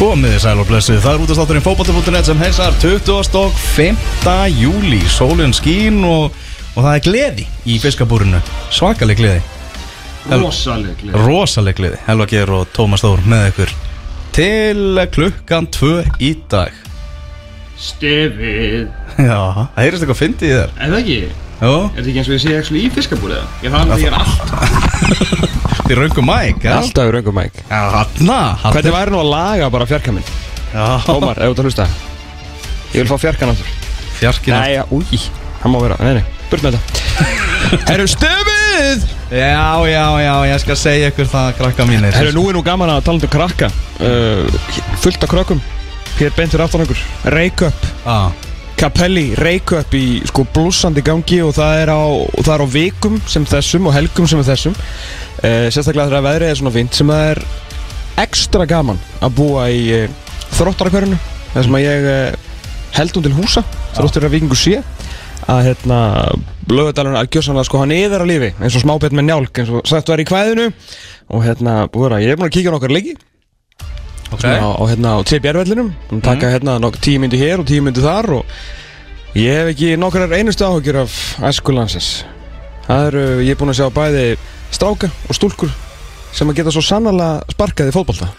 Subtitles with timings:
[0.00, 4.36] Komið þið sæl og blessið, það er út af státturinn fótbolti.net sem heilsar 25.
[4.56, 6.36] júli, sólinn skín og,
[6.72, 8.40] og það er gleði í fiskabúrinu,
[8.72, 9.42] svakaleg gleði,
[10.30, 11.20] Rosaleg gleði.
[11.26, 13.74] rosaleg gleði, Helva Geir og Tómas Þór með ykkur
[14.36, 15.92] til klukkan 2
[16.24, 16.72] í dag.
[17.80, 18.88] Stefið
[19.20, 20.74] Já, það heyrist eitthvað fyndið í þér.
[20.80, 21.20] Það ekki?
[21.60, 23.42] Jó, Er þetta ekki eins og ég sé ekki í fiskabúrið?
[23.64, 24.38] Ég er því ég er allt.
[25.90, 26.64] Þið raungum mæk?
[26.70, 30.24] Alltaf í raungum mæk Hvernig væri nú að laga bara fjarka minn?
[30.70, 31.86] Já, Ómar, ef þú ert að hlusta.
[32.94, 33.78] Ég vil fá fjarkan áttur
[34.20, 34.60] fjarkina.
[34.60, 35.20] Nei, já, úi,
[35.62, 36.98] hann má vera, nei, nei, burt með þetta.
[37.90, 39.04] Herru, stöfið!
[39.30, 42.14] Já, já, já, ég skal segja ykkur það, krakka mínir.
[42.16, 43.70] Herru, nú er nú gaman að tala um krakka.
[44.00, 44.60] Uh,
[45.02, 45.60] Fullt af krökkum.
[46.18, 47.02] Hér beint fyrir aftan okkur.
[47.32, 48.28] Reykjöp, Ah,
[48.80, 53.18] Capelli, Reykjöp í sko blúsandi gangi og það er á, og það er á vikum
[53.28, 54.72] sem þessum og helgum sem þessum.
[55.42, 57.42] Uh, Sérstaklega þegar veðrið er svona fínt sem það er
[58.24, 60.16] ekstra gaman að búa í uh,
[60.56, 61.20] þróttarakverðinu
[61.52, 62.48] þar sem að ég uh,
[62.96, 63.66] held hún til húsa
[63.98, 64.80] þróttur að vikingu sé.
[65.44, 66.00] Að hérna
[66.72, 69.92] lögadalun að gjössanlega sko hann yfir á lífi eins og smábett með njálk eins og
[69.92, 70.70] sagt var í kvæðinu.
[71.36, 73.20] Og hérna búið að ég er búin að kíkja á nokkar leiki
[74.30, 74.44] ok.
[74.44, 77.84] svona á, á, hérna, á TBR-vellinum og taka hérna nokk tíu myndi hér og tíu
[77.84, 78.56] myndi þar og
[79.38, 81.20] ég hef ekki nokkrar einustu áhugjur af
[81.50, 82.24] æskulandsins
[82.86, 84.26] það eru, ég er búinn að sjá bæði
[84.74, 85.70] stráka og stúlkur
[86.34, 88.30] sem að geta svo sannarlega sparkað í fótbolta.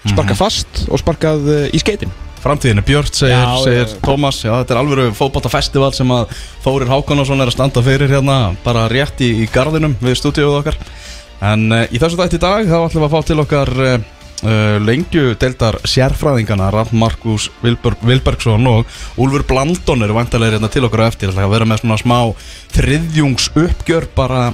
[0.00, 2.12] Sparkað fast og sparkað uh, í skeitin.
[2.40, 3.96] Framtíðin er Björn, segir, Já, segir já.
[4.00, 6.30] Tómas Já, þetta er alveg fótballtafestival sem að
[6.64, 10.78] Þórir Hákonarsson er að standa fyrir hérna bara rétt í, í garðinum við stúdíuð okkar.
[11.50, 13.98] En uh, í þessu dætt í dag þá ætlum við að fá til okkar uh,
[14.40, 18.88] lengju deildar sérfræðingana Raff Markus Vilberg, Vilbergsson og
[19.20, 21.34] Úlfur Blandon eru vantarlega hérna til okkar á eftir.
[21.34, 22.18] Að vera með svona smá
[22.72, 24.50] þriðjungs uppgjör bara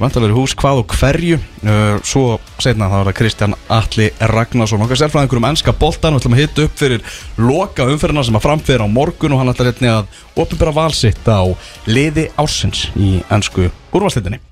[0.00, 1.38] vantarlega hús hvað og hverju.
[1.64, 6.24] Uh, svo setna þá er það Kristján Atli Ragnarsson okkar sérfræðingur um ennska boltan við
[6.24, 9.70] ætlum að hitta upp fyrir loka umferðina sem að framfyrir á morgun og hann ætlar
[9.70, 11.46] hérna að opinbera valsitt á
[11.88, 14.42] liði ársins í ennsku úrvalslitinni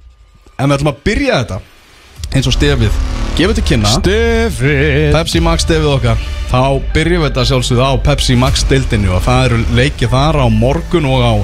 [0.56, 1.60] en við ætlum að byrja þetta
[2.32, 2.94] eins og stefið.
[3.37, 3.91] Gefur til kynna.
[3.98, 5.10] Stefið.
[5.15, 6.25] Pepsi Max stefið okkar.
[6.53, 6.62] Þá
[6.93, 11.09] byrjum við þetta sjálfsögðu á Pepsi Max deildinu og það eru leikið þar á morgun
[11.09, 11.34] og á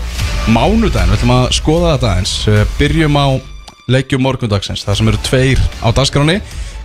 [0.52, 1.12] mánudaginn.
[1.12, 3.26] Við ætlum að skoða þetta eins Eh, byrjum á
[3.88, 4.84] leikjum morgundagsins.
[4.84, 6.40] Það sem eru tveir á dagskráni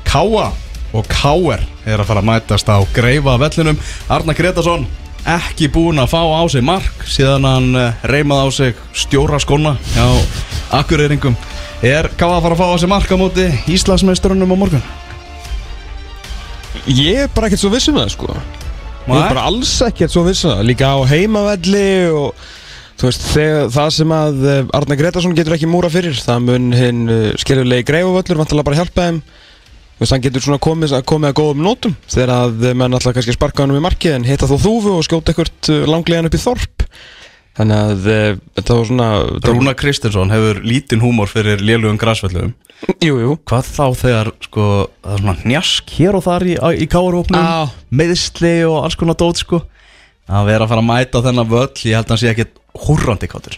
[0.08, 0.52] Káa
[0.94, 3.80] og Káer er að fara að mætast á greifa vellinum
[4.14, 4.86] Arna Gretarsson
[5.24, 9.78] ekki búinn að fá á sig mark síðan hann eh, reimaði á sig stjóra skona
[9.96, 10.06] hjá
[10.80, 11.36] Akureyringum
[11.84, 14.84] er Káa að fara að fá á sig mark á móti Íslandsmeisturunum á morgun?
[16.88, 18.36] Ég er bara ekkert svo viss um það sko.
[19.08, 20.68] Ég er bara alls ekkert svo viss um það.
[20.70, 22.46] Líka á heimavelli og
[22.94, 26.68] Þú veist, þegar, það sem að eh, Arna Gretarsson getur ekki múra fyrir Það mun
[26.78, 29.18] hinn uh, skilurlegi greifavöllur Vantalega bara hjálpa þeim.
[29.98, 33.18] Þú veist, hann getur svona komið, komið að góðum nótum Þegar að eh, menn alltaf
[33.18, 36.38] kannski sparka hann um í markið En hitta þó þúfu og skjóta eitthvað langlegan upp
[36.38, 36.88] í þorp
[37.54, 39.08] Þannig að uh, þetta var svona
[39.46, 42.56] Rúna Kristinsson hefur lítinn húmor fyrir lélugum græsvöllum
[43.04, 43.36] Jú, jú.
[43.48, 44.64] Hvað þá þegar sko,
[45.04, 47.72] það er svona njask hér og þar í, í káarhópnum Á.
[47.96, 49.62] meðsli og alls konar dót sko.
[50.28, 53.30] Að vera að fara að mæta þennan völl ég held að hann sé ekkit húrrandi
[53.30, 53.56] káttur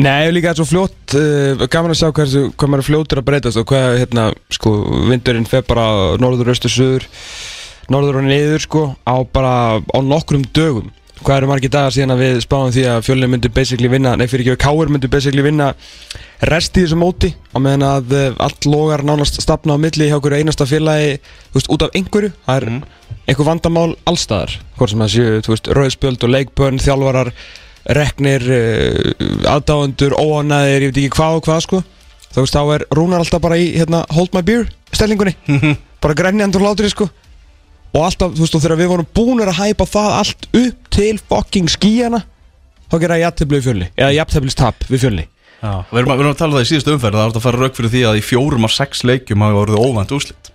[0.00, 3.20] Nei, líka þetta er svo fljótt uh, gaman að sjá hvað, hvað maður er fljótur
[3.20, 4.26] að breytast og hvað, hérna,
[4.56, 4.72] sko,
[5.10, 5.86] vindurinn fer bara
[6.22, 7.06] norður, austur, suður
[7.92, 9.54] norður og niður, sko, á bara
[9.84, 10.88] á nokkrum dögum
[11.22, 14.26] hvað eru margir dagar síðan að við spáum því að fjölinn myndi basically vinna, nei
[14.30, 15.70] fyrir ekki, Káur myndi basically vinna
[16.50, 20.18] rest í þessu móti á meðan að uh, allt logar nánast stafna á milli hjá
[20.18, 22.68] okkur einasta félagi þú veist, út af einhverju, það er
[23.30, 27.32] einhver vandamál allstaðar, hvort sem það séu, þú veist, rauðspjöld og leikbönn, þjálfarar
[27.94, 31.84] reknir, uh, aðdáendur, óanæðir, ég veit ekki hvað og hvað sko.
[32.34, 35.36] Þú veist, þá er Rúnar alltaf bara í hérna, hold my beer stellingunni.
[36.02, 37.06] Bara grenjandur hlátri sko
[37.94, 41.12] og alltaf, þú veist, og þegar við vorum búinir að hæpa það allt upp til
[41.22, 42.24] fucking skíjana
[42.90, 45.28] þá gera jafntefli við fjölni eða jafnteflis tap við fjölni.
[45.64, 47.44] Við erum, að, við erum að tala um það í síðustu umferð Það er að
[47.46, 50.50] fara rauk fyrir því að í fjórum af sex leikjum hafi orðið óvænt úslit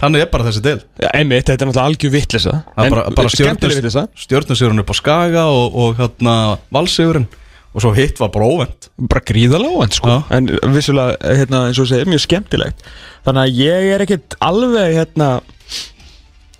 [0.00, 3.04] Þannig er bara þessi del ja, einmitt, þetta er náttúrulega algjör vittlisa Það er bara,
[3.18, 6.36] bara skemmtileg vittlisa stjórnussigurinn upp á Skaga og, og hérna
[6.72, 7.28] valsigurinn
[7.70, 8.88] og svo hitt var bara óvænt.
[9.10, 10.10] Bara gríðalega óvænt sko.
[10.10, 10.22] Já.
[10.34, 12.82] en vissulega, hérna, eins og segir, mjög skemmtilegt.
[13.26, 15.28] Þannig að ég er ekkert alveg hérna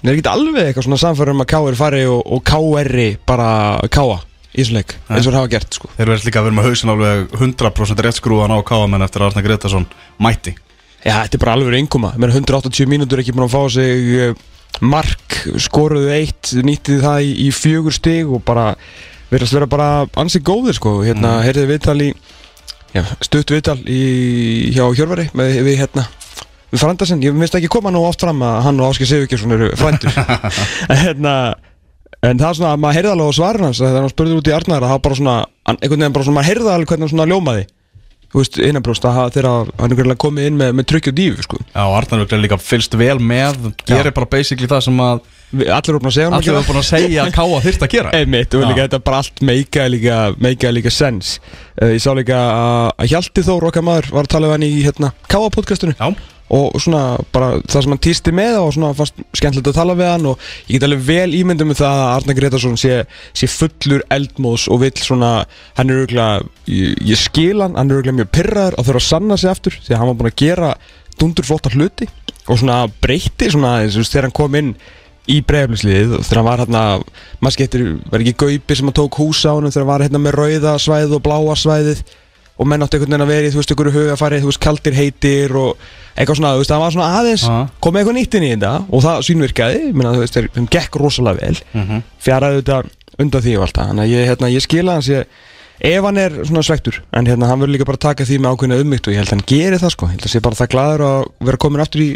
[0.00, 2.98] ég er ekkert alveg eitthvað svona samfæður um að KR fari og, og KR
[3.28, 3.50] bara
[3.92, 4.20] káa
[4.50, 5.90] í þessu leik, eins og það hafa gert sko?
[5.94, 9.30] Þeir verðast líka að vera með hausin alveg 100% rétt skrúan á káamenn eftir að
[9.30, 9.86] Arna Gretarsson
[10.18, 10.56] mætti.
[11.04, 14.10] Já, þetta er bara alveg reynguma Mér er 180 mínútur ekki búin að fá sig
[14.20, 14.42] eh,
[14.84, 18.74] mark, skoruðu eitt nýttið það í, í fjögur stig og bara
[19.30, 19.88] verðast vera bara
[20.20, 21.46] ansið góðir sko, hérna, mm.
[21.46, 22.10] heyrðið viðtal í
[22.96, 24.02] já, stutt viðtal í,
[24.74, 26.06] hjá Hjörvari með við hérna
[26.70, 29.72] við Frandarsen, ég minnst ekki koma nú oft fram að hann og Áskei Sigurkjarsson eru
[29.80, 30.14] frændur
[30.90, 31.34] en hérna
[32.20, 34.48] en það er svona að maður heyrði alveg á svarin hans þegar hann spurði út
[34.50, 35.36] í Arnar að það bara svona
[35.72, 37.68] einhvern veginn bara svona, maður heyrði alveg hvernig hann svona ljómaði.
[38.30, 41.56] Þú veist, innanbrjóst að þegar hann er komið inn með, með trykki og dífu sko.
[41.72, 45.98] Já, Arnar Vöglega líka fylgst vel með gerir bara basically það sem að allir eru
[45.98, 48.12] búin að segja að segja að káa þyrst að gera.
[48.14, 48.68] Einmitt, og Já.
[48.70, 51.40] líka þetta bara allt meika líka, meika líka sens.
[51.74, 54.70] Uh, Ég sá líka að Hjalti Þór okkar maður var að tala um hann í
[54.84, 55.96] hérna, Káa podcastinu.
[55.98, 56.14] Já,
[56.50, 57.02] og svona
[57.34, 60.46] bara það sem hann týsti með og svona fannst skemmtilegt að tala við hann og
[60.66, 62.94] ég get alveg vel ímyndum með það að Arna Gretarsson sé,
[63.38, 65.32] sé fullur eldmóðs og vill svona,
[65.78, 69.08] hann er örgulega ég, ég skil hann, hann er örgulega mjög pyrraður og þurfa að
[69.08, 70.72] sanna sig aftur því að hann var búin að gera
[71.20, 72.08] dundur flotta hluti
[72.48, 74.72] og svona breytti svona og þegar hann kom inn
[75.30, 76.82] í bregðarbliðsliðið og þegar hann var hérna
[77.38, 80.22] maður skettir, var ekki Gaupi sem að tók húsa á hann þegar hann var hérna
[80.24, 82.02] með rauða svæðið og bláa svæðið
[82.60, 84.96] og menn áttu einhvern veginn að vera í, þú veist, einhverju hugafæri, þú veist, kaldir
[84.98, 87.54] heitir og eitthvað svona, þú veist, það var svona aðeins Já.
[87.80, 90.66] komið eitthvað nýtt inn í þetta og það svínvirkaði, ég meina, þú veist, þeir- þeim
[90.76, 92.02] gekk rosalega vel Mhm.
[92.20, 92.78] fjaraði þetta
[93.24, 95.24] undan því og allt það, þannig að ég, hérna, ég skila hans, ég,
[95.80, 98.80] ef hann er svona svektur, en hérna, hann verður líka bara taka því með ákveðna
[98.84, 100.68] ummygt og ég held að hann geri það, sko, ég held að sé bara það
[100.76, 102.10] glaður að vera komin aftur í,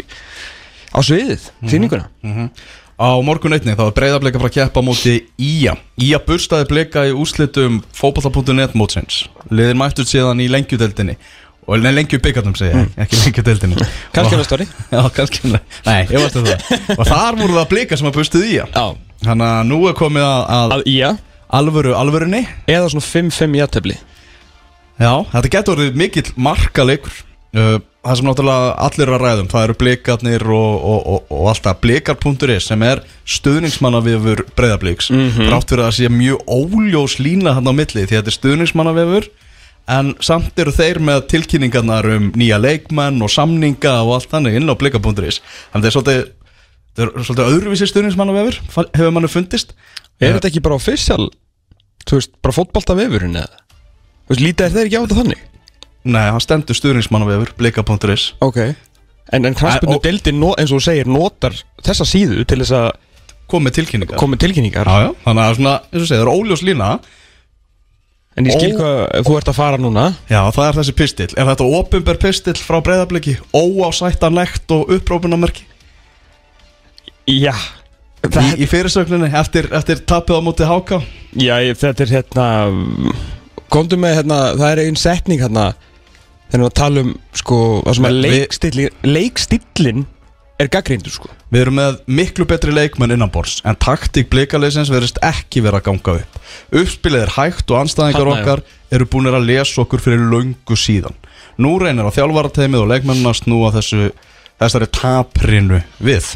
[0.93, 2.05] á sviðið, sýninguna.
[2.21, 2.49] Mhm.
[2.95, 5.73] Á morgun einnig þá er breyðarbleika frá að keppa móti Ía.
[5.99, 9.25] Ía burstaði bleika í úslitum fótballa.net mótsins.
[9.51, 11.17] Liðin mættust síðan í lengjudeldinni
[11.65, 14.67] og lengju byggarnum segja ég, ekki lengjudeldinni Kannski Og- næsta ári.
[14.93, 16.97] Já, kannski Nei, ég varst að það.
[16.99, 18.67] Og þar voru það bleika sem að burstuði Ía.
[18.71, 18.85] Já.
[19.25, 21.09] Þannig að nú er komið að, að Að ía,
[21.59, 22.43] alvöru alvörunni.
[22.69, 23.97] Eða svona 5-5 játefli.
[25.01, 27.15] Já, þetta getur orðið mikill markaleikur
[27.57, 31.47] uh, Það sem náttúrulega allir eru að ræðum Það eru blikarnir og, og, og, og
[31.49, 33.01] alltaf blikar.is sem er
[33.35, 35.49] stuðningsmannavefur breyðabliks mm Mhm.
[35.49, 38.37] Rátt fyrir að það sé mjög óljós lína hann á milli Því að þetta er
[38.39, 39.27] stuðningsmannavefur
[39.95, 44.69] En samt eru þeir með tilkynningarnar um nýja leikmenn og samninga og allt þannig inn
[44.69, 45.41] á blikar.is
[45.73, 46.23] Þannig að þetta er svolítið,
[47.05, 48.61] er svolítið öðruvísi stuðningsmannavefur
[48.93, 49.75] Hefur manni fundist
[50.21, 50.77] Er þetta ekki bara
[52.21, 53.61] veist, bara fótbolta vefurinn eða?
[54.29, 55.41] Lítið er þeir ekki á þetta þannig?
[56.05, 58.59] Nei, hann stendur stuðningsmannavefur, blikar.is Ok.
[59.33, 62.91] En, en og- deildin, no, eins og þú segir, notar þessa síðu til þess að
[63.45, 64.17] Komið tilkynningar.
[64.17, 64.87] Koma með tilkynningar.
[64.89, 66.87] Já, já, þannig að svona, eins og segir, það er óljós lína.
[68.35, 68.77] En ég skil Ó.
[68.79, 68.95] hvað,
[69.27, 70.05] þú ert að fara núna.
[70.31, 71.27] Já, það er þessi pistill.
[71.37, 75.63] Er þetta opumber pistill frá breyðabliki Óásættanlegt og upprópunamerki
[77.29, 77.53] Já.
[78.25, 80.99] Í, í fyrirsögninni eftir, eftir tapið á móti háká
[81.37, 82.45] Já, ég, þetta er hérna
[83.69, 85.65] Komdu með hérna, það er einn setning hérna
[86.49, 90.05] Þegar við að tala um, sko, það sem að Við- leikstillin Leikstillin
[90.61, 91.31] er gaggríndur, sko.
[91.51, 96.13] Við erum með miklu betri leikmenn innanbors En taktík blikaleysins verðist ekki vera að ganga
[96.21, 96.37] upp.
[96.71, 98.35] Uppspilið er hægt og anstæðingar já.
[98.37, 98.63] okkar
[98.95, 101.17] Eru búinir að lesa okkur fyrir löngu síðan.
[101.59, 104.09] Nú reynir á þjálfarateimið og leikmennina að snúa þessu
[104.55, 106.29] Þessari taprinu við.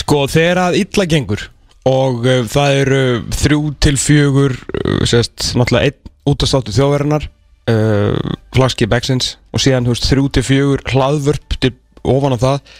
[0.00, 1.42] Sko þegar að illa gengur
[1.88, 3.00] og uh, það eru
[3.36, 7.26] þrjú til fjögur uh, sérst, náttúrulega einn útastáttu þjóðverðinar
[7.70, 12.72] uh, flagski backsins og síðan þú veist, þrjú til fjögur hlaðvörp til ofan á það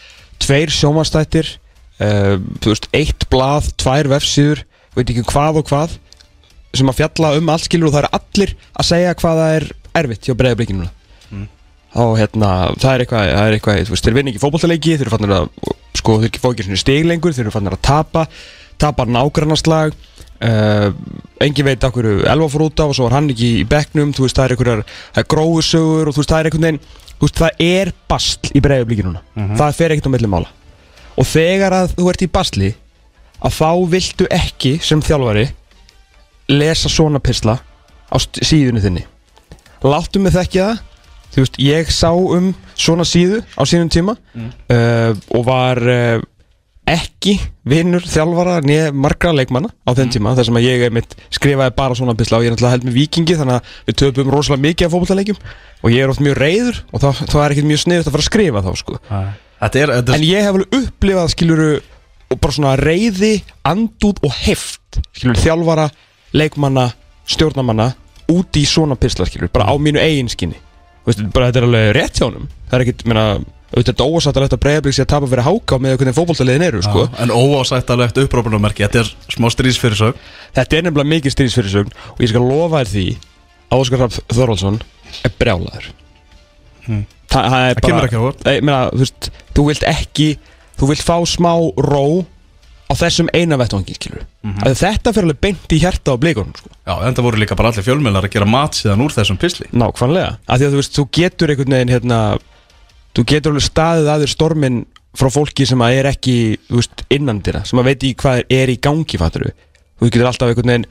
[0.43, 1.53] tveir sjómanstættir
[2.03, 4.65] uh, þú veist, eitt blað, tvær vefsíður
[4.97, 5.99] veit ekki hvað og hvað
[6.73, 9.69] sem að fjalla um allt skilur og það eru allir að segja hvað það er
[10.03, 10.89] erfitt hjá breyðablikinu
[11.93, 15.05] þá hérna, það er eitthvað, það er eitthvað þú veist, þeir vinna ekki fótbollaleiki, þeir
[15.05, 15.49] eru fannir að
[15.99, 18.23] sko, þeir ekki fá ekki svona stig lengur, þeir eru fannir að tapa
[18.81, 19.93] tapar nágrannarslag
[20.43, 20.89] uh,
[21.43, 24.27] engin veit okkur elva fór út á og svo var hann ekki í bekknum þú
[24.27, 24.85] veist, það er einhverjar,
[25.17, 26.83] er gróðsögur og þú veist, það er einhvern veginn,
[27.17, 29.23] þú veist, það er bastl í breiðablíki núna,
[29.59, 30.53] það fer ekkert á milli mála.
[31.19, 32.71] Og þegar að þú ert í bastli
[33.43, 35.49] að þá viltu ekki sem þjálfari
[36.53, 37.59] lesa svona pisla
[38.13, 39.05] á síðunni þinni.
[39.83, 40.89] Láttu mig þekkja það.
[41.33, 46.21] Þú veist, ég sá um svona síðu á sínum tíma uh, og var uh,
[46.89, 47.37] ekki
[47.69, 48.57] vinnur þjálfara
[48.97, 52.45] margra leikmanna á þeim tíma þar sem að ég mitt skrifaði bara svona pisla og
[52.45, 55.39] ég er náttúrulega held með vikingi þannig að við töpum rosalega mikið af fótballtaleikjum
[55.83, 58.25] og ég er oft mjög reyður og þá, þá er ekkert mjög sniðut að fara
[58.25, 58.99] að skrifa þá sko.
[59.63, 61.71] Þetta er, þetta En ég hef alveg upplifað skiluru
[62.33, 63.33] bara svona reyði,
[63.69, 65.89] andúð og heft skiluru þjálfara,
[66.35, 66.89] leikmanna,
[67.31, 67.93] stjórnamanna
[68.33, 70.59] úti í svona pisla skiluru, bara á mínu eigin skinni.
[71.07, 72.47] Veistu, bara þetta er alveg rétt hjá honum.
[72.71, 73.25] Það er ekkert, meina,
[73.73, 77.07] auðvitað þetta ósættalegt að breyðablík sé að tapa fyrir háká með hvernig fótballtaliðin eru sko.
[77.23, 80.21] En óásættalegt upprópunumerki Þetta er smá strísfyrirsög
[80.57, 83.07] þetta er nefnilega mikið stríðsfyrirsögn og ég skal lofa þér því
[83.73, 84.81] að Óskar Raff Þorvaldsson
[85.25, 85.91] er brjálaður
[86.83, 87.05] Hmm.
[87.31, 88.23] Þa, það er Það kemur ekki á
[89.55, 90.29] þú vilt ekki
[90.81, 92.07] þú vilt fá smá ró
[92.91, 94.59] á þessum eina vettvangi, skilur Mhm.
[94.67, 96.69] mm þetta fyrir alveg beint í hjarta á blíkunum sko.
[96.85, 99.69] Já, en það voru líka bara allir fjölmjölar að gera mat síðan úr þessum pisli
[103.17, 104.83] þú getur alveg staðið að þér stormin
[105.19, 106.37] frá fólki sem að er ekki,
[106.73, 109.51] veist, innandina sem að veit í hvað er í gangi, fattur
[110.01, 110.87] þú getur alltaf einhvern veginn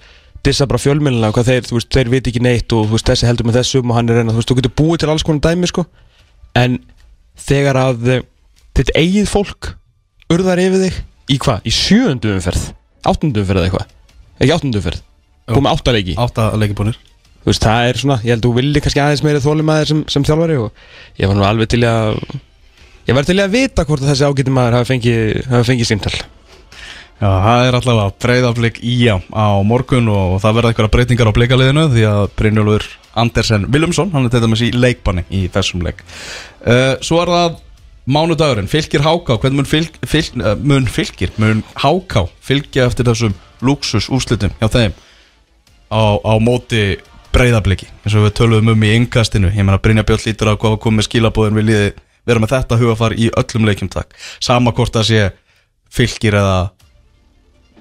[0.45, 3.59] dissa bara fjölmjölina hvað þeir, veist, þeir veit ekki neitt og veist, þessi heldur með
[3.59, 5.85] þessum og hann er reyna, þú getur búið til alls konar dæmi, sko.
[6.57, 6.79] En
[7.37, 8.09] þegar að
[8.77, 9.71] þitt eigið fólk
[10.33, 10.99] urðar yfir þig
[11.31, 11.67] í hvað?
[11.67, 12.65] Í sjöundu umferð?
[13.07, 13.93] Áttundu umferð eða eitthvað?
[14.41, 15.55] Ekki áttundu umferð, Jú.
[15.57, 16.97] komið áttaleiki Átta leikibúnir
[17.41, 20.03] þú veist, það er svona, ég held að þú vilji kannski aðeins meira þólumæður sem,
[20.13, 20.83] sem þjálfari og
[21.21, 22.21] ég var nú alveg til að
[23.07, 26.13] ég var til að vita hvort að þessi ágæti maður hafi fengið, fengið símtal.
[27.21, 31.83] Já, það er allavega breyðaflik í á, morgun og það verða eitthvað breytingar á bleikaliðinu
[31.91, 32.87] því að Brynjólfur
[33.21, 36.01] Andersen Vilumsson, hann er til dæmis í leikbanni í þessum leik.
[36.65, 37.59] Uh, Svo er það
[38.09, 43.37] mánudagurinn, fylgir háká hvernig mun, fylg, fylg, uh, mun fylgir mun háká fylgja eftir þessum
[43.61, 44.97] luxus úrslitum hjá þeim
[45.93, 46.97] á, á móti
[47.35, 50.75] breyðabliki eins og við töluðum um í yngastinu ég meina Brynja Björn lítur að hvað
[50.75, 51.89] var komið skilabóðin við liði
[52.27, 54.13] vera með þetta hugafar í öllum leikjum takk.
[54.43, 55.21] Sama hvort það sé
[55.91, 56.57] fylgir eða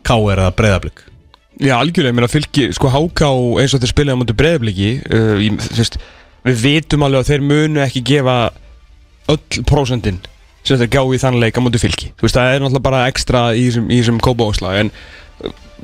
[0.07, 0.39] K.R.
[0.39, 1.05] eða breyðablik
[1.61, 3.29] Já, algjörlega, ég meina fylgi, sko háká
[3.61, 5.99] eins og þeir spilaði á mútu breyðabliki uh, ég, veist,
[6.47, 8.37] við vitum alveg að þeir munu ekki gefa
[9.31, 10.23] öll prósentin
[10.65, 13.03] sem þeir gá í þann leik á mútu fylgi þú veist, það er náttúrulega bara
[13.11, 14.93] ekstra í þessum, kópáslag en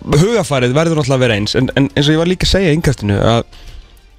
[0.05, 2.73] hugafarið verður náttúrulega að vera eins en, en eins og ég var líka að segja
[2.73, 3.43] í yngastinu að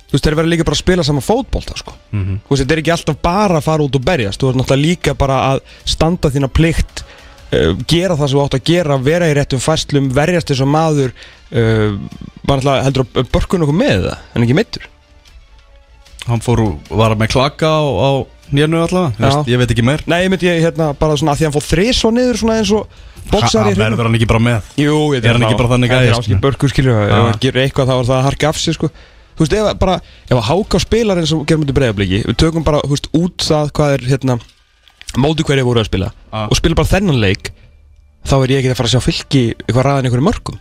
[0.07, 1.93] þú veist, þeir verður líka bara að spila saman fótbolta sko.
[2.15, 2.39] Mhm.
[2.47, 4.87] þú veist, þetta er ekki alltaf bara að fara út og berjast þú veist náttúrulega
[4.87, 9.27] líka bara að standa þína plikt uh, gera það sem þú átt að gera vera
[9.31, 11.97] í réttum fæslum, verjast eins og maður uh,
[12.47, 14.87] var náttúrulega heldur að börkun okkur með það, en ekki meittur
[16.27, 18.11] hann fór var með klaka á, á
[18.55, 21.41] nérnu allavega veist, ég veit ekki meir Nei, ég myndi ég hérna bara svona að
[21.41, 22.87] því að hann fór þrís og niður svona eins og
[23.31, 25.91] boxar í hann verður hann ekki bara með Jú, ég Er hann ekki bara þannig
[25.91, 26.13] gæi, gæði?
[26.13, 26.23] sko?
[26.23, 27.21] Áskil börkur skilur, ef Já.
[27.27, 28.91] hann gerir eitthvað þá er það að harka af sig sko
[29.37, 32.65] Þú veist, ef bara, ef að háka spilar eins og gerum þetta breyðabliki Við tökum
[32.65, 34.39] bara, þú veist, út það hvað er hérna
[35.17, 36.39] Móti hverju voru að spila Já.
[36.47, 37.51] Og spila bara þennan leik
[38.27, 39.43] Þá er ég ekki að fara að sjá fylki
[40.25, 40.57] mörgum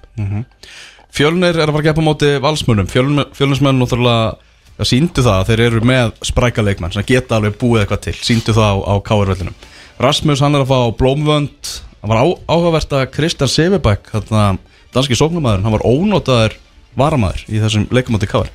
[1.16, 4.36] Fjölnir er að fara að gefa á móti valsmunum Fjölnismenn náttúrulega
[4.76, 8.16] það síndu það að þeir eru með spræka leikmann sem geta alveg búið eitthvað til.
[8.20, 9.56] Síndu það á, á káirvöldinum
[10.00, 11.70] Rasmus hann er að fá blómvönd.
[12.02, 13.48] Hann var á, áhugavert að Kristjan
[13.80, 14.58] þarna
[14.96, 16.56] danski sóknumæður hann var ónótaður
[16.96, 18.50] varamæður í þessum leikumóti káir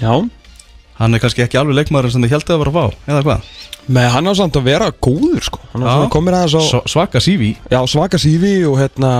[0.00, 0.14] Já.
[0.94, 3.48] Hann er kannski ekki alveg leikmaður sem þið heldur að vera að fá eða hvað?
[3.94, 5.60] Með hann á samt að vera góður sko.
[5.74, 9.10] Hann á komir aðeins á Svo- svaka sífi Já, svaka sífi og hérna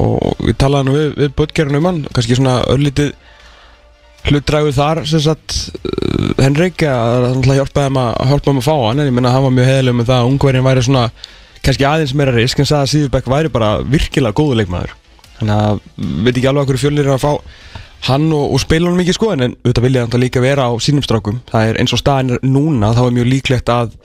[0.00, 3.10] og við talaði nú við, við böttgerðin um hann kannski svona örlítið
[4.26, 5.56] hlutdrægu þar sem sagt
[5.86, 9.32] uh, Henrik að að hjálpa þeim að hjálpa þeim að fá hann en ég menna
[9.34, 11.06] hann var mjög heiðileg með það að ungverðin væri svona
[11.66, 14.92] kannski aðeins meira risk en sagði að Sýðubæk væri bara virkilega góðu leikmaður.
[15.40, 15.80] Þannig að
[16.26, 17.32] veit ekki alveg að fjölnir er að fá
[18.06, 21.02] hann og, og spila hann mikið sko en auðvitað vilja hann líka vera á sínum
[21.04, 21.40] strákum.
[21.50, 23.96] Það er eins og staðin er núna þá er mjög líklegt að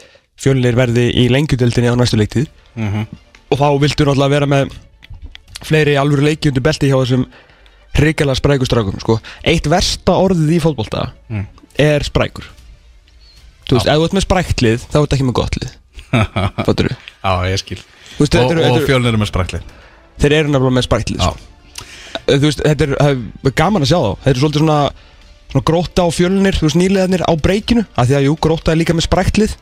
[0.42, 2.48] fjölnir verði í lengjudeldinni á næstu leiktið
[3.52, 4.74] og þá viltu náttúrulega vera með
[5.62, 7.28] fleiri alvöru leiki undir belti hjá þessum
[7.98, 9.20] hrikalega sprækustrákum sko.
[9.44, 11.46] eitt versta orðið í fótbolta Mm.
[11.80, 12.46] er sprækur
[13.68, 13.94] þú veist, Já.
[13.94, 15.72] ef þú ert með spræklið þá ert ekki með gott lið
[16.66, 16.96] Fattarðu?
[17.24, 17.78] Já, ég skil
[18.18, 19.62] Þú veist, Og, þetta eru- og þetta eru- fjölnir er með sprækli
[20.22, 21.38] þeir eru nefnilega með spræklið sko.
[22.28, 22.92] Þú veist, þetta er,
[23.48, 24.80] er gaman að sjá þá þeir eru svolítið svona,
[25.52, 28.80] svona gróta á fjölnir þú veist, nýlegaðnir á breykinu af því að jú, gróta er
[28.82, 29.56] líka með spræklið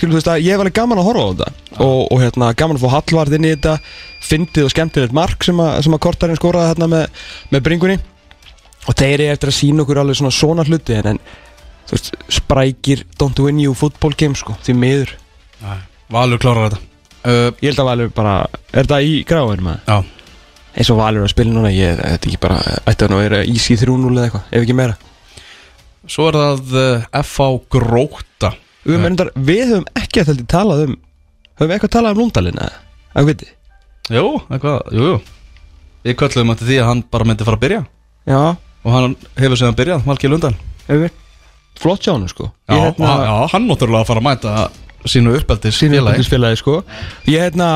[0.00, 1.50] skilur þú veist að ég hef alveg gaman að horfa á þetta.
[1.84, 3.74] Og, og hérna, gaman að fá Hallvard inn í þetta
[4.24, 7.98] fyndið og skemmtilegt mark sem að, sem að Kortarinn skoraði hérna með, með bringunni.
[8.88, 11.20] Og þeir eru eftir að sína okkur alveg svona svona hluti en, en
[11.88, 15.12] þú veist, sprækir don't win you football game sko, því miður.
[16.10, 16.86] Valur klárar þetta.
[17.20, 18.34] Uh, ég held að Valur bara,
[18.72, 19.84] er þetta í gráður maður?
[19.84, 20.40] Já,
[20.80, 22.56] eins og Valur að spila núna ég, er ekki bara,
[22.88, 24.96] ætti að vera easy 3-0 eða eitthvað, ef ekki meira.
[26.08, 27.50] Svo er það uh, F.A.
[27.76, 28.54] Gróta
[28.84, 29.28] við, ja.
[29.50, 30.96] við höfum ekki að þetta talað um
[31.60, 32.80] höfum við eitthvað talað um Lundalinn eða,
[33.14, 33.50] að viti?
[34.10, 35.20] Jú, eitthvað, jú, jú.
[36.06, 37.80] Við köllum eftir því að hann bara myndi fara að byrja.
[38.30, 38.42] Já,
[38.80, 40.54] Og hann hefur síðan byrjað, Valgeir Lundan.
[40.86, 41.10] Hefur
[41.80, 42.50] Flott hjá hann sko.
[42.68, 44.54] Já, Ég, hérna, já, hann náttúrulega að fara að mæta
[45.08, 46.24] sínu uppeldis sínu félagi.
[46.28, 46.82] félagi sko.
[47.28, 47.68] Ég hérna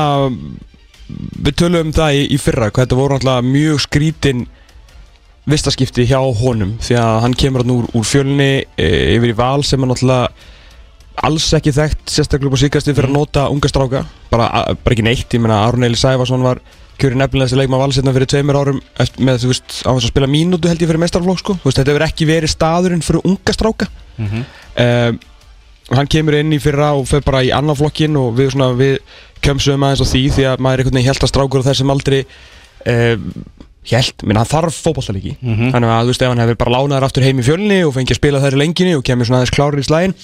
[1.05, 4.39] Við tölum um það í, í fyrra Hvað þetta voru náttúrulega mjög skrítin
[5.45, 9.61] Vistaskipti hjá honum Því að hann kemur hann úr, úr fjölni e, Yfir í val
[9.65, 10.31] sem er náttúrulega
[11.23, 14.01] Alls ekki þekkt Sérstaklega upp á síkasti fyrir að nota unga stráka.
[14.31, 14.49] Bara,
[14.83, 16.59] bara ekki neitt Ég meina Aron Eili Sæfarsson var
[16.95, 18.77] Kjöri nefnilega þessi leikma valsirna fyrir tveimur árum
[19.19, 21.55] með þú veist á þess að spila mínútu held ég fyrir mestarflokk sko.
[21.65, 23.89] Veist þetta hefur ekki verið staðurinn fyrir unga stráka.
[24.15, 24.45] Mhm.
[24.85, 25.17] um,
[25.91, 28.95] hann kemur inn í fyrra og fer bara í annan flokkin og við, við
[29.43, 31.91] kemsum aðeins á því því að maður er einhvern veginn held að strákur og þessum
[31.93, 32.21] aldrei
[32.89, 33.27] um,
[33.91, 35.71] held, minna hann þarf fótballtalegi Mhm.
[35.75, 38.15] þannig að þú veist ef hann hefur bara lánaður aftur heim í fjölni og fengið
[38.15, 40.15] að spila þær í lenginni og kemur svona aðeins klárir í slægin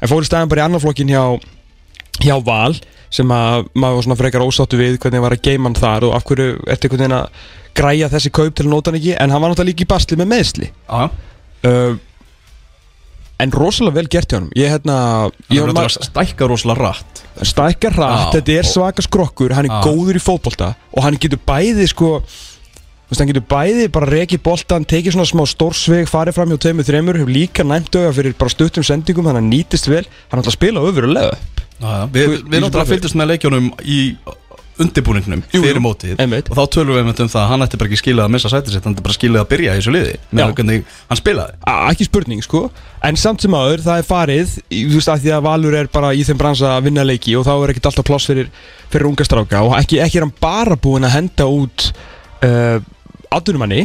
[0.00, 1.40] en fór í staðin bara í annan flokkin hjá,
[2.24, 2.74] hjá Val
[3.10, 6.14] sem að maður var svona frekar ósáttu við hvernig var að geima hann þar og
[6.14, 7.28] af hverju ertu einhvern veginn að
[7.74, 9.16] græja þessi kaup til að nota hann ekki.
[9.20, 11.10] En hann var náttúrulega líka í basli með meðsli Já,
[11.64, 11.96] uh,
[13.40, 14.96] en rosalega vel gert hjá hann ég hérna
[15.30, 19.72] hann ég að stækka rosalega rætt stækkar hratt, Já, þetta er svaka skrokkur hann er
[19.72, 19.80] Já.
[19.86, 22.10] góður í fótbolta og hann getur bæði sko
[23.10, 26.60] þú veist, hann getur bæði bara rekið boltan tekið svona smá stórsveg, farið fram hjá
[26.62, 30.04] tveimur þreimur hefur líka næmt auga fyrir bara stuttum sendingum þannig að hann nýtist vel,
[30.30, 31.94] hann ætla að spila öfurulega já.
[32.14, 34.00] Við, náttúrulega fylgdist með leikjónum í
[34.80, 36.20] undirbúningnum Jú, fyrir mótið.
[36.20, 38.50] Og þá tölum við einmitt um það að hann ætti bara ekki skilað að missa
[38.52, 41.56] sætið sitt, hann ætti bara skilað að byrja í þessu liði með hvernig hann spilaði.
[41.68, 42.62] A- ekki spurning sko.
[43.04, 46.14] En samt sem aður það er farið þú veist að því að Valur er bara
[46.16, 48.48] í þeim bransa að vinna leiki og þá er ekkert alltaf pláss fyrir,
[48.92, 51.90] fyrir unga stráka og ekki, ekki er hann bara búinn að henda út
[52.46, 52.80] uh,
[53.34, 53.84] atvinnumanni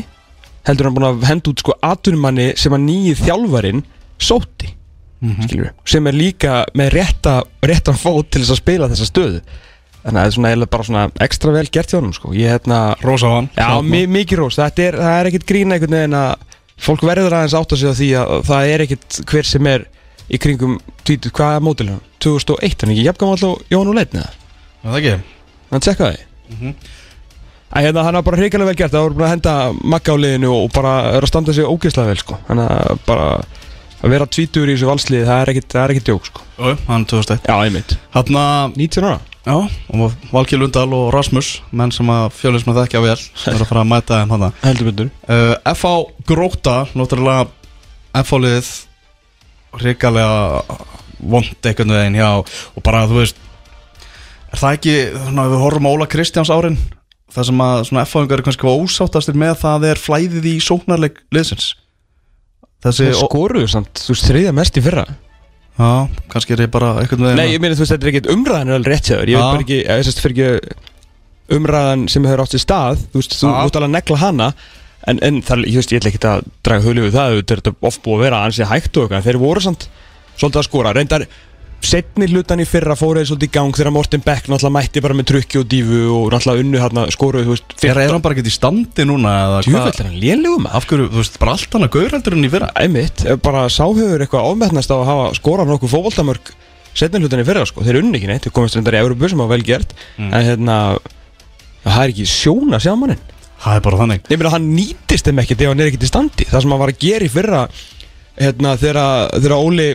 [0.65, 3.83] heldur hann búinn að henda út sko atvinnumanni sem að nýið þjálfarin
[4.21, 4.71] sóti
[5.21, 9.39] mm sem er líka með rétta, rétta fót til þess að spila þessa stöðu.
[10.05, 12.33] Þannig að það er bara svona ekstra vel gert hjá honum sko.
[12.37, 13.47] Ég hérna Rósa á hann.
[13.57, 16.35] Já, mi mikið þetta er, það er ekkert grína einhvern veginn að
[16.77, 19.85] fólk verður aðeins átt að segja því að það er ekkert hver sem er
[20.29, 20.75] í kringum
[21.07, 21.99] tvítið, hvað er mótilum?
[22.21, 24.29] 2001, hann er ekki jafnkvæm alltaf Jón og Leitni Er
[24.85, 25.15] það ekki?
[25.71, 26.73] hann tsekka því Mhm.
[27.73, 29.53] Æ, hérna, hann har bara hrikalega vel gert, það voru bara að henda
[29.95, 33.29] makka á liðinu og bara er að standa sig ógeðslega vel sko, þannig að bara
[34.05, 36.43] að vera tvítur í þessu valsliði, það er ekkert, það er ekkert djók sko.
[36.59, 37.95] Jú, hann 2001 Já, einmitt.
[38.13, 39.19] Hann að 19 ára?
[39.45, 39.57] Já,
[39.93, 43.83] og Valkið Lundal og Rasmus menn sem að fjölusmenn þekkja vel það er að fara
[43.83, 45.11] að mæta þeim hann heldur betur.
[45.29, 45.91] Uh, F.A.
[46.25, 47.45] Gróta náttúrulega
[48.23, 48.71] F.A.liðið
[49.81, 50.63] hrikalega
[51.19, 53.37] vond einhvern veginn já og bara þú veist
[54.49, 54.95] er það ekki,
[55.27, 56.79] svona, við horfum á Óla Kristjáns árin
[57.35, 61.73] það sem að svona F.A.ingar er kannski ósáttastir með það er flæðið í sóknarleik liðsins.
[62.85, 65.05] Þessi, Það skoruðu samt, þú veist, þriðja mest í fyrra.
[65.75, 68.29] Já, kannski er ég bara einhvern veginn Nei, ég meina þú veist, þetta er ekkert
[68.31, 69.31] umræðan er alveg rétt þér.
[69.31, 73.19] Ég veit bara ekki, ég sérst fyrir ekki umræðan sem hefur átt sér stað Þú
[73.19, 74.47] veist, þú mútt alveg að negla hana.
[75.05, 77.89] En, en það, ég veist, ég ætla ekki að draga hulið við það Þetta er
[77.91, 79.27] oft búið að vera ansið hægt og eitthvað.
[79.27, 79.87] Þeir voru samt
[80.39, 80.95] svolítið að skora.
[80.95, 81.27] Reyndar,
[81.85, 85.27] setni hlutan í fyrra fóruði svolítið í gang Þegar Morten Beck náttúrulega mætti bara með
[85.31, 88.51] trukki og dífu Og náttúrulega unnu hérna skoruði, þú veist er, er hann bara ekki
[88.51, 89.59] í standi núna eða?
[89.65, 92.51] Djúvöld er hann lélugum af hverju, þú veist, bara allt hann að gauraldur en í
[92.53, 92.69] fyrra?
[92.81, 96.51] Æmitt, bara sáhauður eitthvað ámætnast á að hafa skorað nokkuð fótboltamörk
[96.95, 99.41] setni hlutan í fyrra sko, þeir unni ekki neitt þeir komast reyndar í Európu sem
[99.43, 99.95] var vel gert.
[100.15, 100.31] Mm.
[100.31, 100.77] en hérna,
[101.83, 102.93] það er ekki sjóna sjá
[103.75, 104.11] er hann
[104.51, 105.89] hann er
[106.85, 107.65] hann í fyrra
[108.35, 109.89] hérna, þegar Óli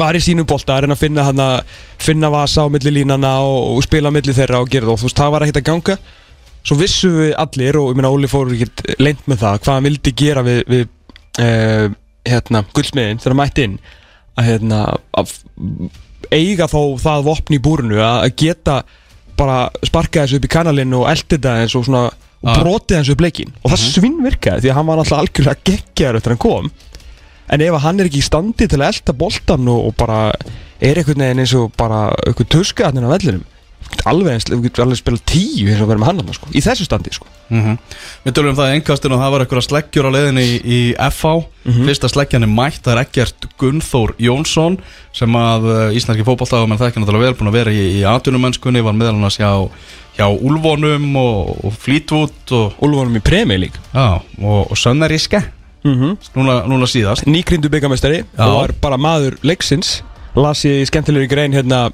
[0.00, 3.34] var í sínu bolta að reyna að finna hann að finna vasa á milli línana
[3.44, 4.94] og, og spila á milli þeirra og gera það.
[4.94, 5.98] Og þú veist, það var ekkert að ganga.
[6.64, 9.88] Svo vissu við allir og ég meina Óli fór ekkert leint með það hvað hann
[9.90, 10.84] vildi gera við, við
[11.44, 11.86] uh,
[12.24, 13.78] hérna, guldsmiðin þegar hann mætti inn.
[14.34, 14.82] Að hérna
[15.14, 15.34] að
[16.34, 18.80] eiga þó það vopn í búrinu að geta
[19.38, 22.58] bara sparka þessu upp í kanalinn og eldi þetta eins og svona og Ah.
[22.60, 23.52] brotið þessu upp leikinn.
[23.64, 26.66] Og það svinn virkaði því að hann var alltaf algjörlega geggjaður eftir að hann kom
[27.52, 30.20] en ef hann er ekki í standi til að elda boltan og, og bara
[30.80, 33.44] er einhvern veginn eins og bara einhvern tuska hann á vellinum
[34.08, 36.86] alveg eins, við getum alveg spila tíu eins og verðum hann hann sko, í þessu
[36.86, 37.28] standi sko.
[37.52, 37.76] Mm
[38.24, 40.78] Við tölum um það í engkastinu og það var eitthvað sleggjur á leiðinni í, í
[41.10, 41.32] FH
[41.64, 44.78] Fyrsta sleggjan er mætt, það er ekkert Gunnþór Jónsson
[45.16, 48.06] sem að uh, íslenski fótballtagum en það ekki náttúrulega vel búin að vera í, í
[48.08, 49.50] atvinnumennskunni var meðal annars hjá,
[50.18, 55.44] hjá Úlfonum og, og Fleetwood og, Úlfónum í premi lík já, og, og Sönnaríske
[55.84, 56.16] mm -hmm.
[56.34, 60.02] núna, núna síðast nýgrindu byggamestari og var bara maður leiksins
[60.34, 61.90] las ég í skemmtilegri grein hérna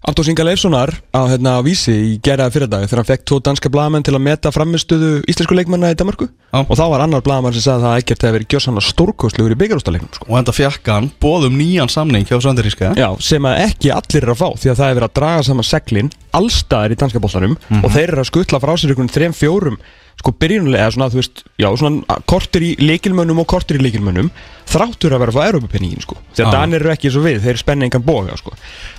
[0.00, 3.38] Anton Inga Leifssonar á hérna á Vísi í gerðaða fyrir dag þegar hann fekk tvo
[3.44, 6.62] danska blagamenn til að meta framistuðu íslensku leikmanna í Danmarku Já.
[6.62, 9.58] og þá var annar blagamann sem sagði að það ekkert hefði verið gjössanlega stórkostlegur í
[9.60, 10.24] byggarústaleiknum sko.
[10.30, 14.32] Og enda fjekk hann bóðum nýjan samning hjá Sandaríska Já, sem að ekki allir eru
[14.32, 17.58] að fá því að það er verið að draga saman seglin allstaðar í danska boltanum
[17.82, 19.76] og þeir eru að skutla frá sér einhvern þrem fjórum
[20.20, 24.30] sko byrjunulega eða svona þú veist já svona kortir í leikilmönnum og kortir í leikilmönnum
[24.70, 26.18] þráttur að vera að fá Europapenningin sko.
[26.34, 26.54] Því að Já.
[26.54, 28.52] Danir eru ekki eins og við þeir spenna engan boga sko.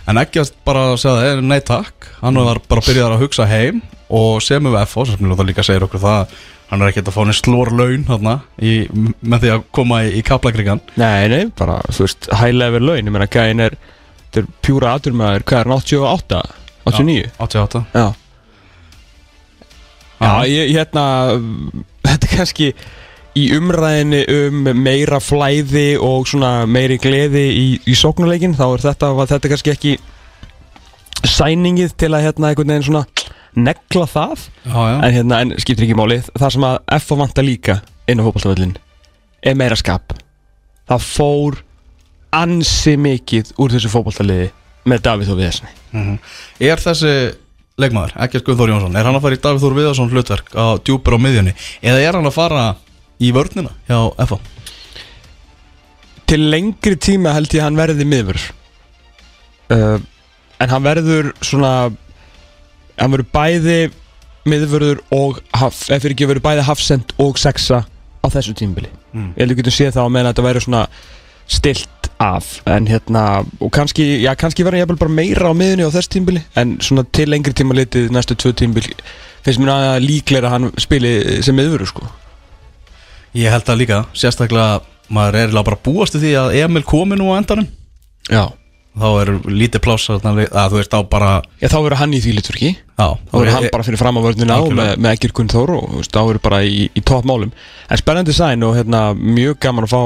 [0.10, 2.10] En ekki að bara segja það, nei takk.
[2.22, 5.86] Hann var bara byrjað að hugsa heim Og sem við FO, sem við líka segir
[5.88, 6.34] okkur það
[6.72, 8.74] Hann er ekkert að fá henni slór laun þarna, í,
[9.24, 10.80] Með því að koma í, í kaplakrigan.
[11.00, 13.04] Nei, nei, bara þú veist high level laun.
[13.04, 13.76] Ég meina gæðin er
[14.32, 16.42] þetta er pjúra aturmaður hvað er hann 88
[16.88, 18.06] 89 88 Já
[20.22, 21.04] Já, ég, hérna
[22.06, 22.72] þetta er kannski
[23.42, 29.12] í umræðinni um meira flæði og svona meiri gleði í, í sóknuleikin þá er þetta,
[29.18, 29.94] var þetta kannski ekki
[31.32, 33.06] sæningið til að hérna einhvern veginn svona
[33.56, 34.46] negla það?
[34.66, 36.20] Já, já, en hérna, en skiptir ekki máli.
[36.34, 37.78] Það sem að F vantar líka
[38.10, 38.78] inn á fótballtaföllin
[39.44, 40.16] er meira skap.
[40.90, 41.60] Það fór
[42.36, 44.52] ansi mikið úr þessu fótballtaliði
[44.88, 46.20] með Davíð og Viðesni Mhm.
[46.64, 47.14] Er þessi
[47.82, 51.18] leikmaður, Ekkert Guðþór Jónsson Er hann að fara í Davíð Þór Viðarsson hlutverk á djúpur
[51.18, 51.54] á miðjunni?
[51.82, 52.66] Eða er hann að fara
[53.22, 54.40] í vörnina hjá FO
[56.32, 58.40] til lengri tíma held ég að hann verði miður.
[59.72, 59.98] Uh,
[60.64, 61.74] en hann verður svona
[63.00, 63.80] hann verður bæði
[64.48, 68.90] miðvörður og haf, ef fyrir ekki verður bæði hafsend og sexa á þessu tímabili.
[69.12, 69.34] Mm.
[69.36, 70.84] ég held að við getum séð það á meðan þetta verður svona
[71.52, 72.62] stilt af.
[72.70, 76.46] En hérna og kannski, já kannski verður ég bara meira á miðunni á þessu tímabili
[76.56, 78.96] en svona til lengri tíma litið næstu tvö tímabili
[79.42, 82.08] finnst mér að líklega hann spili sem miðvörður sko.
[83.36, 87.34] Ég held það líka, sérstaklega Maður er bara búast við því að Emil komi nú
[87.36, 87.66] á endanum.
[88.32, 88.46] Já
[88.92, 91.30] Þá er lítið pláss að, þú veist á bara
[91.62, 94.22] Já, þá verður hann í því litverki Já, þá verður hann bara fyrir fram á
[94.26, 94.82] vörnina Algjörlega.
[94.82, 97.54] með, með Egil Gunn Þór og þá verður bara í, í toppmálum.
[97.88, 100.02] En spennandi sæn og hérna, mjög gaman að fá,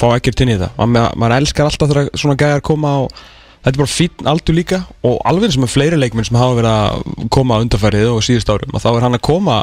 [0.00, 0.80] fá Egil inn í það.
[0.96, 3.12] Maður, elskar alltaf þegar svona gæjar koma og
[3.60, 4.80] þetta er bara fínn aldur líka.
[5.04, 8.72] Og alveg sem er fleiri leikminn sem hafa verið að koma undarfærið og síðust árum
[8.72, 9.60] og þá er hann að koma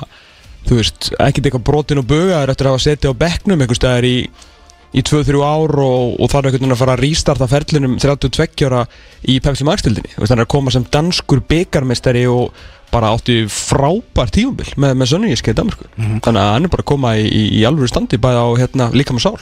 [0.67, 4.07] þú veist, ekkert eitthvað brotin og bugaður eftir að hafa setið á bekknum einhvers staðar
[4.07, 4.15] í
[4.97, 8.85] í 2-3 ár og, og þarf einhvern veginn að fara að rístarta ferlinum 32 ára
[9.27, 13.11] í Pepsi Max tildinni Þú veist, hann er að koma sem danskur byggarmestari og bara
[13.11, 17.13] átti frábær tíumbil með, með sönnuníski í Danmarku þannig að hann er bara að koma
[17.19, 19.37] í, í, í alvöru standi bæði á hérna, líka með sál.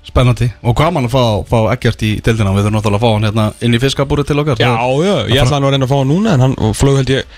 [0.00, 0.48] Spennandi.
[0.64, 2.54] Og hvað mann að fá, fá ekkert í deildina.
[2.56, 4.60] Við þurfum náttúrulega að fá hann hérna inn í fiskabúri til okkar.
[4.60, 4.72] Já,
[5.04, 7.34] já, ég ætla hann að reyna að fá hann núna en hann flög held ég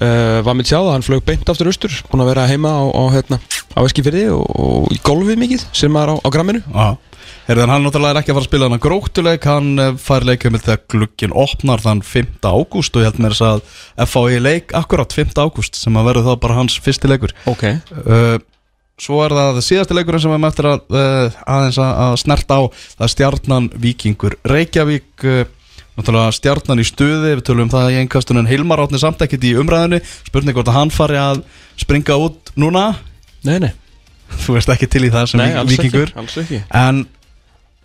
[0.00, 3.02] uh, var með tjáða, hann flög beint aftur austur búin að vera heima á, á,
[3.14, 3.38] hérna,
[3.76, 6.62] á Eskifirði og, og í golfið mikið sem er á, á gramminu
[7.42, 10.58] Herðan hann náttúrulega er ekki að fara að spila hann að gróktuleik Hann fær leikjum
[10.60, 12.36] þegar glukkin opnar þann 5.
[12.46, 13.62] ágúst Og ég held mér að
[14.12, 15.34] FAI leik akkurat 5.
[15.42, 18.36] ágúst Sem að verður þá bara hans fyrsti leikur Ok uh,
[19.02, 22.62] Svo er það síðasti leikurinn sem við eftir að, uh, aðeins að, að snerta á
[22.70, 25.26] Það er stjarnan Víkingur Reykjavík
[25.92, 29.52] Náttúrulega stjarnan í stuði Við tölum um það í einhverstunin Hilmar átni samt ekkert í
[29.60, 31.42] umræðinu Spurning hvort að hann fari að
[31.80, 32.86] springa út núna
[33.44, 33.72] Nei, nei,
[34.44, 36.62] Þú veist ekki til í það sem nei alls Víkingur ekki, alls ekki.
[36.78, 37.02] En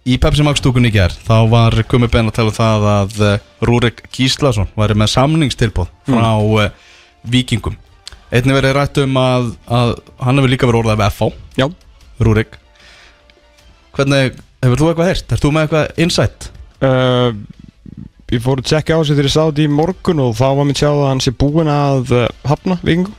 [0.08, 3.20] í Pepsi Max stúkunni í ger Þá var komið bein að tala um það að
[3.28, 6.80] uh, Rúrik Gíslason væri með samningstilbóð frá mm.
[7.28, 7.76] Víkingum
[8.32, 11.68] Einnig verið rætt um að, að hann hefur líka verið orðað við FH Já,
[12.24, 12.60] Rúrik
[13.98, 15.32] Hvernig, hefur þú eitthvað heyrt?
[15.34, 16.54] Er þú með eitthvað insight?
[16.86, 17.32] uh,
[18.34, 20.68] ég fór að tjekka á sig þegar ég sá þetta í morgun og þá var
[20.68, 23.16] mér tjáð að hann sé búinn að uh, hafna vikingum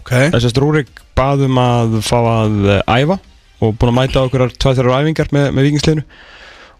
[0.00, 0.12] Ok.
[0.32, 3.18] Þess að Rúrik baðum að fá að uh, æfa
[3.60, 6.06] og búinn að mæta okkur tvað þeirra æfingar með, með vikingsliðinu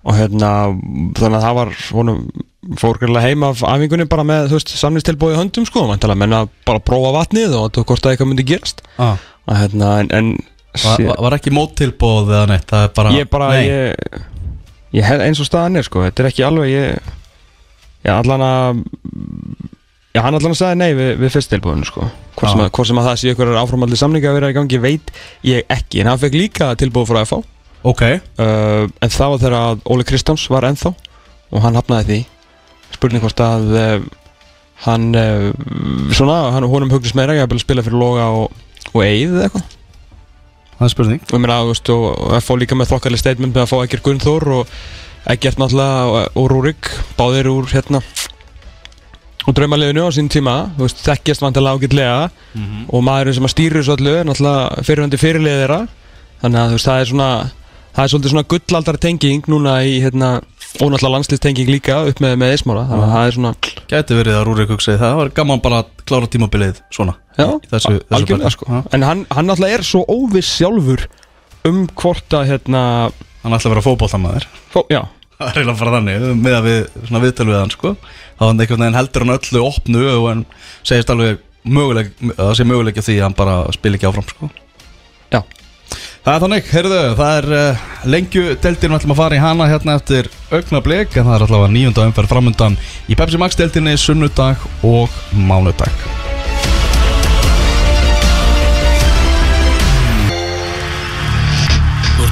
[0.01, 0.51] og hérna
[1.19, 2.21] þannig að það var honum
[2.81, 5.85] fór greiðlega heim af æfingunni bara með þú veist samningstilbóði höndum sko.
[6.17, 8.83] Menna bara prófa vatnið og þetta hvort að eitthvað myndi gerast.
[8.97, 9.21] Ah.
[9.45, 10.33] og hérna en, en
[10.81, 12.69] var, var, var ekki móttilbóð eða neitt?
[12.71, 14.21] Það er bara ég bara ég,
[14.97, 16.05] ég eins og staðan er sko.
[16.07, 17.13] Þetta er ekki alveg ég,
[18.07, 18.83] ég allan að
[20.11, 22.09] já hann allan að sagði nei við, við fyrst tilbúinu sko.
[22.35, 22.85] Hvort sem, Já.
[22.89, 25.13] sem að það sé ykkur áframaldi samninga að vera í gangi veit
[25.47, 26.03] ég ekki.
[26.03, 27.45] En hann fekk líka tilbúið frá FH uh,
[27.91, 28.03] Ok.
[28.41, 30.95] En það var þegar Óli Kristjáns var ennþá
[31.51, 32.21] og hann hafnaði því.
[32.97, 34.09] Spurning hvort að uh,
[34.87, 35.51] hann uh,
[36.17, 38.57] svona hann honum hugnist meira ég að spila fyrir Loga og,
[38.93, 39.77] og Eið eða eitthvað.
[40.81, 41.23] Það er spurning.
[41.27, 43.79] Og ég meina, þú veist, og og FH líka með þokkarlega statement með að fá
[43.85, 44.77] Egert Gunnþór og
[45.29, 48.01] Egert náttúrulega og, Rúrik báðir úr hérna
[49.49, 52.31] og draumaliðinu á sín tíma þú veist, þekkjast vantilega ágætlega.
[52.89, 55.81] Og maðurinn sem að stýri þessu öllu er náttúrulega fyrirhundi fyrirlið þeirra.
[56.41, 57.31] Þannig að þú veist, það er svona
[57.91, 60.31] það er svolítið svona gullaldar tenging núna í hérna
[60.81, 63.55] og náttúrulega landslýstenging líka upp með, með eismára þannig að það er svona
[63.91, 65.17] Gæti verið að Rúrik hugsaði það.
[65.19, 67.17] Var gaman bara að klára tímabilið svona.
[67.35, 68.83] Já, þessu, þessu algjörlega sko.
[68.95, 71.09] En hann, hann náttúrulega er svo óviss sjálfur
[71.67, 72.83] um hvort að hérna
[73.41, 74.47] Hann ætla að vera fótboltamaður.
[74.73, 75.03] Fó, Já,
[75.41, 77.93] Það er eiginlega bara þannig með að við svona viðtölu við hann sko.
[78.37, 80.43] Þá hann einhvern veginn heldur hann öllu opnu og hann
[80.85, 84.29] segist alveg möguleg að það sé möguleik á því að hann bara spil ekki áfram
[84.29, 84.51] sko.
[85.33, 85.41] Já.
[86.21, 89.71] Það er þannig, heyrðu, það er uh, lengju deltinn við ætlum að fara í hana
[89.71, 92.77] hérna eftir augna blik en það er allavega nýjunda umferð framundan
[93.09, 96.05] í Pepsi Max deltinni sunnudag og mánudag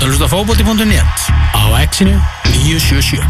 [0.09, 1.17] að hlusta á fótbolti.net
[1.53, 2.17] á exinu
[2.49, 3.21] 977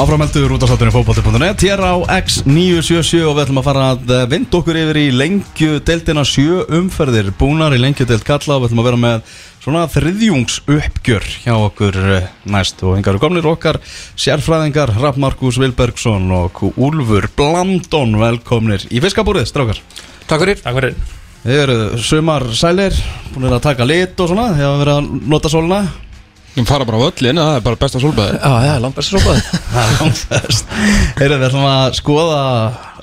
[0.00, 4.26] Áframeldur út á sattunni fótbolti.net hér á X977 og við ætlum að fara að eh,
[4.32, 8.70] vinda okkur yfir í lengju deildina sjö umferðir búnar í lengju deild kalla og við
[8.70, 12.80] ætlum að vera með svona þriðjungs uppgjör hjá okkur eh, næst.
[12.84, 13.80] Og hingar eru komnir okkar
[14.18, 19.80] sérfræðingar Rapp Markus Vilbergsson og Úlfur Blandon velkomnir í fiskabúrið, strákar.
[20.26, 20.62] Takk fyrir.
[20.64, 21.00] Takk fyrir.
[21.40, 22.96] Þið eru sumar sælir,
[23.32, 25.82] búin að taka lit og svona, þið hafa verið að nota sólina.
[26.56, 29.12] Ég fara bara á öllin, það er bara besta sólbæði Já, það er langt best
[29.12, 30.72] srópaði Það er langfest
[31.20, 32.40] Heyrðu, við ætlum að skoða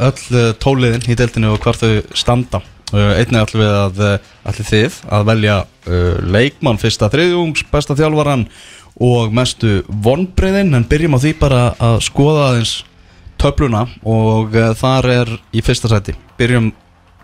[0.10, 2.60] öll uh, tóliðin í deildinu og hvar þau standa
[2.96, 8.46] Einnig ætlum við að uh, ætlum þið að velja uh, leikmann fyrsta þriðjungs, besta þjálfaran
[9.04, 12.78] og mestu vonbreiðin en byrjum á því bara að skoða aðeins
[13.42, 16.16] töfluna og uh, þar er í fyrsta sæti.
[16.40, 16.72] Byrjum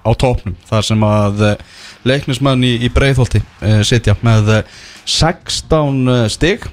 [0.04, 1.56] á topnum þar sem að uh,
[2.04, 6.67] leiknismann í, í breiðholti uh, sitja með uh, 16 uh, stig.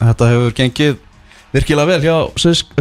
[0.00, 0.98] Þetta hefur gengið
[1.54, 2.16] virkilega vel hjá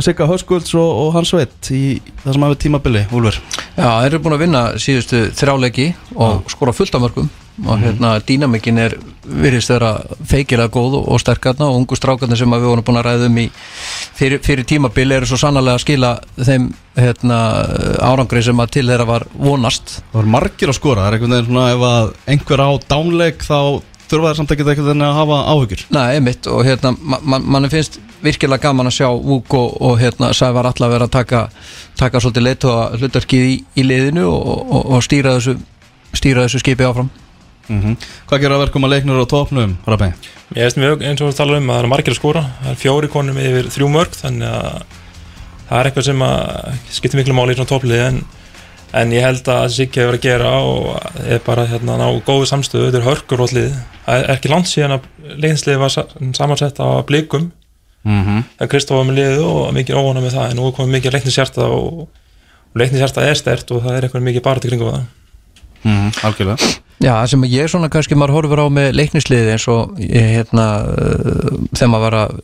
[0.04, 1.84] Sigga Höskulds og, og Hans Sveit í
[2.24, 3.42] það sem hafi tímabili, Úlfur.
[3.76, 7.30] Já, þeir eru búin að vinna síðustu þrjáleiki og skora fullt af mörgum
[7.68, 9.92] og hérna dýnamikin er virðist vera
[10.28, 13.48] feikilega góð og, sterkarna og ungu strákarnir sem við vorum búin að ræða um í
[14.16, 17.40] fyrir, fyrir tímabili eru svo sannlega að skila þeim hérna
[18.06, 20.00] árangri sem að til þeirra var vonast.
[20.12, 23.48] Það var margir að skora, það er einhvern veginn svona ef að einhver á dánleik
[23.48, 23.60] þá
[24.10, 25.86] þurfa þær samt ekki einhvern veginn að hafa áhyggjur.
[25.96, 29.98] Nei, einmitt og hérna ma ma mann finnst virkilega gaman að sjá Vúk og, og
[30.02, 31.46] hérna Sævar allar vera að taka,
[32.00, 35.58] taka svolítið leitt og hlutarkið í, í liðinu og, og, og stýra þessu
[36.18, 37.10] stýra þessu skipi áfram.
[37.70, 37.96] Mm
[38.30, 40.10] Hvað gerir að verkum að leiknur á topnum, Rabi?
[40.56, 42.42] Ég veist mjög eins og við tala um að það eru margir að skora.
[42.64, 44.84] Það er fjóri konum yfir þrjú mörg þannig að
[45.70, 48.20] það er eitthvað sem að skiptir miklu máli í svona topplið en,
[48.94, 52.90] en ég held að Siggi hefur að gera og er bara hérna ná góðu samstöðu.
[52.90, 53.70] Þetta er hörkur og lið
[54.06, 57.52] það er ekki langt síðan að leiðinslið var sa- samansett á blikum.
[58.04, 58.44] Mm -hmm.
[58.60, 60.50] það Kristof var með liðu og mikið óvona með það.
[60.50, 62.08] En nú er komið mikið leiknishjarta og,
[62.74, 65.04] og leiknishjarta er stert og það er eitthvað mikið bara til kringum það.
[65.84, 66.58] Mm Algjörlega.
[67.00, 70.66] Já, það sem ég svona kannski maður horfur á með leiknisliði eins og ég, hérna
[70.84, 72.40] uh, þegar maður var að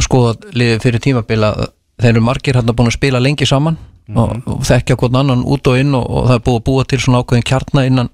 [0.00, 1.50] skoða liði fyrir tímabila
[1.98, 3.76] þeir eru margir hérna búin að spila lengi saman
[4.16, 6.84] og, og þekkja hvern annan út og inn og, og það er búið að búa
[6.88, 8.10] til svona ákveðin kjarna innan,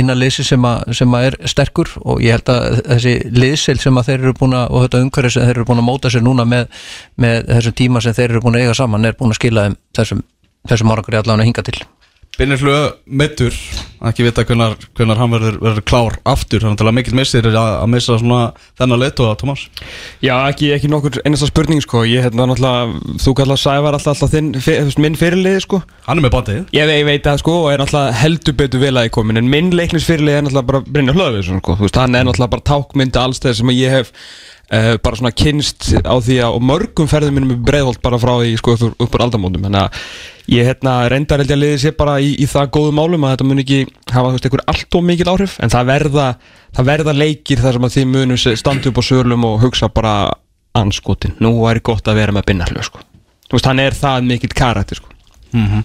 [0.00, 0.66] innan liðsi sem,
[0.98, 4.56] sem að er sterkur og ég held að þessi liðsil sem að þeir eru búin
[4.58, 6.66] að og þetta umhverfi sem þeir eru búin að móta sér núna með,
[7.20, 9.78] með þessum tíma sem þeir eru búin að eiga saman er búin að skila þeim
[10.00, 10.26] þessum,
[10.72, 11.78] þessum árangur allan að hinga til
[12.38, 12.84] Binnir Hlöð
[13.18, 13.54] meittur,
[14.06, 14.76] ekki vita hvernar,
[15.18, 16.62] hann verður, verður klár aftur.
[16.62, 19.64] Þannig að mikill missir að, að missa svona þennan leitt og Tómas
[20.22, 22.04] Já, ekki, ekki nokkur einasta spurning sko.
[22.06, 25.80] Ég hérna náttúrulega, þú kallar Sævar alltaf, alltaf þinn, fyr, minn fyrirliði sko.
[26.06, 26.60] Hann er með bandið.
[26.78, 29.42] Ég, ég veit það sko og er náttúrulega heldur betur vel að ég komin.
[29.42, 31.74] En minn leiknisfyrirliði er náttúrulega bara Brynjar Hlöðvísson sko.
[31.80, 34.14] Þú veist, hann er náttúrulega bara tákmynda alls þegar sem að ég hef
[34.72, 38.34] uh, bara svona kynst á því að og mörgum ferðum minnum er breiðholt bara frá
[38.40, 39.66] því sko upp, upp úr aldamótum.
[39.68, 40.08] Þannig að
[40.54, 43.36] ég hérna reyndar held ég að liði sér bara í, í það góðu málum að
[43.36, 43.80] þetta mun ekki
[44.14, 46.28] hafa veist einhver allt og mikil áhrif en það verða,
[46.76, 50.14] það verða leikir þar sem að þið munum standa upp á sörlum og hugsa bara
[50.78, 53.04] anskotin, nú væri gott að vera með Brynjar sko.
[53.48, 55.14] Þú veist, hann er það mikill karakter sko.
[55.52, 55.84] Mm -hmm.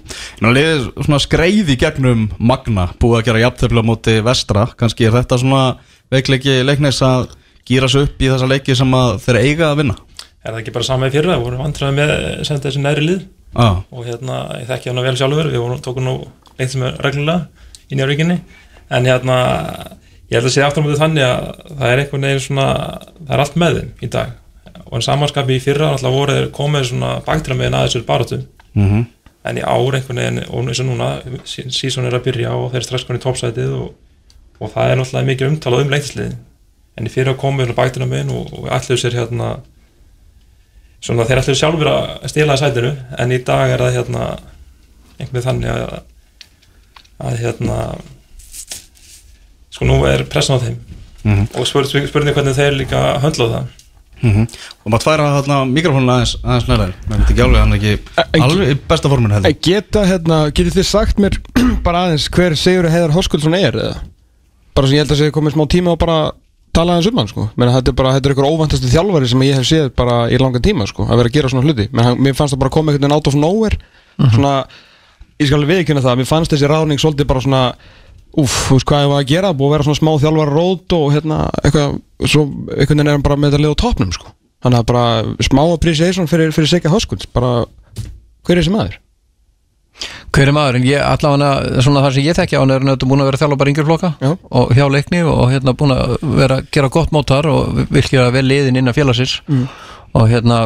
[0.53, 5.11] Liðið svona skreið í gegnum Magna, búið að gera jafntefla á móti vestra, kannski er
[5.11, 5.77] þetta svona
[6.11, 7.29] veikleiki leiknis að
[7.69, 9.95] gýra sig upp í þessa leiki sem að þeir eiga að vinna?
[10.43, 12.13] Er það ekki bara sama í fyrra, við vorum vandraði með
[12.47, 13.23] senda þessi næri lið.
[13.53, 13.83] Ah.
[13.93, 15.49] og hérna, ég þekki hana vel sjálfur.
[15.53, 16.13] Við vorum, tókum nú
[16.57, 18.39] leitt sem er reglulega í nýjaríkinni
[18.93, 19.35] en hérna,
[20.31, 22.67] ég held að sé aftur á móti þannig að það er einhvern veginn svona
[23.19, 24.33] það er allt með þeim í dag.
[24.83, 28.47] Og en samanskapi í fyrra, alltaf voru þeir komið svona baktra með að þessur barátum
[28.73, 29.03] mm
[29.43, 31.09] en í ár einhvern veginn, og eins og núna
[31.43, 33.89] sísón er að byrja og þeir strax konið í toppsætið og,
[34.59, 36.37] og það er náttúrulega mikið umtalað um leiktisliðin
[36.97, 39.53] en í fyrra komið baktra með og, og allir sér hérna
[41.03, 44.25] svona þeir ætlu sjálfur að stila sætinu en í dag er það hérna
[45.19, 45.95] einhvern veginn þannig að,
[47.27, 47.79] að hérna
[49.73, 50.77] sko nú er pressan á þeim.
[51.23, 51.45] Mhm.
[51.55, 53.71] og spur, spurning hvernig þeir líka höndla það.
[54.23, 54.47] Mm
[54.83, 58.23] Og maður tværa þarna mikrofónu aðeins, aðeins nærðin Mér myndi ekki alveg, hann er ekki
[58.37, 59.47] En- alveg í besta heldur.
[59.49, 61.37] En geta, hérna, getið þið sagt mér
[61.85, 63.97] bara aðeins hver Sigur Heiðar Hoskuldsson er eða?
[64.75, 66.17] Bara sem ég held að segja komið smá tíma og bara
[66.75, 67.47] tala aðeins um hann sko.
[67.55, 70.39] Menna, þetta er bara, þetta er ykkur óvæntastu þjálfari sem ég hef séð bara í
[70.41, 71.89] langan tíma sko að vera að gera svona hluti.
[71.93, 73.77] Menn hann, mér fannst það bara koma einhvern veginn out of nowhere.
[74.33, 74.53] Svona,
[75.41, 77.63] ég skal alveg viðkynna það Mér fannst þessi ráðning svolítið bara svona
[78.33, 80.93] Úf, þú veist hvað ég var að gera, búið að vera svona smá þjálfara rót
[80.97, 81.91] og hérna, eitthvað,
[82.25, 84.31] svo einhvern veginn er hann bara með þetta lið á topnum, sko.
[84.65, 85.05] Þannig að bara
[85.45, 86.65] smá appreciation fyrir, fyrir
[90.33, 90.79] hver er maður?
[91.05, 94.13] Allavega það sem ég þekki á hann er búin að vera þjálfa bara yngri flokka
[94.19, 94.31] Já.
[94.49, 98.45] og hjá leikni og hérna búin að vera að gera gott mótar og virkja vel
[98.47, 99.67] liðin innan félagsins Mm.
[100.13, 100.57] og hérna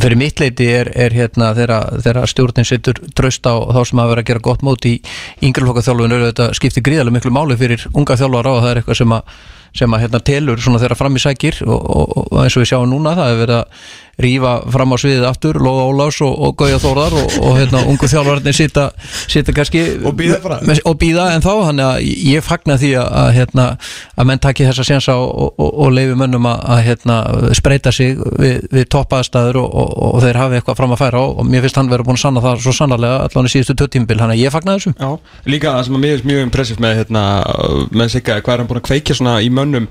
[0.00, 1.98] fyrir mitt leiti er, er hérna þegar,
[2.30, 4.94] stjórnin setur draust á þá sem að vera að gera gott mót í
[5.44, 9.00] yngri flokka þjálfun þetta skiptir gríðarlega miklu máli fyrir unga þjálfara og það er eitthvað
[9.02, 9.22] sem að
[9.74, 12.72] sem að hérna telur svona þeirra fram í sækir og, og, og eins og við
[12.72, 13.86] sjáum núna það er verið að
[14.20, 18.08] rífa fram á sviðið aftur Lóða Ólafs og, og Gauja Þórðar og, og hérna ungu
[18.10, 18.86] þjálfarnir sita,
[19.30, 23.30] sita kannski Og með, og býða en þá þannig að ég fagna því að, að,
[23.38, 23.66] hérna,
[24.14, 27.18] að menn taki þessa sénsa og, og, og leifi mönnum að, að hérna,
[27.58, 31.36] spreita sig við, við toppaðstæður og, og, og þeir hafi eitthvað fram að færa og,
[31.42, 34.20] og mér finnst hann verið búin að sanna það svo sannarlega allan í síðustu töttímbil,
[34.22, 34.94] hann að ég fagna þessu.
[34.94, 35.10] Já,
[35.50, 37.24] líka það sem að mér finnst mjög impressív með, hérna,
[37.90, 39.88] með Sigga, hvað er hann búin að kveikja svona í mönnum.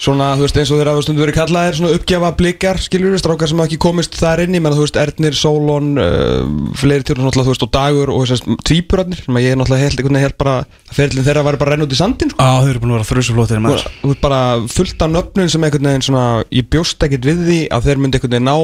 [0.00, 3.50] Svona, þú veist, eins og þeir hafa stundu verið kallaðir svona uppgjafa blikar, skiljur strákar
[3.50, 7.18] sem hafa ekki komist þar inn í, menn þú veist, Ernir, Sólon uh, fleiri til
[7.18, 10.16] náttúrulega, þú veist, og Dagur og þessast tvíburarnir, sem að ég er náttúrulega held einhvern
[10.16, 10.56] veginn held bara,
[10.88, 12.40] að ferlinn þeirra var bara að renna út í sandin, sko.
[12.40, 15.52] Á, þau eru búin að vera þrjusuflóttir með Þú þú veist bara fullt af nöfnum
[15.52, 18.56] sem einhvern veginn svona, ég bjóst ekkert við því að þeir myndi einhvern veginn ná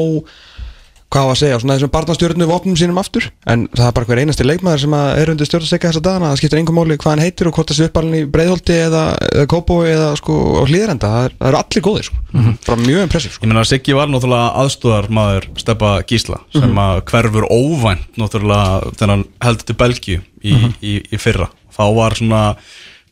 [1.13, 4.21] hvað á að segja, svona þessum barnastjórnu vopnum sínum aftur, en það er bara hver
[4.23, 6.31] einasti leikmaður sem er undir stjórnastekka þessa dagana.
[6.33, 9.05] Það skiptir engum máli hvað hann heitir og hvort það sé uppalinn í breiðholti eða,
[9.31, 12.25] eða kópói eða sko á hlýðrenda, það, það eru allir góðir sko.
[12.67, 13.47] bara mjög impressív sko.
[13.47, 19.07] Ég meina að Siggi var náttúrulega aðstóðar maður Steppa Gísla sem að hverfur óvænt náttúrulega
[19.07, 21.49] hann heldur til Belgíu í, í, í fyrra.
[21.77, 22.43] Þá var svona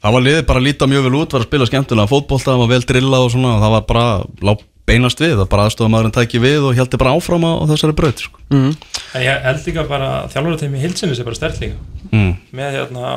[0.04, 2.62] þá var liðið bara að líta mjög vel út, var að spila skemmtilega fótbolta, það
[2.64, 4.09] var vel drillað og svona og það var bara,
[4.44, 7.97] lág beinast við það bara aðstóðar maðurinn tæki við og heldur bara áfram á, þessari
[7.97, 8.42] braut sko.
[8.53, 8.73] mm.
[9.14, 11.79] en ég held líka bara þjálfur þeim í hilsinni sem bara stert líka
[12.11, 12.33] mm.
[12.53, 13.14] með hérna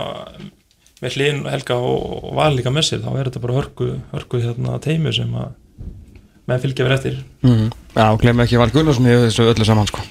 [1.03, 4.41] með hlýn Helga og, og val líka með sér þá er þetta bara hörku, hörku
[4.41, 5.51] hérna teimi sem að
[6.47, 7.67] menn fylgja verið eftir Mm.
[7.93, 10.01] Já, glemir ekki Val Gunnarsson í þessu öllu saman sko.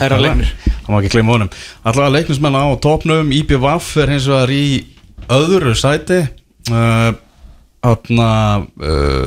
[0.00, 0.50] Herra leiknir.
[0.84, 1.50] Það má ekki gleyma honum
[1.82, 4.64] Allavega leiknismenn á topnum IPVAF er hins vegar í
[5.32, 6.20] öðru sæti
[6.72, 7.10] uh,
[7.84, 8.30] Þarna
[8.84, 9.26] uh,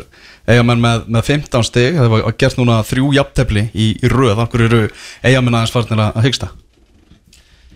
[0.49, 4.41] Eigamenn með, með 15 stig Það var gert núna þrjú jafntefli í, í röð.
[4.41, 4.81] Akkur eru
[5.21, 6.51] eigamenn aðeins farnir að hyggsta?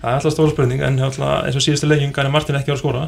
[0.01, 2.75] Það er alltaf stór spurning en hérna, eins og síðustu leikjum gæði Martin ekki á
[2.75, 3.06] að skora.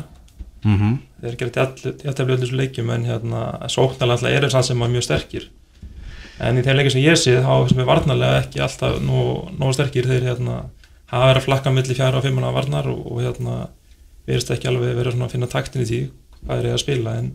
[0.65, 0.93] Mm -hmm.
[1.21, 1.65] þeir gerði
[2.03, 5.49] jættefli öll þessu leikjum en hérna, sóknarlega alltaf eru sann sem var mjög sterkir.
[6.39, 10.09] En í þeim leikjum sem ég sé þá sem er varnarlega ekki alltaf nógu sterkir.
[10.09, 10.63] Þeir hérna,
[11.11, 13.67] hafa verið að flakka milli fjara og fimmuna varnar og, og hérna
[14.27, 16.01] verðist ekki alveg verið að finna taktin í því
[16.43, 17.31] hvað er að spila en,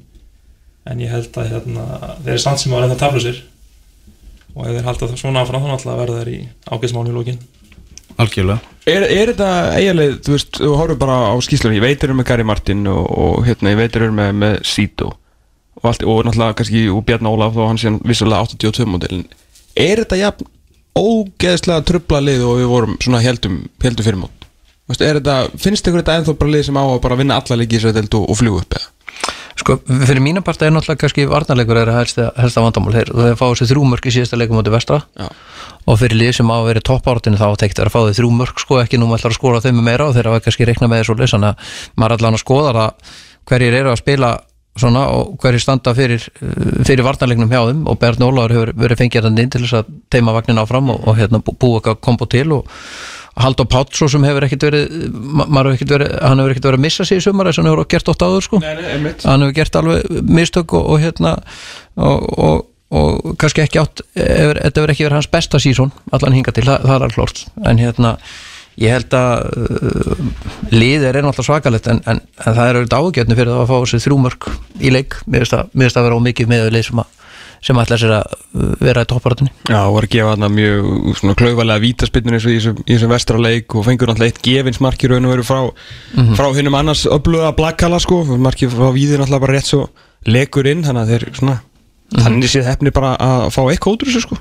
[0.91, 1.87] en ég held að hérna,
[2.23, 3.43] þeir eru sann sem var ennþá taflu sér.
[4.53, 7.43] Og ef þeir halda það svona áfram þá náttúrulega verða þeir í ágæðsmánu í lókin
[8.21, 8.61] Algjörlega.
[8.91, 12.19] Er, er þetta eiginlega, þú veist, þú horfum bara á skýslunum, ég veit þeir eru
[12.19, 15.13] með Gary Martin og, og hérna, ég veit þeir eru með, með Sito.
[15.79, 19.25] Og, allt, og náttúrulega kannski og Bjarn Ólaf og hann sé vissulega 82 módelin.
[19.79, 20.51] Er þetta jafn
[20.99, 24.49] ógeðslega trubla lið og við vorum svona heldum, heldum fyrir mót?
[24.83, 27.39] Þú veist, er þetta, finnst ykkur þetta ennþá bara lið sem á að bara vinna
[27.41, 28.92] alla leiki í þessu deild og, og fljúa upp eða?
[29.63, 32.95] Sko, fyrir mína part er náttúrulega kannski varnarleikur er að helsta, vandamál.
[32.97, 35.01] Þeir og þeir fá þessi þrjú mörk í síðasta leikum átti vestra.
[35.19, 35.29] Já.
[35.87, 38.61] og fyrir lið sem á að vera toppártinu þá tekt að fá þau þrjú mörk
[38.63, 41.17] sko ekki nú ætlar að skora þeim meira og þeir hafa kannski reikna með þessu
[41.19, 43.17] leys þannig að maður allan að skoða það
[43.51, 44.29] hverjir eru að spila
[44.79, 46.23] svona og hverjir standa fyrir,
[46.87, 47.83] fyrir varnarleiknum hjá þeim.
[47.91, 51.03] Og Bernd Ólaður hefur verið fengið hann inn til þess að teima vagnin áfram og,
[51.11, 52.71] og hérna bú- búa eitthvað kombo til og
[53.41, 54.91] Haldur Pátt svo sem hefur ekkert verið,
[55.41, 57.73] hefur ekkert verið hann hefur ekkert verið að missa sig í sumar þess að hann
[57.73, 58.61] hefur gert ótt áður sko.
[58.61, 59.25] Nei, nei, einmitt.
[59.25, 61.33] Hann hefur gert alveg mistök og, og hérna
[61.97, 66.37] og, og, og kannski ekki átt ef, þetta verður ekki verið hans besta sísón allan
[66.37, 67.43] hinga til, það, það er alveg klort
[67.73, 68.13] en hérna,
[68.85, 70.29] ég held að uh,
[70.73, 74.05] liðið er náttúrulega svakalegt en, en, en það er auðvitað ágjörni fyrir að fá þessi
[74.07, 75.19] þrjúmörk í leik.
[75.25, 77.22] Mér finnst það vera ómikið með lið sem að
[77.63, 81.19] sem ætla sér að uh, vera í topparatunni Já, og var að gefa þarna mjög
[81.21, 85.11] svona klaufalega vítaspinnur eins og í þessum- í þessum vestraleik og fengur náttúrulega eitt gefinsmarki
[85.13, 85.61] raun og veru frá,
[86.39, 89.85] frá hinnum annars öfluga blakkala sko, marki frá víðir náttúrulega bara rétt svo
[90.27, 91.61] lekur inn, þannig að þeir svona
[92.13, 94.37] þannig séð hefni bara að fá eitthvað út úr þessu sko.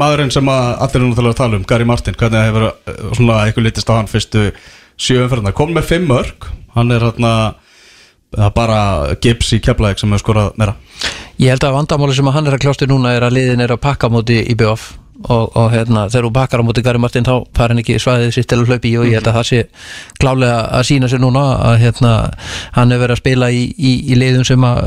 [0.00, 3.36] Maðurinn sem að allir er náttúrulega að tala um, Gary Martin hvernig hefur uh, svona
[3.46, 4.48] eitthvað litist á hann fyrstu
[4.98, 7.30] sjöumferðina, kom með fimm mörg hann er hérna
[8.34, 8.80] það er bara
[9.22, 10.76] Gibbs í keflaðik sem hefur skorað meira.
[11.42, 13.82] Ég held að vandamáli sem hann er að kljástu núna er að liðin er að
[13.82, 14.92] pakka móti í BF
[15.22, 18.32] og, og hérna, þegar þú pakkar á móti Gary Martin þá fær hann ekki svæðið
[18.36, 19.60] sitt til að hlaupa í og ég held að það sé
[20.20, 22.12] klálega að sína sér núna að hérna,
[22.74, 24.80] hann er verið að spila í, í, í liðum sem að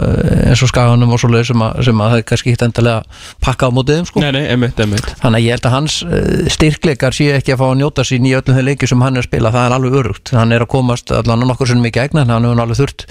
[0.52, 3.76] eins og skaganum og svoleið sem sem að það er kannski ekki endilega pakka á
[3.76, 4.24] mótið þeim sko.
[4.24, 7.62] Nei, nei, emitt, emitt Þannig að ég held að hans eh, styrkleikar sé ekki að
[7.62, 9.78] fá að njóta sín í öllum þeim leikjum sem hann er að spila, það er
[9.78, 10.34] alveg örugt.
[10.36, 13.08] Hann er að komast allan nokkur sem mikið egna hann hefur alveg þurft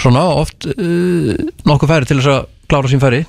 [0.00, 1.32] svona oft uh,
[1.68, 3.24] nokkuð færi til þess að klára sín færi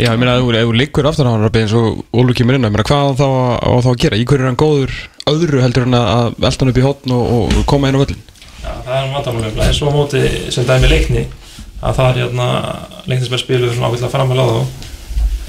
[0.00, 2.84] Já, ég meina, ef þú- liggur aftur á hann eins og Ólfur kemur inn meina,
[2.88, 3.26] hvað á þá,
[3.60, 4.16] á þá að gera?
[4.16, 4.94] Í hverju er hann góður
[5.28, 8.22] öðru heldur en að velta hann upp í hotn og, og koma inn á völlin?
[8.60, 10.22] Já, það er vandamálega eins og móti
[10.52, 11.26] sem dæmi leikni
[11.80, 12.48] að það er hérna
[13.08, 14.58] leiknismenn spiluður svona ákveðlega framhæla á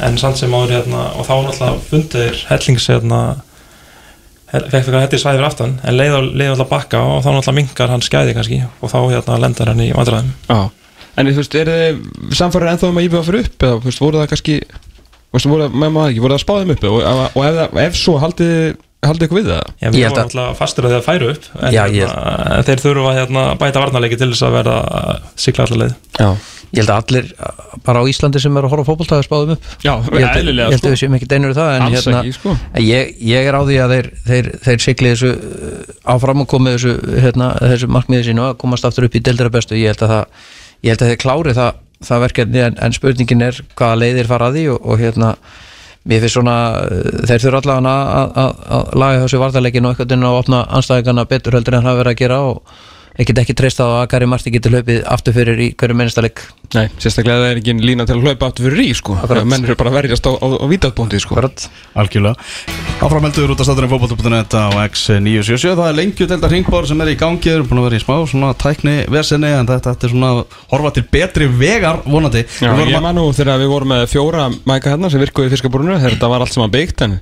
[0.08, 3.22] en samt sem áður hérna og þá náttúrulega fundir hellings hérna
[4.52, 7.58] fekk fyrir hætti svæði fyrir aftan en leið og leið alltaf bakka og þá náttúrulega
[7.60, 10.32] minkar hann skæði kannski og þá hérna lendar hann í vandræðum.
[11.18, 14.22] En þú veist, er þið samfærir ennþá um að íbjöða fyrir upp eða, veist, voru
[14.22, 14.56] það kannski
[15.34, 18.00] veist, voru það, með maður ekki, voru það spáðum upp og, og ef, það- ef
[18.00, 18.56] svo, haldið
[19.02, 19.62] haldið ykkur við það?
[19.82, 22.02] Já, við Ég held vorum að- alltaf fastur að það færu upp en Já, ég-
[22.06, 24.76] hérna, þeir þurfa hérna, bæta varnarleiki til þess að verða
[25.42, 26.30] sigla allar leið Já.
[26.72, 27.26] Ég held að allir
[27.84, 30.38] bara á Íslandi sem er að horfa á fótbolta hafa spáðum upp Já, Ég held,
[30.38, 30.88] eðlilega, ég held sko.
[30.88, 32.54] að við séum ekki deinur það en hérna, ekki, sko.
[32.78, 36.48] en ég, ég er á því að þeir, þeir, þeir sigli þessu uh, áfram og
[36.54, 36.94] komið þessu,
[37.26, 40.48] hérna, þessu markmiði sínu að komast aftur upp í deildara bestu ég held að, það,
[40.82, 44.50] ég held að þeir klári það, það verkefni en, en spurningin er hvaða leiðir fara
[44.50, 45.34] að því og, og hérna
[46.10, 50.64] mér finnst svona, uh, þeir þurfa allavega að, laga þessu varðarleikin og eitthvað að opna
[50.80, 52.74] anstæðingana betur heldur en það verið að gera og
[53.20, 56.24] ég get ekki treyst á að Gary Marti getur hlaupið aftur fyrir í hverju minnsta
[56.24, 56.42] leik.
[56.72, 59.18] Nei, sérstaklega það er ekki lína til að hlaupa aftur fyrir í, sko.
[59.44, 61.36] Menn eru bara að verjast á, á, á vítatbúndi, sko.
[61.36, 61.66] Akkurat.
[62.00, 62.48] Algjörlega.
[63.02, 67.52] Áframeldur út af staturinn fótbolta.net á X977 Það er lengjudeldar hringbár sem er í gangi.
[67.52, 70.58] Erum búin að vera í smá svona tækni vesenni En þetta, þetta er svona að
[70.72, 72.46] horfa til betri vegar vonandi.
[72.62, 75.20] Já, Við vorum ég að- man nú þegar við vorum með fjóra mæka hérna sem
[75.20, 77.20] virkuði í fiskabúrunu þetta var allt saman byggt en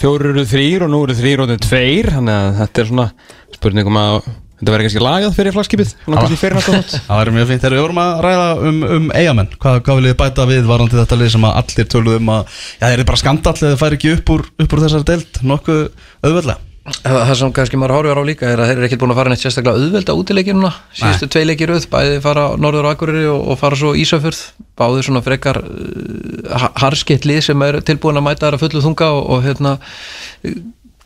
[0.00, 3.10] fjóru eru þrýr og nú eru þrýr og að þetta er svona
[3.56, 4.22] spurningum að
[4.60, 5.94] þetta verður kannski lagað fyrir flagskipið
[7.06, 10.14] Það væri mjög fínt, þegar við vorum að ræða um, um eigamenn Hvað, hvað viljið
[10.14, 13.10] þið bæta við varandi þetta lið sem að allir töluðu um að Já, þeir eru
[13.10, 15.84] bara skandall eða færi ekki upp úr, upp úr þessari deild Nokkuð
[16.22, 16.66] auðveldlega?
[16.86, 19.18] Það það sem kannski maður horfir á líka er að þeir eru ekkert búin að
[19.18, 20.70] fara neitt sérstaklega auðvelda útileikir núna.
[20.94, 24.42] Síðustu tvei leikir auð, bæði fara á Norður og Akureyri og, og fara svo Ísafjörð.
[24.78, 29.10] Báði svona frekar uh, harskitt lið sem er tilbúin að mæta þær að fullu þunga
[29.16, 29.74] og, og hérna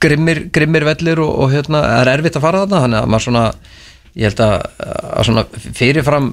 [0.01, 3.47] grimmir, grimmir vellir og, og hérna er erfitt að fara þarna þannig að maður svona
[4.19, 4.55] ég held að,
[5.17, 5.45] að svona
[5.81, 6.31] fyrirfram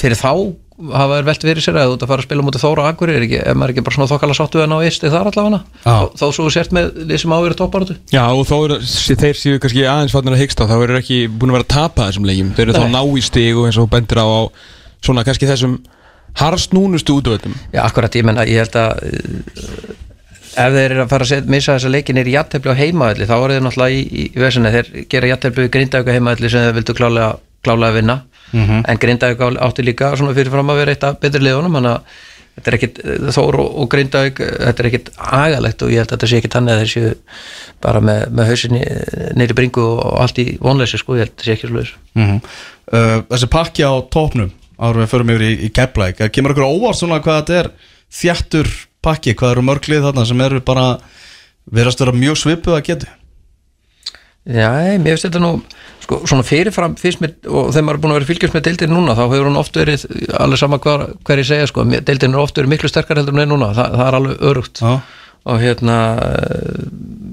[0.00, 0.30] fyrir þá
[0.74, 3.18] hafa þær velt fyrir sér að þú ert að fara að spila mútið Þóra Akureyri
[3.20, 5.60] er ekki, ef maður er ekki bara svona þokkala sáttu en á eitt þar allavega?
[5.84, 9.60] Þó, þó svo sért með lið sem áverið topparötu Já og þó sé- þeir séu
[9.62, 12.50] kannski aðeins fannir að hyggsta þá eru ekki búin að vera að tapa þessum leikjum.
[12.58, 12.94] Þau eru þá Nei.
[12.96, 14.42] ná í stig og eins og þú bendir á, á
[15.06, 15.76] svona kannski þessum
[16.42, 17.54] harstnúnustu útvöldum.
[17.70, 18.98] Já, akkurat, ég menna, ég held að
[20.54, 23.56] ef þeir eru að fara að missa þessa leikinir í jættefli á heimaðalli þá eru
[23.56, 27.32] þeir náttúrulega í, í, vesinni þeir gera jættefli á heimaðalli sem þeir vildu klálega,
[27.64, 28.16] klálega vinna.
[28.54, 32.22] En Grindavík á- átti líka svona fyrirfram að vera eitt af betri liðunum þannig að
[32.54, 32.98] þetta er ekkit,
[33.34, 36.54] Þór og, og Grindavík þetta er ekkit agalegt og ég held að þetta sé ekkit
[36.54, 37.14] þannig að þeir séu
[37.82, 38.82] bara með, með hausinni
[39.40, 42.36] neyri bringu og allt í vonleysi sko, ég held að þetta sé ekki slúðis mm
[42.94, 46.74] uh, Þessi pakki á topnum árum við förum yfir í, í Keflæk Kemur okkur á
[46.78, 47.72] óvart svona hvað þetta er
[48.20, 48.70] þjættur
[49.04, 50.86] pakki, hvað eru mörglið þarna sem eru bara
[51.72, 53.12] verðast vera mjög svipuð að getu
[54.44, 54.68] Já,
[55.00, 55.50] mér finnst þetta nú
[56.04, 58.64] sko, svona fyrirfram fyrst mér og þegar maður er búin að vera að fylgjast með
[58.66, 60.02] deildin núna þá hefur hún oft verið,
[60.36, 63.48] alveg sama hver, hver ég segja sko, deildin er oft verið miklu sterkar heldur en
[63.54, 64.92] núna, Þa, það er alveg örugt Já.
[65.48, 65.96] og hérna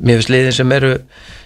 [0.01, 0.93] mér finnst liðin sem eru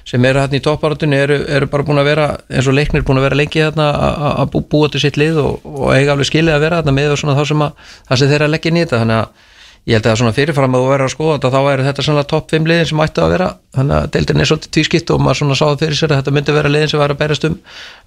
[0.06, 3.18] sem eru hérna í topparatunni eru, eru bara búin að vera eins og leiknir búin
[3.18, 6.14] að vera lengi hérna að- að að bú- búa til sitt lið og, og eiga
[6.14, 7.74] alveg skilið að vera hérna með sem, að,
[8.06, 9.00] það sem þeir eru að leggja þetta.
[9.02, 9.28] Þannig að
[9.86, 12.24] ég held að svona fyrirfram að þú verður að skoða þetta þá væri þetta svona
[12.32, 13.50] topp 5 liðin sem ættu að vera.
[13.76, 16.56] Þannig að deildin er svolítið tvískipt og maður svona sáði fyrir sér að þetta myndi
[16.56, 17.58] vera liðin sem væri að berast um,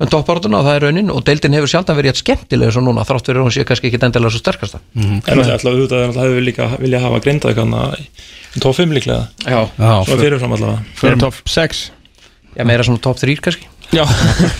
[0.03, 1.13] um toppártuna og það er raunin.
[1.15, 3.93] Og deildin hefur sjaldan verið jætt skemmtilega svo núna þrátt fyrir að hún sé kannski
[3.93, 4.83] ekki endilega svo sterkasta.
[4.97, 7.23] En alltaf auðvitað er alltaf hefur líka vilja hafa
[8.59, 9.29] í tóf 5 líklega.
[9.45, 10.83] Já, Já, fyrirfram allavega.
[10.99, 11.91] Fyrir top 6
[12.57, 13.69] já meira svona topp 3 kannski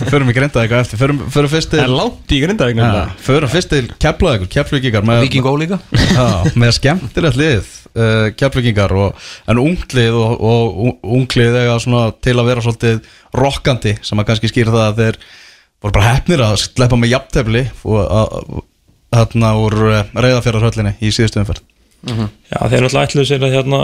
[0.09, 0.97] Förum greinda eitthvað eftir.
[0.97, 3.03] Förum, förum fyrst til en langt í grindavík ja.
[3.21, 5.77] Förum fyrst til Keflavíkur, Keflavíkingar með, Viking Ó líka.
[5.93, 6.25] Já,
[6.57, 9.19] með skemmtilegt lið uh, Keflavíkingar og,
[9.53, 14.49] en unglið og, og unglið eiga svona til að vera svolítið rokkandi sem að kannski
[14.51, 15.19] skýra það að þeir
[15.79, 18.63] voru bara hefnir að sleppa með jafntefli og að-
[19.09, 19.73] þarna úr
[20.13, 21.63] reyðafjörðarhöllinni í síðustu umferð.
[22.05, 23.79] Já, þeir náttúrulega ætluðu sér að hérna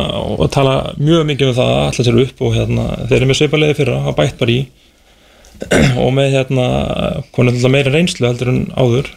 [0.54, 3.78] tala mjög mikið um það að ætla sér upp og hérna, þeir eru með svipalegi
[3.80, 4.60] fyrra að bætt bara í
[6.01, 6.66] og með hérna
[7.36, 9.12] konur náttúrulega meira reynslu heldur en áður.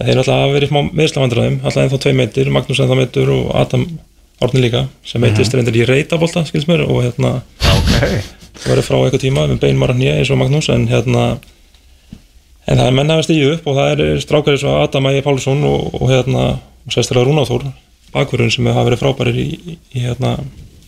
[0.00, 3.86] Þeir náttúrulega hafa verið smá meðslavandræðum alltaf ennþá tvei meitir, Magnús ennþá meitur og Adam
[4.40, 7.90] Árni líka sem meitist reyndar í reytabólta, skils mér og hérna Ok.
[8.64, 11.26] verið frá eitthvað tíma með beinmara hnýja eins og Magnús en hérna
[12.64, 15.26] en það er menn hafa stíðu upp og það er strákar eins og Adam Ægir
[15.26, 17.68] Pálsson og, og hérna og sérstaklega Rúnáþór
[18.14, 20.38] bakverðin sem hafa verið frábærir í, í, í hérna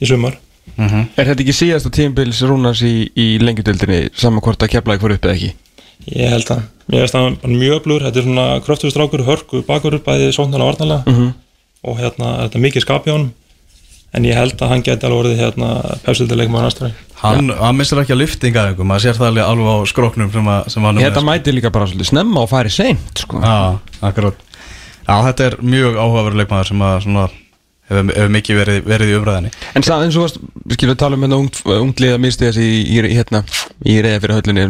[0.01, 0.39] í sumar
[0.83, 5.27] Er þetta ekki síðasta tímbils rúnars í, í lengjudöldinni saman hvort að keflaði fór upp
[5.29, 5.53] eða ekki?
[6.13, 9.23] ég held að, ég veist að hann er mjög öflugur þetta er svona kröftugur strákur,
[9.29, 11.29] hörku bakverður bæði sóknarlega og varnarlega Mhm.
[11.85, 13.33] og hérna er þetta mikið skap í honum
[14.15, 15.69] en ég held að hann geti alveg orðið hérna
[16.07, 16.93] pefsildileikmaður næstari
[17.23, 20.49] Hann, hann missir ekki að lyftinga einhver, maður sér það alveg alveg á skroknum sem,
[20.57, 23.39] að, sem hann er Þetta mæti líka bara svolítið snemma og færi seint sko.
[23.39, 23.45] sko.
[23.47, 24.35] Já, akkurat
[25.07, 27.29] Já, þetta er mjög áhugaverð leikmaður sem að svona
[27.91, 30.41] hefur, mikið verið, verið í umræðinni En það eins og varst,
[30.75, 33.43] skilur við tala um hérna ungt, ungt lið að misti þessi í, í, hérna,
[33.89, 34.67] í reyða fyrir höllinni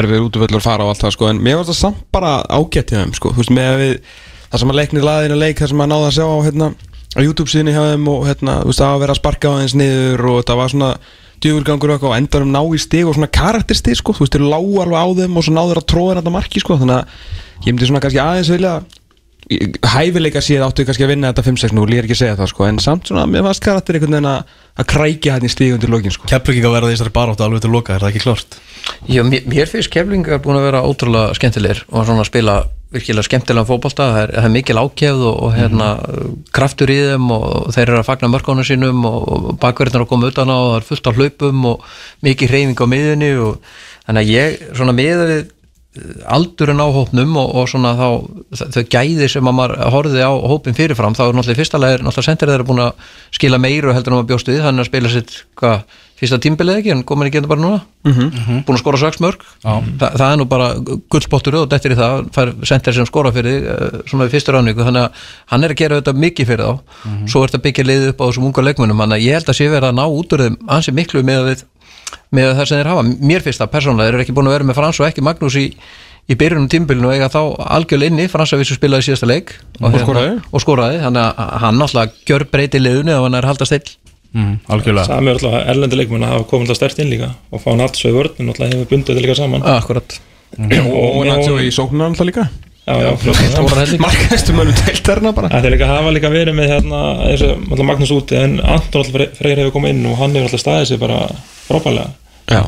[0.00, 1.30] erfið útvöldur að fara og allt það sko.
[1.30, 3.32] En mér varst það samt bara ágætt hjá þeim sko.
[3.36, 3.94] Veist að við,
[4.50, 6.72] það sem að leiknir laðinu leik það sem að náða að sjá á hérna
[7.16, 10.26] á YouTube síðan hjá þeim og hérna veist að vera að sparka á þeins niður
[10.32, 10.90] og það var svona
[11.44, 14.16] djúvulgangur og og endanum ná í stig og svona karakterstig sko.
[14.16, 16.78] Þú veist þeir lágu alveg á þeim og svo náður að tróða þetta marki sko.
[16.80, 18.74] Þannig að ég myndi svona kannski aðeins vilja
[19.46, 22.48] hæfileika séð áttu kannski að vinna þetta 5-6 nú, ég er ekki að segja það
[22.50, 25.76] sko en samt svona, mér varst karakter einhvern veginn að að krækja hann í stíg
[25.76, 28.56] undir lokin sko Keflvík að verða þessari baráttu alveg til loka, er það ekki klart?
[29.08, 32.56] Já, mér, mér finnst keflingar búin að vera ótrúlega skemmtilegir og svona að spila
[32.92, 35.88] virkilega skemmtilega fótbolta, það er, það er mikil ákefð og, og hérna,
[36.54, 40.52] kraftur í þeim og þeir eru að fagna mörkónu sínum og bakverðin að koma utan
[40.52, 41.90] á og það er fullt á hlaupum og
[42.28, 43.58] mikið hreyfing á miðunni og
[44.06, 45.44] þannig að ég svona miða við
[46.36, 48.08] aldurinn á hópnum og, og svona þá
[48.74, 52.02] þau gæði sem að maður horfið á hópin fyrirfram, þá er náttúrulega í fyrsta leir
[52.02, 55.12] náttúrulega sendir þeirra búin að skila meiru heldur en maður bjóst við, þannig að spila
[55.12, 57.78] sitt hvað, fyrsta tímbilið ekki, en komin ekki enda bara núna.
[58.64, 59.42] Búin að skora sex mörg
[60.00, 60.68] Þa, það er nú bara
[61.12, 64.54] gullspottur og dettir í það, fær sendir sem skora fyrir þig, eh, svona í fyrstu
[64.54, 66.96] ráningu, þannig að hann er að gera þetta mikið fyrir þá.
[67.28, 69.58] Svo er þetta byggja liðið upp á þessum unga leikmunum þannig að ég held að
[69.58, 71.66] sé verið að ná út úr þeim ansi miklu með við
[72.34, 73.04] með það sem þeir hafa.
[73.30, 75.58] Mér finnst það persónulega, þeir eru ekki búin að vera með Frans og ekki Magnús
[75.60, 75.66] í,
[76.26, 77.40] í byrjunum tímbilinu og eiga þá
[77.78, 80.36] algjörlega inni, Frans að vissu spilaði síðasta leik og, skoraði.
[80.50, 81.00] og skoraði.
[81.04, 83.96] Þannig að hann alltaf gjör breyti liðunni ef hann er haldast still.
[84.36, 85.08] Mm, algjörlega.
[85.08, 87.84] Sami er alltaf erlendi leikmenn að hafa komið alltaf stert inn líka og fá hann
[87.86, 89.64] alls svo í vörn en alltaf hefur bundið þetta líka saman.
[89.76, 90.18] Akkurat.
[90.56, 92.48] Og Nacho í sóknar alltaf líka
[92.86, 95.50] Markaðistu mönnum deildarna bara.
[95.50, 99.02] Það er líka hafa líka verið með hérna eins og alltaf Magnús úti en Anton
[99.02, 101.20] alltaf Freyr hefur komið inn og hann hefur alltaf staðið sig bara
[101.66, 102.12] frábælega
[102.46, 102.62] Já,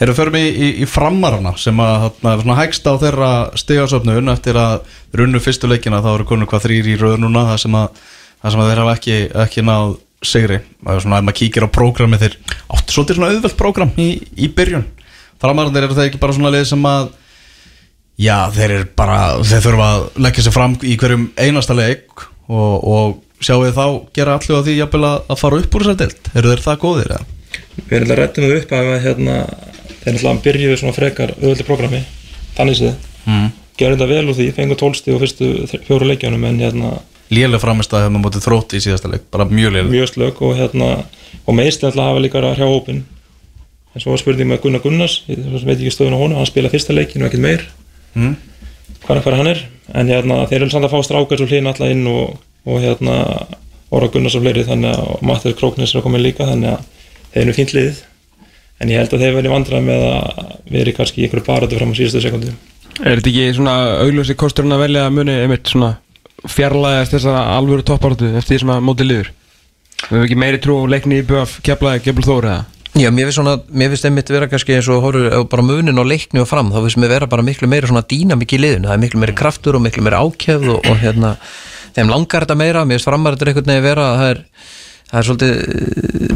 [0.00, 4.58] Erum förum í, í, í framarana sem að þarna, svona hægst á þeirra stigasöfnun eftir
[4.58, 8.00] að runnu fyrstu leikina þá eru konur hvað þrýr í röð núna það sem að,
[8.40, 9.92] það sem að þeir hafa ekki, ekki náð
[10.30, 10.60] sigri.
[10.80, 12.38] Það er svona ef maður kíkir á prógrami þeir
[12.74, 14.08] áttu svolítið svona auðvelt prógram í,
[14.40, 14.86] í byrjun.
[15.40, 17.12] Framarana eru það ekki bara svona leið sem að
[18.20, 22.74] já þeir eru bara þeir þurfa að leggja sér fram í hverjum einasta leik og,
[22.84, 26.32] og sjáu þið þá gera allir á því jafnvel að, fara upp úr þessar deild.
[26.34, 27.36] Eru þeir það góðir eða?
[27.80, 29.36] Við erum alltaf rættum við upp að hérna,
[30.02, 32.02] þeir alltaf byrjuðu svona frekar auðvöldi programmi
[32.58, 33.06] þannig séð.
[33.24, 33.46] Mm.
[33.80, 36.98] Gerðu þetta vel úr því, fengu tólsti og fyrstu fjóru leikjunum en hérna
[37.30, 40.56] Lélega framist að hefum mótið þrótti í síðasta leik bara mjög lélega mjög slög og
[40.58, 40.88] hérna
[41.46, 43.04] og meist alltaf hafa líka að hrjá hópin
[43.94, 46.72] en svo var spurning með Gunnar Gunnars ég veit ekki stöðun á honum, hann spila
[46.72, 47.62] fyrsta leikin og ekkert meir
[48.14, 48.36] Mm.
[49.04, 49.64] hvað hver hann er.
[49.94, 53.16] En hérna þeir eru samt að fá strákar svo hlýn alltaf inn og, og hérna
[53.90, 56.84] Óra Gunnars og fleiri þannig að Mattias Króknes er að koma inn líka þannig að
[57.34, 58.02] þeir eru fínt liðið.
[58.80, 61.98] En ég held að þeir verið vandrað með að veri kannski ykkur baratu fram á
[61.98, 62.54] síðustu sekundu
[63.00, 65.94] er þetta ekki svona augljósi kosturinn að velja að muni einmitt svona
[66.50, 69.30] fjarlæðast þessara alvöru topparötu eftir því sem að móti liður
[70.00, 73.28] Við hefum ekki meiri trú á leikni í BF keflaði gefl þóri eða Já, mér
[73.28, 76.42] finnst svona, mér finnst einmitt vera kannski eins og horfur ef bara munin á leikni
[76.42, 78.88] og fram þá finnst mér vera bara miklu meira svona dýnamik í liðinu.
[78.90, 81.30] Það er miklu meira kraftur og miklu meira ákefð og, og hérna,
[81.94, 82.82] þeim langar þetta meira.
[82.82, 84.40] Mér finnst framar þetta einhvern veginn vera það er,
[85.12, 85.52] það er svolítið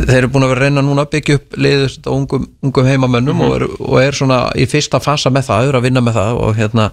[0.05, 3.43] þeir eru búin að vera reyna núna að byggja upp liðið á ungum, ungum heimamönnum
[3.49, 6.41] og, er, og er svona í fyrsta fasa með það, eru að vinna með það
[6.45, 6.85] og hérna,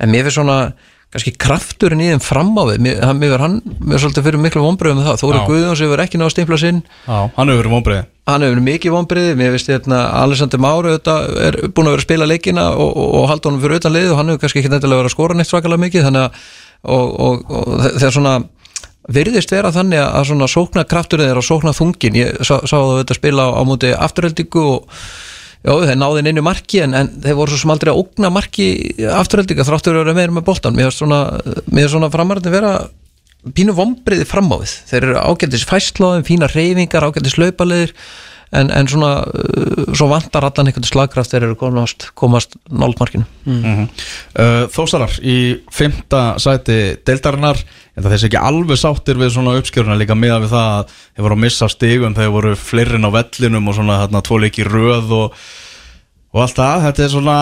[0.00, 0.58] en mér finnst svona
[1.12, 4.00] kannski krafturinn í þeim fram á við mér, hann, mér hann, mér
[8.26, 12.00] er hann hefur vonbreiði mikið vonbriði, mér veist hérna, Alexander Máru er búin að vera
[12.02, 14.62] að spila leikina og, og, og halda honum fyrir utan lið og hann hefur kannski
[14.62, 16.06] ekki nefnilega verið að skora neitt svakalega mikið.
[16.06, 16.44] Þannig að
[16.82, 18.34] og, og, og þe- þegar svona
[19.18, 22.96] virðist vera þannig að svona sókna krafturinn þeirra og sókna þungin ég sá, sá það
[23.00, 24.96] þetta spila á, á móti afturheldingu og
[25.66, 28.30] já, þeir náði inn einu marki en, en þeir voru svo sem aldrei að ógna
[28.34, 28.68] marki
[29.10, 31.20] afturheldinga þráttur að vera meira með boltan mér finnst svona,
[31.90, 32.72] svona framarðin vera
[33.56, 34.74] pínu vombriði fram á við.
[34.90, 37.96] Þeir eru ágættis fæslaðum, fína reyfingar ágættis laupaleðir
[38.52, 44.64] en, en svona, uh, svo vantar allan einhvern slagkraft þeir eru komast, komast náldmarkinu uh,
[44.72, 45.36] Þósarar í
[45.72, 47.60] fymta sæti deildarinnar
[47.96, 51.26] en það þessi ekki alveg sáttir við svona uppskjöruna líka meða við það að þeir
[51.26, 55.16] voru að missa stigum þeir voru fleirinn á vellinum og svona hérna tvo leiki röð
[55.16, 55.46] og,
[56.36, 57.38] og allt það, þetta er svona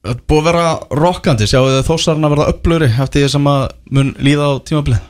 [0.00, 0.66] búið að vera
[0.96, 1.44] rokkandi.
[1.48, 5.08] Sjáu þið þósarinn að verða upplöri eftir því sem að mun líða á tímabilið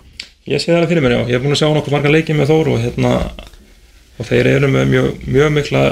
[0.51, 1.21] Ég sé það alveg fyrir mér, já.
[1.29, 3.11] Ég hef búin að sjá nokkuð marga leikið með Þór og hérna
[4.19, 5.83] og þeir eru með mjög, mjög mikla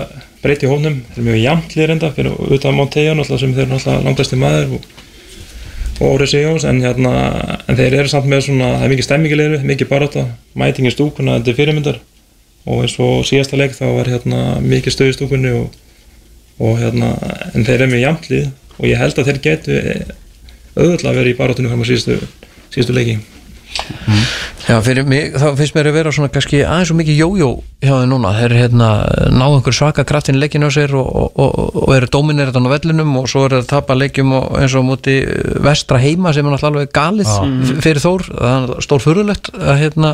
[0.43, 3.77] breyti í hófnum, þeir eru mjög jafnlir enda fyrir utan Monteja náttúrulega sem þeir eru
[3.77, 4.89] náttúrulega langtæsti maður og,
[6.01, 7.15] og Óri Sigjóns en hérna,
[7.71, 10.27] en þeir eru samt með svona það er mikið stemmingilegri, mikið barátta.
[10.59, 12.03] Mæting í stúkuna, þetta er fyrirmyndar.
[12.67, 15.81] Og eins og síðasta leik þá var hérna mikið stöð í stúkunni og,
[16.59, 17.15] og hérna,
[17.55, 19.81] en þeir eru mjög jafnlið og ég held að þeir getu
[20.75, 22.23] auðvitað verið í baráttunum fram á síðustu,
[22.75, 22.99] síðustu
[23.79, 24.27] leiki
[24.69, 27.47] Já, fyrir mig, þá finnst mér að vera svona kannski aðeins og mikið jójó
[27.81, 28.33] hjá þeim núna.
[28.37, 28.89] Þeir hérna,
[29.33, 33.15] ná einhver svaka kraftin leikinu á sér og, og, og, og eru dómineratan á vellinum
[33.23, 35.15] og svo eru að tapa leikjum og eins og múti
[35.65, 40.13] vestra heima sem er alveg galið f- fyrir Þór, það er stór furðulegt að hérna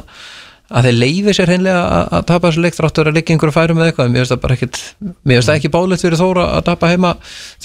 [0.73, 3.79] að þeir leifi sér hreinlega að, að tapa þessu leik þráttur að leikja einhverju færum
[3.79, 4.12] með eitthvað.
[4.15, 7.11] Mér finnst það bara ekkit, mér finnst það ekki bálegt fyrir Þóra að tapa heima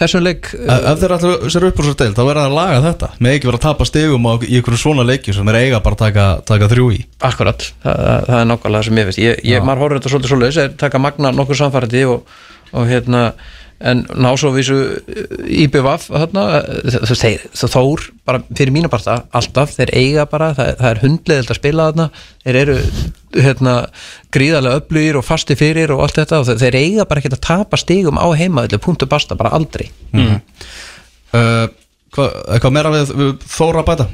[0.02, 0.50] þessum leik.
[0.60, 3.12] Ef þeir allir sér upp úr svo deil þá verða það að laga þetta.
[3.24, 6.04] Með ekki vera að tapa stigum á, einhverju svona leiki sem þeir eiga bara að
[6.04, 7.00] taka, taka þrjú í.
[7.30, 10.34] Akkurat, það, það, er nákvæmlega það sem ég veist ég, ég, maður horfður þetta svolítið
[10.34, 12.36] svolítið þeir taka magna nokkur samfærdi og,
[12.76, 13.24] og hérna
[13.80, 14.75] en ná svo vísu
[17.55, 21.59] þú þór bara fyrir mína parta, alltaf, þeir eiga bara það, það er hundleðild að
[21.61, 22.07] spila þarna
[22.43, 22.77] þeir eru
[23.39, 23.75] hérna
[24.36, 27.80] gríðarlega öflugir og fasti fyrir og allt þetta og þeir, eiga bara ekki að tapa
[27.80, 29.88] stigum á heima þetta punktu basta, bara aldrei.
[31.30, 31.69] Uh,
[32.15, 34.09] hvað, Eitthvað meira við, við Þóra að bæta?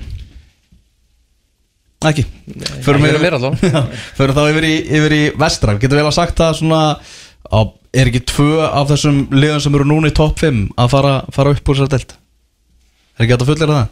[2.05, 2.25] Ekki.
[2.85, 3.51] Förum allavega.
[3.73, 3.81] Já,
[4.17, 5.77] Förum þá yfir í, yfir í vestra.
[5.81, 7.59] Getur vel að sagt það svona á,
[7.95, 11.53] Er ekki tvö af þessum liðum sem eru núna í topp 5 að fara, fara
[11.55, 12.15] upp úr sér delt?
[13.15, 13.91] Er ekki hægt að fullera það?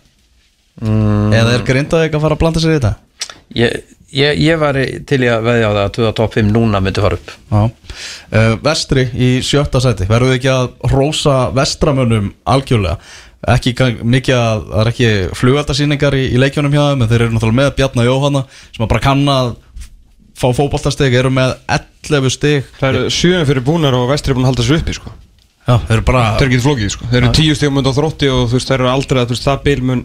[0.84, 1.34] Mm.
[1.38, 2.93] Eða er grindað ekki að fara að blanda sér í þetta?
[3.54, 3.76] ég,
[4.14, 4.78] ég, ég var
[5.10, 8.56] til í að veðja á það að 2 top 5 núna myndi fara upp uh,
[8.66, 12.97] Vestri í sjötta sæti Verður við ekki að rósa vestramönnum algjörlega
[13.54, 17.26] ekki gang- mikið að það er ekki flugaldarsýningar í, í leikjónum hjá þeim en þeir
[17.26, 19.49] eru náttúrulega með Bjarnar Jóhanna sem að bara kann að
[20.38, 21.53] fá fótboltasteg eru með
[22.09, 24.97] 11 stig Það eru sjöðan fyrir búnar og vestri er búin að halda þessu uppi
[24.97, 25.13] sko.
[25.63, 27.11] Já, þeir eru bara Það er ekki flókið sko.
[27.11, 29.63] Þeir eru tíu stegum undan þrótti og þú veist, þeir eru aldrei að veist, það
[29.69, 30.03] bil mun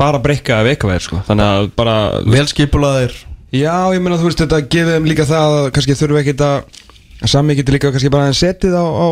[0.00, 1.22] bara breyka ef eitthvað sko.
[1.26, 1.96] Þannig að bara
[2.36, 3.16] vel skipulaðir
[3.50, 7.30] Já, ég meina þú veist, þetta gefið þeim líka það að kannski þurfi ekki að
[7.30, 9.06] sami getur líka kannski bara setið á, á,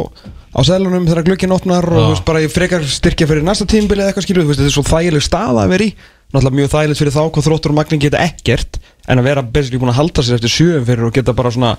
[0.54, 4.04] á selunum þegar glögginn opnar og þú veist, bara í frekar styrkja fyrir næsta tímbili
[4.04, 5.90] eða eitthvað skilur, þú veist, þetta er svo þægileg stað að vera í
[6.28, 8.78] náttúrulega mjög þægilegt fyrir þá hvað þróttur og magnin geta ekkert
[9.08, 11.74] en að vera basically búin að halda sér eftir sjöum fyrir og geta bara svona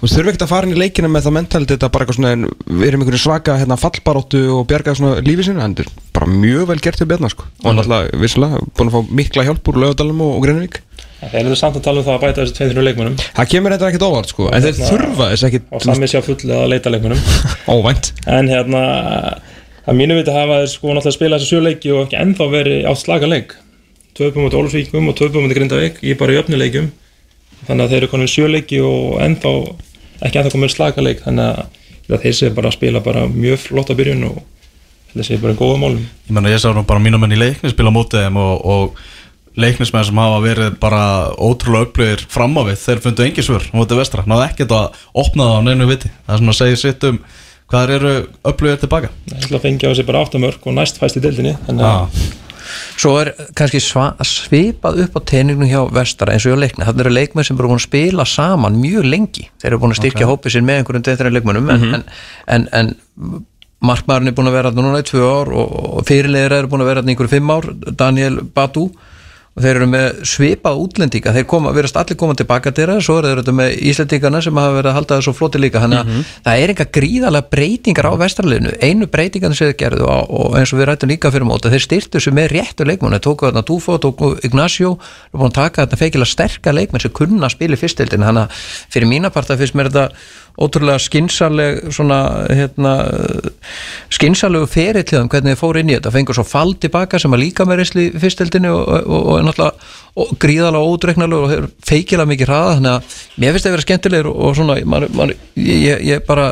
[0.00, 2.48] þú þurfi ekkert að fara inn í leikina með það mentality þetta bara eitthvað svona,
[2.66, 6.28] við erum einhverju svaka hérna, fallbaróttu og bjarga svona lífið sinna en þetta er bara
[6.32, 7.46] mjög vel gert hjá Bjarnar sko.
[7.62, 10.82] og náttúrulega, vissulega, búin að fá mikla hjálp úr Laugardalum og, og Greinvík
[11.24, 13.88] Þeir eru samt að tala um það að bæta þessi 200 leikmönum Það kemur þetta
[13.88, 16.92] ekkert óvart sko En þeir þurfa þess ekkert og sami sé að fulla að leita
[16.92, 17.22] leikmönum
[17.74, 18.10] Óvænt.
[18.28, 18.82] En hérna
[19.84, 23.00] að mínu viti hafa þeir sko náttúrulega spila þessi sjöleiki og ekki ennþá verið átt
[23.00, 23.56] slaka leik
[24.18, 26.00] töpum út Ólfsvíkum og töpum út Grindavík.
[26.04, 26.90] Í bara jöfnuleikjum
[27.64, 29.54] þannig að þeir eru konum sjöleiki og ennþá
[30.24, 31.64] ekki ennþá komið slaka leik þannig
[32.12, 34.40] að þeir sé bara að spila bara mjög flotta byrjun og
[35.12, 36.06] þetta sé bara góða málum.
[36.28, 39.04] Ég menna ég sá nú bara mínum enn í leikni spila móti þeim og, og
[39.60, 41.02] leiknismenn sem hafa verið bara
[41.38, 45.46] ótrúlega upplöðir fram á við, þeir fundu engi svör móti vestra, náðu ekkert að opna
[45.50, 47.20] það á neinu viti, það er svona að segja sitt um
[47.70, 48.14] hvað þeir eru
[48.50, 49.36] upplöðir tilbaka það
[51.94, 52.43] er
[52.96, 56.86] Svo er kannski svipað upp á teiningnum hjá Vestara eins og hjá leikni.
[56.86, 59.48] Þannig eru leikmenn sem eru búin að spila saman mjög lengi.
[59.62, 60.30] Þeir eru búin að styrkja okay.
[60.32, 62.06] hópið sér með einhverjum deildinni leikmennum en, en,
[62.56, 62.94] en, en
[63.84, 66.92] markmaðurinn er búin að vera núna í tvö ár og, og fyrirleir eru búin að
[66.92, 67.70] vera í einhverju fimm ár.
[67.92, 68.88] Daniel Badu
[69.54, 71.32] og þeir eru með svipað útlendinga.
[71.36, 74.74] Þeir koma, verðast allir koma tilbaka til það svo eru þeir með Íslandingana sem hafa
[74.74, 78.12] verið að halda það svo floti líka, þannig að það er eitthvað gríðalega breytingar á
[78.24, 81.70] vestarleginu einu breytingarnir sem þeir gerðu og, og eins og við rættum líka fyrir móta,
[81.70, 84.96] þeir styrtu sem með réttu leikmenn, þeir tóku þarna Dufo, tóku Ignacio,
[85.30, 88.48] þeir búin að taka þetta feikilega sterka leikmenn sem kunna að spila í fyrstildin þannig
[88.48, 90.10] að fyrir mína parta finnst mér þetta
[90.54, 92.92] ótrúlega skinsaleg svona hérna
[94.14, 96.12] skinsalegu ferillið um hvernig þið fóru inn í þetta.
[96.14, 100.38] Fengur svo fall tilbaka sem að líka með resli í fyrstildinu og, og, og, náttúrulega
[100.44, 104.30] gríðalega ódreiknarlegur og hefur feikilega mikið hraða þannig að mér finnst það að vera skemmtilegur
[104.30, 106.46] og, svona, man, man, ég, ég bara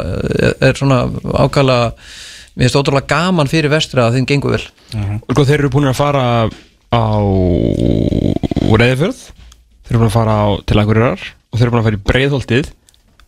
[0.58, 1.04] er svona
[1.44, 1.78] ákala
[2.56, 4.64] mér finnst ótrúlega gaman fyrir vestra að þeim gengur vel.
[4.98, 6.26] Og sko þeir eru búin að fara
[6.92, 7.06] á
[8.72, 9.22] Reyðfjörð
[9.86, 12.06] þeir eru búin að fara á, til Akureyrar og þeir eru búin að fara í
[12.10, 12.70] breiðholtið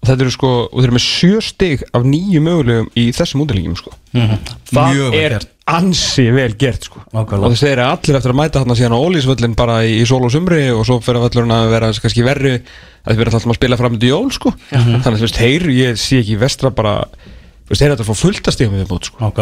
[0.07, 3.77] þetta eru sko, og þeir eru með sjö stig af nýju mögulegum í þessum útilegjum
[3.79, 3.93] sko.
[4.15, 5.49] það Mjög er gert.
[5.67, 7.03] ansi vel gert sko.
[7.15, 10.25] Og þeir eru allir eftir að mæta þarna síðan á ólísvöllin bara í, í sól
[10.27, 13.59] og sumri og svo fyrir völlurinn að vera kannski verri að þeir vera alltaf að
[13.61, 14.53] spila fram til jól sko.
[14.71, 16.95] þannig að þú veist, þeir, ég sé ekki vestra bara,
[17.69, 19.33] þeir eru að fá fullt að stíðum við bótt sko.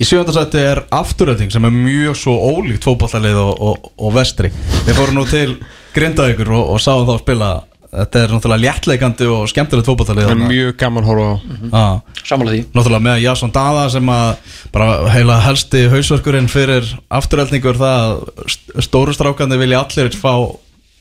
[0.00, 4.50] Í sjöndasætti er afturölding sem er mjög svo ólíkt fótballalið og, og, og vestri.
[4.88, 5.58] Við fórum nú til
[5.96, 7.50] Grindavíkur og, og sáum þá spila
[7.96, 11.36] Þetta er náttúrulega léttleikandi og skemmtilegt fótballalið það er mjög gaman að horfa á.
[11.72, 12.22] Já.
[12.28, 12.66] Samanlega því.
[12.76, 16.90] Náttúrulega með Jason Dada sem að bara heila helsti hausverkurinn fyrir
[17.20, 20.32] afturöldingur það að st- stóru strákandi vilja allir fá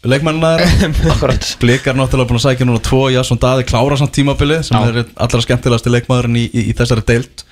[0.05, 1.11] leikmennina þeirra.
[1.15, 4.91] Akkurat Blikar náttúrulega búin að sækja núna tvo Jason Dadi klára samt tímabili sem Já.
[4.91, 7.43] er allra skemmtilegasti leikmaðurinn í, í, í þessari deild.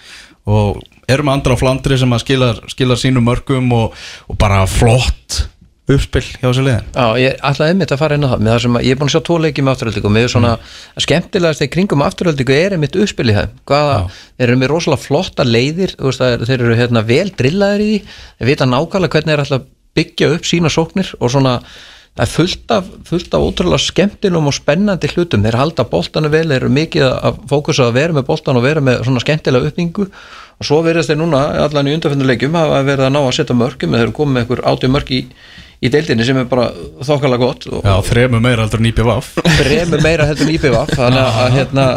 [0.44, 3.94] Og erum andra á Flandri sem að skilar, skilar sínum mörgum og,
[4.28, 5.46] og bara flott
[5.92, 8.62] uppspill hjá þessu liðin Já, ég ætlaði einmitt að fara inn á það með það
[8.64, 10.74] sem að ég er búin að sjá tvo leiki með afturöldingu og er svona mm.
[11.06, 13.98] skemmtilegast í kringum afturöldingu er einmitt uppspil í það hvaða,
[14.38, 18.14] þeir eru með rosalega flotta leiðir veist, þeir eru hérna vel drillaðir í því.
[18.40, 19.68] Þeir vita nákvæmlega hvernig er alltaf
[19.98, 21.58] byggja upp sína sóknir og svona
[22.14, 26.46] það er fullt af, fullt af ótrúlega skemmtilum og spennandi hlutum, þeir halda boltanu vel
[26.46, 30.08] þeir eru mikið að fókusa að vera með boltan og vera með svona skemmtilega uppbyggingu
[30.60, 33.96] og svo verðast þeir núna allan í undanfjönduleikjum hafa verið að ná að setja mörgum
[33.96, 35.22] þeir eru komið með einhver átjum mörg í,
[35.84, 36.70] í deildinni sem er bara
[37.04, 41.24] þokkalega gott og Já, þremu meira heldur en IPVF bremur meira heldur en IPVF þannig
[41.26, 41.88] að, að hérna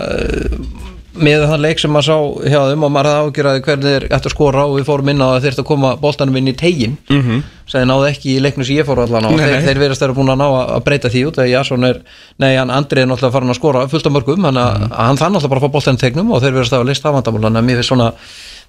[1.17, 2.17] með þann leik sem maður sá
[2.51, 5.23] hjá þeim og maður hafði ágjörði hvernig þeir ætti að skora og við fórum inn
[5.23, 7.43] á að þeir ætti að koma boltanum inn í tegin mm -hmm.
[7.67, 10.17] sem þeir náðu ekki í leiknum sem ég fór allan á þeir, þeir verðast þeirra
[10.19, 12.01] búin að ná að breyta því út þegar Jason er,
[12.39, 14.93] nei hann Andri er náttúrulega farin að skora fullt af mörgum, að Mhm.
[14.93, 17.59] hann þann náttúrulega bara að fá boltanum tegnum og þeir verðast að list afvandamál, þannig
[17.59, 18.13] að mér finnst svona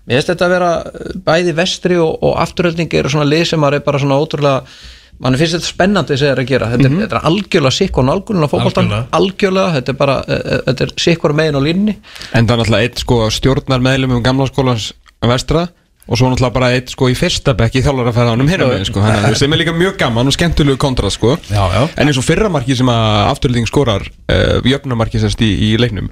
[0.08, 0.84] mér finnst þetta að vera
[1.26, 4.62] bæði vestri og, og afturölding eru svona lið sem er bara svona ótrúlega
[5.24, 6.70] mann finnst þetta spennandi sem þeir eru að gera.
[6.74, 9.08] Þetta, er, þetta er algjörlega sikk og nálgunin á fótboltan Algjörlega.
[9.18, 11.96] algjörlega, þetta er bara eh, þetta er sikkur megin á línni
[12.38, 14.92] En það er náttúrulega eitt sko stjórnar meðlum um gamla skólans
[15.26, 15.68] vestra
[16.08, 19.02] og svo náttúrulega bara eitt sko í fyrsta bekk í þjálfarafæðanum hérna með sko.
[19.04, 21.34] Þannig að það sem er líka mjög gaman og skemmtilegu kontra sko.
[21.52, 21.82] Já, já.
[21.98, 26.08] en eins og fyrra marki sem að afturlýting skorar uh, jöfnumarki sérst í, í leiknum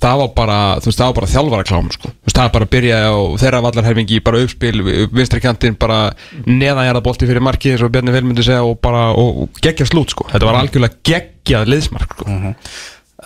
[0.00, 2.54] það var bara, þú veist, það var bara þjálfara klám sko, þú veist, það er
[2.54, 4.74] bara að byrja á þeirra vallarherfingi, bara uppspil,
[5.12, 6.00] vinstri kantinn bara
[6.46, 10.14] neðanjara bolti fyrir marki eins og Bjarni Vel myndi segja og bara og geggja slút
[10.14, 12.40] sko, þetta var algjörlega geggjað liðsmark sko.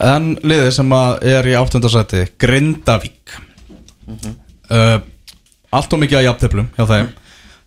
[0.05, 3.35] En liðið sem að er í áttundasæti Grindavík.
[4.67, 4.99] Uh,
[5.75, 7.13] Allt og mikið að jafnteflum hjá þeim.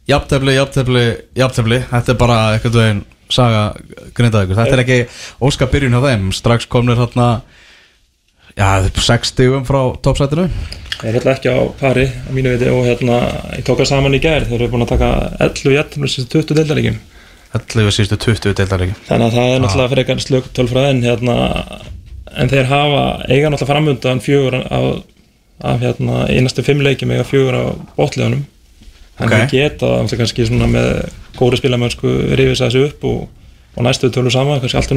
[0.08, 1.06] Jafntefli, jafntefli,
[1.36, 1.80] jafntefli.
[1.90, 3.02] Þetta er bara eitthvað
[3.32, 3.64] saga
[4.16, 4.56] Grindavíkur.
[4.60, 5.00] Þetta er ekki
[5.44, 6.30] óska byrjun hjá þeim.
[6.36, 7.28] Strax komnir hérna
[8.58, 10.48] Já, þetta er 6 stigum frá toppsætinu.
[10.98, 13.20] Það er alltaf ekki á pari á mínu viti og hérna
[13.54, 14.48] ég tók það saman í gær.
[14.50, 15.12] Þeir eru búin að taka
[15.46, 16.98] 11 jættum þessi 20 deildarleikim
[17.56, 21.36] 11 síðustu 20 deildarleiki þannig að það er náttúrulega frekar slögt tölfræð en hérna
[22.38, 24.88] en þeir hafa eiga náttúrulega framundan fjögur af,
[25.72, 27.64] af hérna einastu fimm leikjum eiga fjögur á
[27.98, 28.44] botleðunum
[29.18, 29.38] þannig Ok.
[29.40, 30.90] að geta náttúrulega kannski svona með
[31.40, 33.22] góri spilamönsku rifis þessu upp og,
[33.78, 34.92] og næstu tölur saman kannski allt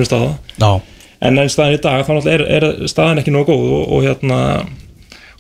[0.59, 0.73] Já,
[1.21, 4.41] en en staðan í dag þá er, er staðan ekki nógu góð og, og hérna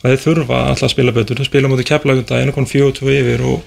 [0.00, 1.42] og þeir þurfa alltaf að spila betur.
[1.44, 3.64] Spila mútið keflagunda einu konum fjögur tvö yfir og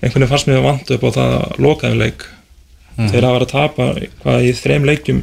[0.00, 1.36] einhvern veginn fannst mér að vanta upp á það
[1.66, 2.26] lokaðum leik.
[2.96, 3.90] Þeir hafa verið að tapa
[4.22, 5.22] hvað í þreim leikjum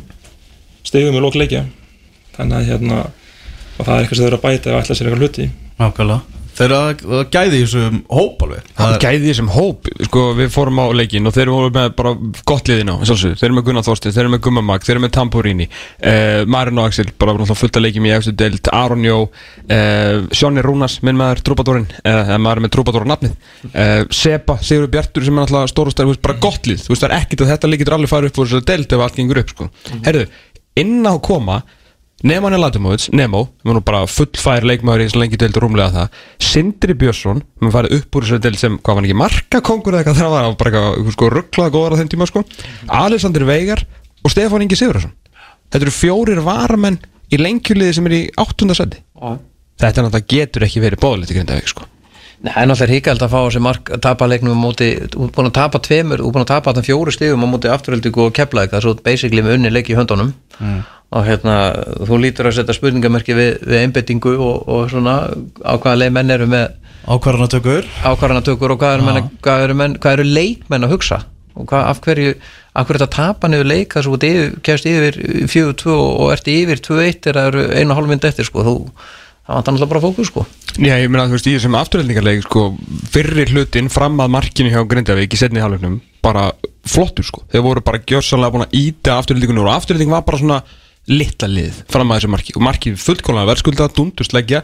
[0.86, 1.66] stegum í lok leikja.
[2.38, 5.10] Þannig að hérna og það er eitthvað sem þeir eru að bæta ef ætla sér
[5.10, 5.50] eitthvað hluti.
[5.82, 8.68] Nákvæmlega Þeir eru að gæði þessum hóp alveg.
[8.78, 12.14] Það gæði þessum hóp, sko, við fórum á leikin og þeir eru með bara
[12.48, 15.04] gott liðin á, þeir eru með Gunnar Þorstein, þeir eru með Gumma Mag, þeir eru
[15.04, 19.18] með Tampurini, uh, Marin og Axel, bara fullt að leikjum í eftir deild, Aron Jó,
[19.28, 23.36] uh, Sjóni Rúnas, minn maður, Trúbadórin, eða maður er með Trúbadóra nafnið,
[23.74, 27.20] uh, Seba, Sigur Bjartur sem er þú veist, bara gott lið, þú veist, það er
[27.20, 29.70] ekkit að þetta lið getur alveg farið upp þessari deild ef allt gengur upp, sko.
[30.08, 30.28] Herðu,
[30.80, 31.64] inn á koma,
[32.24, 36.22] Neman Latimovits, Nemo, sem er nú bara fullfær leikmaður í þess lengi deild rúmlega það.
[36.40, 39.98] Sindri Björnsson, sem er farið upp úr þessari deild sem, hvað var hann ekki, markakongur
[39.98, 42.46] eða eitthvað þegar hann var, bara eitthvað sko, rugglað góðar á þeim tíma sko.
[43.04, 43.84] Alexander Veigar
[44.24, 45.14] og Stefán Ingi Sigurðarsson
[45.74, 47.00] Þetta eru fjórir varamenn
[47.34, 49.02] í lengjuliði sem er í áttundasæti
[49.82, 51.88] Þetta er náttúrulega getur ekki verið bóðilegt í Grindavík sko
[52.44, 55.30] Nei, alltaf er híkald að fá þessi mark að tapa leiknum á móti, þú er
[55.38, 58.26] búin að tapa tveimur, þú er búin að tapa þann fjóru stigum á móti afturöldingu
[58.26, 60.34] og það er svo basically með unni leik í höndunum.
[61.14, 61.56] Og hérna,
[62.04, 65.16] þú lítur að setja spurningamerki við, við einbyttingu og, og svona
[65.64, 66.66] á hvaða leið menn eru með
[67.08, 67.88] ákvarðanatökur.
[68.12, 71.24] ákvarðanatökur og hvað eru, menn, hvað, eru menn, hvað eru leikmenn að hugsa?
[71.54, 72.36] Og hvað, af hverju
[72.74, 73.94] af hverju þetta tapa niður leik?
[73.94, 75.20] Þess að þú yfir, kemst yfir
[75.54, 78.74] 4-2 og ert yfir 2-1 er það eru einu og hálf mynd eftir sko, þú,
[79.44, 80.46] það vantar náttúrulega bara fókus sko.
[80.74, 82.66] Já, ég meina, þú veist, í þessum afturhaldningarleik sko,
[83.14, 86.48] fyrri hlutin fram að markinu hjá Grindavík í setni hálfleiknum bara
[86.88, 87.44] flottur sko.
[87.52, 90.62] Þeir voru bara gjörsanlega búin að íta afturlendingunum og afturlending var bara svona
[91.12, 92.56] litla lið fram að þessu marki.
[92.56, 94.64] Og markið fullkónlega verðskulda, dundusleggja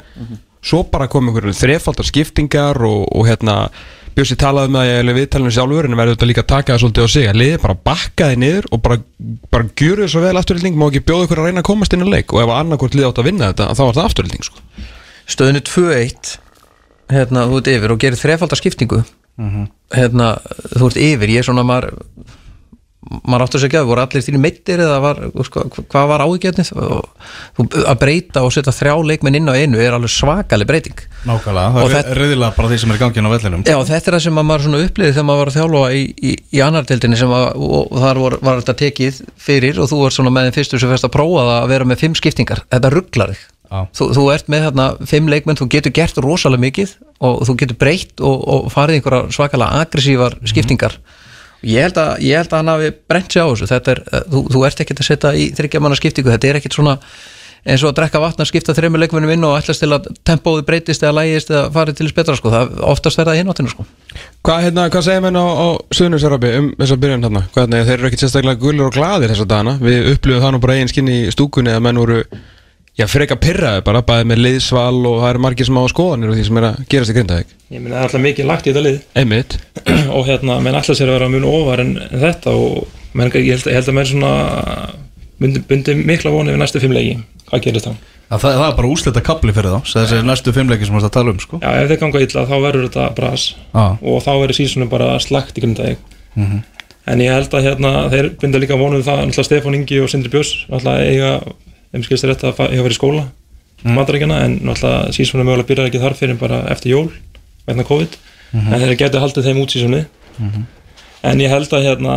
[0.60, 3.70] svo bara kom einhverjum þrefaldar skiptingar og, og hérna
[4.18, 6.82] Bjössi talaði með að ég hefði viðtalinu sjálfur en verður þetta líka að taka það
[6.84, 7.28] svolítið á sig.
[7.30, 8.98] Að liðið bara bakkaði niður og bara,
[9.54, 12.06] bara gjöru þess að vel afturlending má ekki bjóða ykkur að reyna að komast inn
[12.06, 12.34] að leik?
[12.34, 14.66] Og ef annarkvort lið átt að vinna þetta þá var það afturlending sko.
[15.30, 16.34] stöðinu 2-1
[17.14, 19.02] hérna, þú ert yfir og gerir þrefaldar skiptingu.
[19.96, 20.34] Hérna,
[20.76, 21.34] þú ert yfir.
[21.36, 21.94] Ég er svona maður
[23.10, 26.72] maður áttur sér ekki að voru allir þínu meittir eða var, sko, hvað var áhugjörnið
[27.90, 31.02] að breyta og setja þrjá leikmenn inn á einu er alveg svakalig breyting.
[31.26, 33.64] Nákvæmlega, Og það er þetta- reyðilega bara því sem er í gangi á vellinum.
[33.66, 36.04] Já, þetta er það sem að maður svona upplýði þegar maður var að þjálfa í,
[36.22, 40.02] í, í annardeldinni sem að, og, og þar var, var þetta tekið fyrir og þú
[40.10, 42.64] svona með þeim fyrstu sem fyrst að prófa það að vera með fimm skiptingar.
[42.70, 43.48] Þetta rugglar þig.
[43.70, 47.78] Þú, þú ert með þarna fimm leikmenn, þú getur gert rosalega mikið og þú getur
[47.78, 50.96] breytt og, og farið einhverja svakalega aggressívar skiptingar
[51.66, 53.68] ég held, að, ég held að hann hafi brent sig á þessu.
[53.80, 56.98] Er, eh, þú, þú ert ekkert að setja í þryggjamanna skiptingu, þetta er ekkert svona
[57.68, 60.64] eins og að drekka vatn að skipta þreymur leikmennum inn og ætlast til að tempóði
[60.68, 63.86] breytist eða lægist eða farið til betra sko, það oftast verða í hináttina sko.
[64.46, 67.44] Hvað, hérna, hvað segir menn á, á Suðnusarabi um þessa byrjun hérna?
[67.52, 69.76] Hvað, hérna, þeir eru ekkert sérstaklega gulur og gladir þessa dagana.
[69.84, 72.22] Við upplifum það nú bara eigin skinn í stúkunni að menn voru,
[73.00, 76.38] já, freka pyrraði bara bæði með liðsval og það eru margir sem á skoðanir og
[76.38, 77.56] því sem er að gerast í Grindavík.
[77.70, 79.00] Ég meina, það er alltaf mikið lagt í þetta lið.
[79.22, 79.58] Einmitt.
[80.18, 83.52] Og hérna, menn ætla sér að vera mjög ofar en, en þetta og menn, ég,
[83.54, 84.32] held, ég held að menn svona
[85.40, 87.20] bundi, bundi mikla voni við næstu fimm leiki.
[87.52, 87.94] Hvað gerist þá?
[88.30, 91.16] Það, það er bara úslita kapli fyrir þá þessi næstu fimmleiki sem við erum að
[91.16, 91.62] tala um sko.
[91.64, 93.46] Já, ef þeir ganga illa þá verður þetta bras.
[93.74, 93.86] Já.
[93.98, 96.04] og þá verður sísunum bara slagt í grindaðið
[97.10, 100.32] en ég held að hérna, þeir binda líka vonuð það, náttúrulega Stefán Ingi og Sindri
[100.34, 101.32] Björns náttúrulega eiga,
[101.94, 103.24] þeim skilst þér rétt að fa- eiga verið í skóla
[103.84, 103.94] mm.
[103.98, 107.08] mataríkjana, en náttúrulega sísunum mögulega byrjar ekki þar fyrir bara eftir jól
[107.70, 108.18] vegna COVID,
[108.54, 110.04] en þeir getur haldið þeim út sísunni
[111.30, 112.14] en ég held að hérna,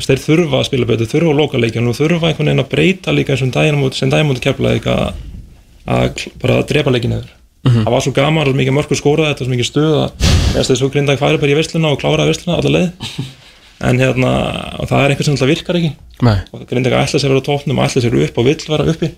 [0.00, 3.12] þeir þurfa að spila betur, þurfa að loka leikjan og þurfa einhvern veginn að breyta
[3.12, 5.10] líka eins og dæmum sem dæmum kefla að,
[5.86, 7.34] að kl- bara að drepa leikin eður
[7.84, 10.70] það var svo gaman, svo mikið mörgur skórað þetta var svo mikið stuð að þess
[10.72, 12.88] að svo grindaði færi bara í vesluna og kláraði vesluna alla leið
[13.80, 14.30] en hérna,
[14.80, 15.92] og það er eitthvað sem alltaf virkar ekki.
[16.20, 16.38] Nei.
[16.52, 18.88] og grindaði ætla sér að vera á tóknum og ætla sér upp og vill vera
[18.92, 19.10] uppi.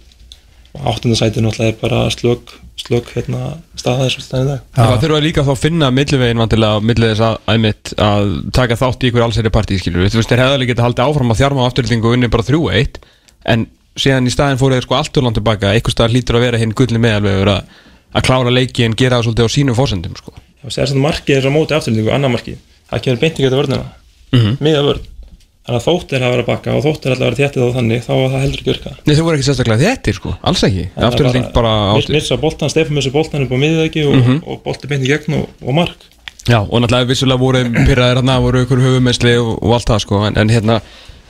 [0.73, 4.63] Og áttundasæti náttúrulega er bara slög slög hérna staða þessu stæðin dag.
[4.77, 8.79] Það þurfa líka þá að finna millivegin vantilega á milli þess að, einmitt, að taka
[8.81, 11.43] þátt í ykkur allsæri partí skilur Þú veist, þeir hefði alveg getað haldið áfram að
[11.43, 13.01] á afturlýtingu og unni bara 3-1
[13.53, 13.67] en
[14.01, 15.75] síðan í staðin fóru þeir sko allt og langt tilbaka.
[15.77, 17.73] Einhver staðar hlýtur að vera hinn gulli meðalvegur að,
[18.17, 20.33] að klára leiki en gera það svolítið á sínum fórsendum sko.
[20.63, 22.63] og sér sem markið er á móti afturlendingu, annar markið
[24.33, 24.57] vörnina Mhm.
[24.65, 25.01] miða vörn.
[25.63, 27.69] Þannig að þótt er að vera bakka og þótt er alltaf að vera þéttið á
[27.77, 30.63] þannig þá var það heldur ekki virka Nei, þau voru ekki sérstaklega þettir sko, alls
[30.67, 30.89] ekki.
[30.97, 34.43] Afturlýting bara átti missa boltan, Stefán missa boltan upp á miðið ekki og, Mhm.
[34.47, 35.95] og bolti beint í gegn og, og mark.
[36.49, 40.25] Já, og náttúrulega vissulega voru pyrraðir hérna, voru ykkur höfumessli og, og allt það sko.
[40.27, 40.81] En, en hérna,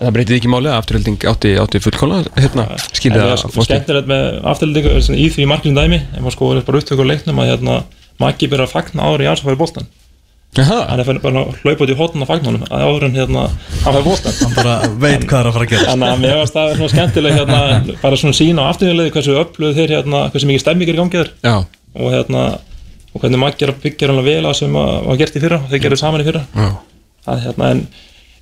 [0.01, 2.65] en það breytið ekki máli að afturhilding átti, átti fullkóla hérna,
[2.97, 6.45] skilja En það er sko skemmtilegt með afturlendingu í því markinu dæmi ef maður sko
[10.53, 13.45] hann er fyrir bara að hlaupa út í hotn á fagnunum að áður en hérna
[13.87, 16.37] hann færi boltan Hann bara veit hvað er að fara að gera Þannig að mér
[16.43, 17.61] varst það svona skemmtileg hérna,
[18.03, 21.23] bara svona sína á afturlegu hversu öflug þeir hérna, hversu mikið stemming er í gangi
[21.23, 21.55] þér já,
[21.97, 22.45] og hérna
[23.13, 25.83] og hvernig er að byggja alveg vel að sem að var gert í fyrra, þeir
[25.85, 26.43] gerðu saman í fyrra.
[26.57, 26.69] Já.
[27.29, 27.83] Að hérna en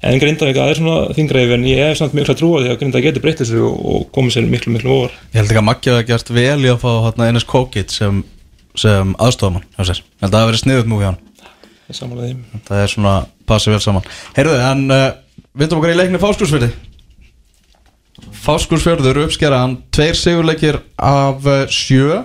[0.01, 2.79] en Grindavík það er svona þingreif en ég hef samt miklu að trúa því að
[2.81, 5.17] Grindavík getur breytt þessu og, og komið sér miklu miklu ofar.
[5.35, 8.23] Ég held ekki að Maggi hafa gert vel í að fá hérna, Enes Kókit sem,
[8.81, 9.67] sem aðstofamann.
[9.77, 11.21] Ég held að það hafi verið sniðut nú hjá hann
[12.69, 13.15] Það er svona
[13.49, 14.07] passið vel saman.
[14.37, 15.07] Heyrðu, en uh,
[15.59, 16.71] vindum okkar í leikni Fáskursfjörði
[18.41, 22.23] Fáskursfjörður uppskeraðan Tveir sigurleikir af uh, sjö.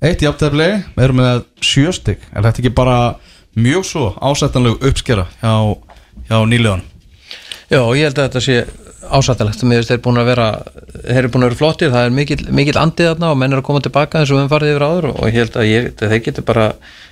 [0.00, 3.00] Eitt jafntefli Við erum með sjö stygg Er þetta ekki bara
[3.58, 5.74] mjög svo ásættanleg uppskera hjá,
[6.28, 6.84] hjá nýlegan
[7.70, 8.56] Já, ég held að þetta sé
[9.10, 10.46] ásættalegt mér finnst þeir búin að vera
[10.92, 13.62] þeir eru búin að vera flottir, það er mikill, mikill andið þarna og menn eru
[13.62, 15.88] að koma tilbaka eins og við höfum farið yfir áður og ég held að ég,
[16.00, 16.66] þeir getur bara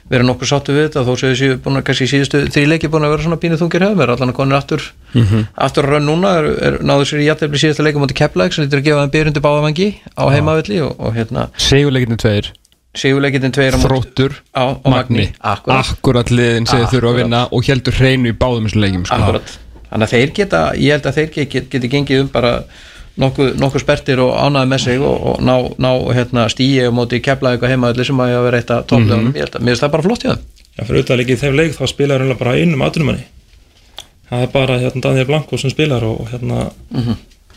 [0.09, 3.13] verið nokkuð sáttu við þetta þó séu þessi búin að kannski síðustu þrýleiki búin að
[3.15, 4.87] vera svona pínu þungir hefum er allan að konir aftur
[5.67, 8.65] aftur að raun núna er, er náður sér í jættefli síðasta leikum átti Keflæk sem
[8.65, 12.51] lítur að gefa þeim byrjundi báðavangi á heimavelli og, og hérna Sigurleikinu tveir,
[12.97, 17.69] sigurleikitin tveir þróttur á, á Magni, akkurat Akkurat liðin sem þeir þurfa að vinna og
[17.69, 19.21] heldur hreinu í báðum þessum leikjum sko.
[19.21, 19.57] Akkurat
[19.89, 22.51] Þannig að þeir geta, ég held að þeir geti, geti gengið um bara
[23.19, 27.23] nokkuð, nokkuð spertir og ánaði með sig og, og ná, ná hérna, stíi og móti
[27.25, 29.85] kefla eitthvað heimaðalli sem að ég að vera eitt að ég held að mér finnst
[29.85, 30.47] það bara flott í það
[30.79, 33.25] Já, fyrir auðvitað leikið þeim leik þá spilar hann bara einum atvinnumanni.
[34.29, 36.69] Það er bara hérna Daniel Blanco sem spilar og, og hérna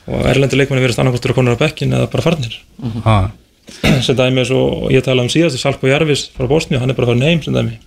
[0.09, 2.55] og erlendi leikmanni verið annarkostur að konur á bekkin eða bara farnir.
[3.05, 3.28] Ah.
[4.07, 7.28] sem dæmi og ég talaði um síðast Salko Jarvis frá Bosníu, hann er bara farin
[7.28, 7.78] heim sem dæmi.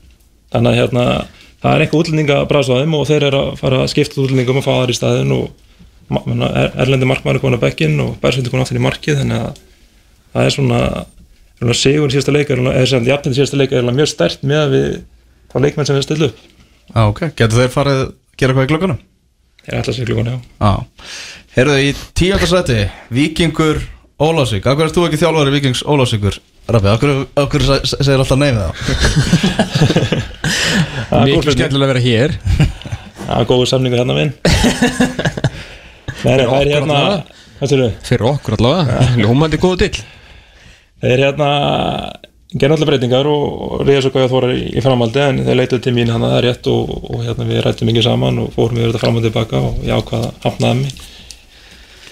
[0.55, 1.07] Þannig að hérna
[1.65, 4.23] það er eitthvað útlendinga að brasa á þeim og þeir eru að fara að skipta
[4.23, 5.49] útlendingum og fá þar í staðin og
[6.11, 9.63] erlendi markmaður er komin á bekkinn og Bergsveit er komin aftur í markið þannig að
[10.35, 10.81] það er svona,
[11.61, 14.61] svona sigur í síðasta leika eða sem jafnir í síðasta leika er mjög stert með
[14.67, 14.87] að við
[15.55, 16.39] þá leikmenn sem við stillu upp.
[16.95, 18.09] Já, ok, getur þeir farið að
[18.41, 19.01] gera eitthvað í glöggunum?
[19.65, 20.37] þeir ætla sig klukkan, já.
[20.61, 20.73] Já,
[21.57, 22.81] heyrðu í tíundasæti
[23.17, 23.79] Víkingur
[24.21, 26.37] Ólásvík Akkur erst þú ekki þjálfari Víkings Ólásvíkur
[26.69, 28.75] Rabbi, akkur, akkur se- segir alltaf nei við það
[31.25, 32.37] Mikið skemmtilega að vera hér.
[33.25, 34.33] Það er góður samningur hérna minn
[36.23, 37.01] það er hérna
[38.05, 40.01] Fyrir okkur allavega, ljómandi góðu dill.
[41.05, 41.49] Þeir hérna
[42.55, 46.13] gerði allar breytingar og reyða svo hvað þóra í, framhaldi en þeir leituð til mín
[46.13, 49.03] hann það er rétt og, og hérna við rættum mikið saman og fórum við þetta
[49.03, 50.93] fram og tilbaka og ég ákvaða að hafnaði mig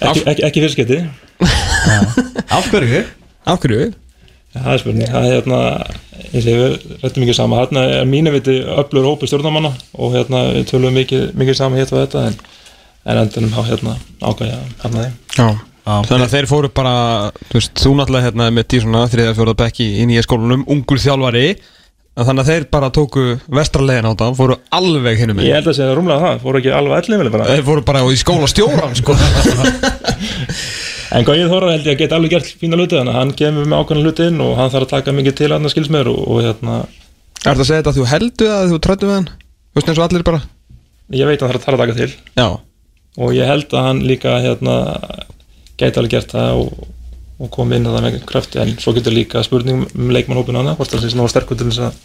[0.03, 0.99] ekki, ekki, ekki fyrstskipti
[2.57, 3.05] Af hverju?
[3.47, 3.93] Af hverju?
[4.53, 5.61] Ja, það er spurning, það er hérna
[6.33, 7.61] ég segi við rættum mikið saman.
[7.63, 11.95] Hérna er mínu viti öflur hópi stjórnamanna og hérna við tölum mikið, mikið saman hitt
[11.95, 12.37] og þetta en,
[13.07, 15.47] en endunum á hérna ákvæði að hafnaði Já.
[15.83, 15.95] Já.
[16.07, 16.95] Þannig að þeir fóru bara,
[17.51, 21.01] þú veist, þú náttúrulega hérna með tí svona þriða fjóra bekki í nýja skólanum, ungur
[21.03, 21.47] þjálfari.
[22.13, 25.97] Þannig að þeir bara tóku vestralegin á það, fóru alveg hinnum Ég held að segja
[25.97, 27.49] rúmlega það, fóru ekki alveg allir vel bara.
[27.51, 29.17] Þeir fóru bara í skóla stjóran, sko.
[31.13, 33.67] En Gauðið Þóra held ég að geta alveg gert fína hluti þannig að hann kemur
[33.69, 36.09] með ákveðna hluti inn og hann þarf að taka mikið til hann að skils mér
[36.09, 36.77] og, og hérna,
[37.43, 39.25] Er það að segja þetta að þú heldu að þú trættu við hann?
[39.73, 40.41] Þú veist eins og allir bara.
[41.19, 42.09] Ég veit að hann þarf að taka til.
[42.39, 42.47] Já,
[43.21, 44.77] og ég held að hann líka hérna,
[45.81, 46.87] gæti alveg gert það og,
[47.43, 48.61] og kom inn að það með krafti.
[48.63, 50.79] En svo getur líka spurning um leikmannhópinu annað.
[50.81, 51.99] Hvort það sé nógu sterkur til þess að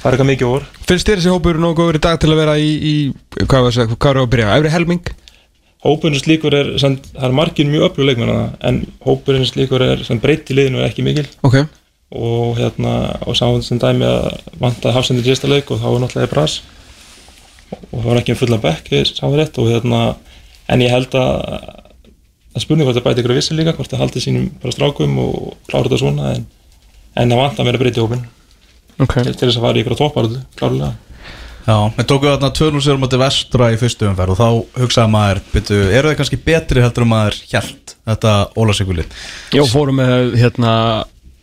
[0.00, 0.66] fara eitthvað mikið úr.
[0.88, 2.94] Finnst þér þessi hópur nógu góður í dag til að vera í, í
[3.44, 5.14] hvað var að segja, hvað er að byrja, efri helming?
[5.84, 10.20] Hópurinn slíkur er, sem, það er margir mjög öflug leikmanna en hópurinn slíkur er sem
[10.20, 11.26] breytt í liðinu er ekki mikil.
[11.44, 11.58] Ok,
[12.14, 14.30] og hérna og sáum sem dæmi að
[14.60, 16.60] vantaði hafsendur í síðasta leik og þá var náttúrulega bras
[17.72, 20.02] og það var ekki um fulla bekk það rétt og hérna
[20.72, 21.32] en ég held að
[22.54, 25.16] að spurning hvort það bæti ykkur að vissi líka hvort það haldi sínum bara strákum
[25.18, 26.44] og klára þetta svona en,
[27.18, 28.22] en það mér að breyta í hópin
[29.00, 29.16] ok.
[29.16, 30.92] Til, til þess að fara ykkur að topparöldu klárlega.
[31.64, 35.40] Já, við tókum þarna 2-0 sér mútið vestra í fyrstu umferð og þá hugsaði maður,
[35.54, 39.14] byrju, eru þið kannski betri heldur um maður hjælt þetta Ólásvíkulið?
[39.56, 40.74] Já, fórum með hérna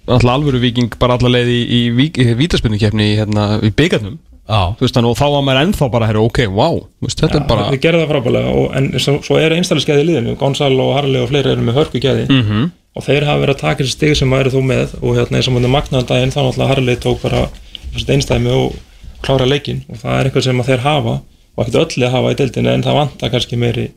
[0.06, 4.96] alltaf alvöru viking bara alla leið í, í, í, í, hérna, í byggarnum Þú veist
[4.98, 7.80] þannig og þá var maður ennþá bara herra, ok, wow, veist, þetta er bara við
[7.86, 10.34] gerðum það frábælega og, en svo, svo er einstæðlega skeiði í liðinu.
[10.42, 12.72] Gonzalo og Harley og fleiri eru með hörku gæði Mhm.
[12.96, 15.48] og þeir hafa verið að taka þessi stig sem væri þú með og hérna eins
[15.48, 17.48] og mútið magnaðan daginn þá náttúrulega Harley tók bara
[17.96, 18.76] einstæmi og
[19.24, 21.14] klára leikin og það er eitthvað sem þeir hafa
[21.56, 23.88] og ekkert öllu að hafa í deildinu en það vantar kannski meiri,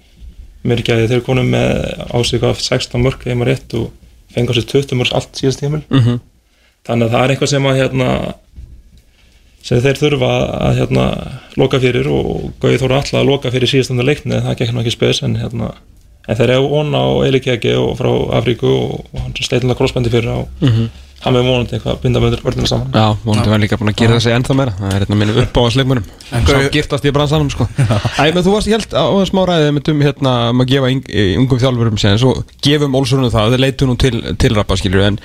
[0.65, 1.09] meiri gæði.
[1.09, 3.91] Þeir konum með ásík af 16 mörg heima rétt og
[4.35, 6.21] fengur sér 20 mörg allt síðast tímul Mhm.
[6.87, 8.35] þannig að það er eitthvað sem að hérna
[9.65, 10.31] sem þeir þurfa
[10.69, 11.07] að hérna
[11.61, 14.95] loka fyrir og Gauði Þóra alltaf að loka fyrir síðastönda leikni það gekk nú ekki
[14.95, 15.73] spes en hérna
[16.29, 20.31] en þeir eru vona á Eili Kjaki og frá Afríku og, hann sleitinlega crossbandi fyrir
[20.33, 20.41] á
[21.25, 22.95] hann með vonandi eitthvað að binda með vörðina saman.
[22.95, 24.75] Já, vonandi var líka búin að gera þessi ennþá meira.
[24.79, 27.67] Það er hérna minni upp á að sleikmunum Sá girtast í bransanum sko.
[27.75, 31.05] Æ, menn þú varst, held á smá ræðið með um hérna um að gefa yng,
[31.43, 35.21] ungum þjálfurum sér Svo gefum Olsson það, þeir leitu nú til, til rappa skilur En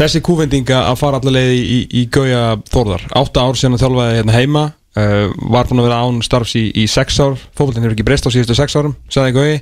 [0.00, 3.06] þessi kúvendinga að fara allavega í, í, í Gauja Þórðar.
[3.20, 4.66] Átta ár að þjálfaði hérna heima
[4.98, 7.36] uh, Var búin að vera án starfs í, í sex ár.
[7.54, 9.56] Fótboltinn hefur ekki breyst á síðustu sex árum Sæði Gauji,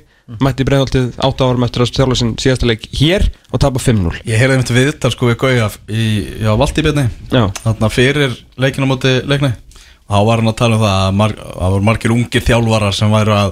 [0.45, 4.37] mætti breyðaldið átta árum eftir að þjálfa sinn síðasta leik hér og tapa 5-0 ég
[4.41, 6.05] heyrði einmitt viðtal sko við Gauja í,
[6.45, 9.53] já, Valdíbjörni Já, þarna fyrir leikina móti leikni.
[10.09, 11.33] Og þá var hann að tala um það að mar,
[11.69, 13.51] voru margir ungir þjálfarar sem væru að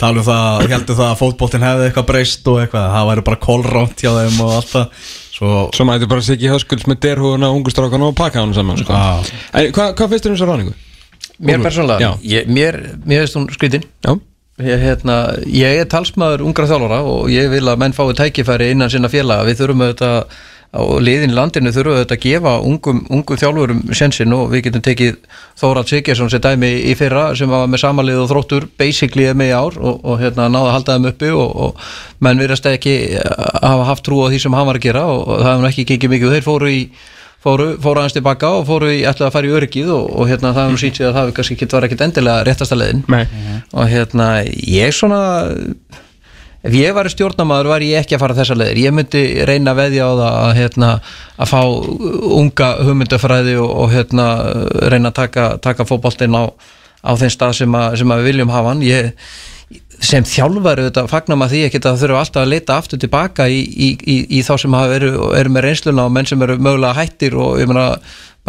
[0.00, 3.40] tala um það, heldur það að fótboltinn hefði eitthvað breyst og eitthvað, það væri bara
[3.44, 5.10] kólránt hjá þeim og allt það.
[5.36, 8.96] Svo, Svo mætti bara Siggi Höskulds með derhúðuna ungustrákan og pakka hann saman sko.
[8.96, 10.72] Hvað hva finnst þér um þessa ráningu?
[11.40, 12.76] Mér persónulega, ég, mér,
[13.08, 13.84] mér veist hún skrítin.
[14.04, 14.12] Já,
[14.60, 15.18] ég, hérna,
[15.48, 19.48] ég er talsmaður ungra þjálfara og ég vil að menn fái tækifæri innan sinna félaga,
[19.48, 20.40] við þurfum auðvitað
[20.78, 24.84] og liðin í landinu þurfum auðvitað að gefa ungum, ungum þjálfurum sensin og við getum
[24.86, 25.16] tekið
[25.58, 29.56] Þórald Siggesson sem dæmi í fyrra sem var með samanlið og þróttur basically með í
[29.56, 31.88] ár og, og hérna náða að halda þeim uppi og, og
[32.22, 35.42] menn virðast ekki hafa haft trú á því sem hann var að gera og, og
[35.42, 36.84] það nú ekki gengið mikið og þeir fóru í
[37.44, 40.52] fóru, fóru aðeins tilbaka og fóru í ætlaði að fara í öryggið og, og hérna
[40.52, 43.02] það hefur nú sínt sig að það kannski ekki var ekkit endilega réttasta leiðin.
[43.72, 45.20] Og hérna ég svona
[46.60, 48.82] ef ég var stjórnamaður var ég ekki að fara þessa leiðir.
[48.84, 50.90] Ég myndi reyna að veðja á það að, hérna,
[51.40, 51.60] að fá
[52.40, 54.26] unga hugmyndafræði og, og hérna,
[54.92, 56.52] reyna að taka, taka fótboltinn á,
[57.00, 58.84] á þeim stað sem, að, sem að við viljum hafa hann.
[58.84, 59.14] Ég,
[60.00, 63.46] sem þjálfari þetta fagnar maður því ekki að það þurfa alltaf að leita aftur tilbaka
[63.52, 66.96] í, í, í, í þá sem verið eru með reynsluna og menn sem eru mögulega
[66.96, 67.86] hættir og ég meina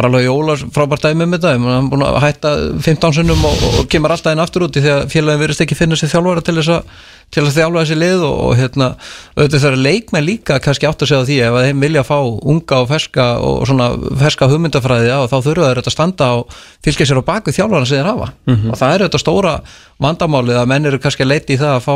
[0.01, 1.55] bara alveg Jólas frábært dæmi um þetta.
[1.61, 4.93] Hann er búin að hætta 15 sinnum og, og kemur alltaf inn aftur úti því
[4.95, 6.93] að félagin verðist ekki finna sér þjálfara til þess að
[7.31, 8.87] til að þjálfa þessi lið og, og hérna
[9.37, 12.79] auðvitað þeirra leikmenn líka kannski átt að segja því ef að þeim vilja fá unga
[12.83, 13.87] og ferska og svona
[14.19, 17.87] ferska hugmyndafræði á þá þurfa þeir þetta að standa og fylgja sér á baku þjálfara
[17.87, 18.27] sem þeir hafa.
[18.73, 19.53] Og það er þetta stóra
[20.03, 21.95] vandamálið að menn eru kannski að leita í það að fá,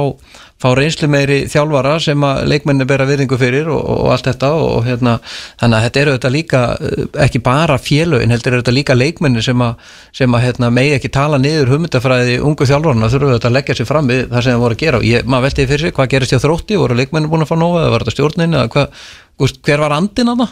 [0.65, 4.79] fá reynslu meiri þjálfara sem að leikmenni bera virðingu fyrir og, og allt þetta og,
[4.87, 5.17] hérna
[5.61, 9.61] þannig að þetta eru þetta líka eh, ekki bara félögin, heldur þetta líka leikmenni sem
[9.61, 13.77] að, sem að hérna, megi ekki tala niður hugmyndafræði ungu þjálfarana þurfa þetta að leggja
[13.79, 15.01] sér fram við það sem það voru að gera.
[15.01, 16.79] Og maður veltiði fyrir sig, hvað gerist hjá þrótti?
[16.81, 19.05] Voru leikmenni búin að fá nóga eða var þetta stjórnin eða hvað?
[19.35, 20.51] Hver var andin að það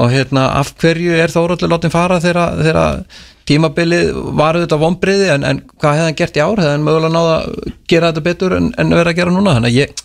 [0.00, 3.02] og hérna af hverju er Þóróldur látin fara þegar
[3.50, 6.62] tímabilið var þetta vonbriði en, en hvað hefði hann gert í ár?
[6.62, 9.56] Hefði hann mögulega náða að gera þetta betur en, en verið að gera núna?
[9.58, 10.02] Þannig að ég,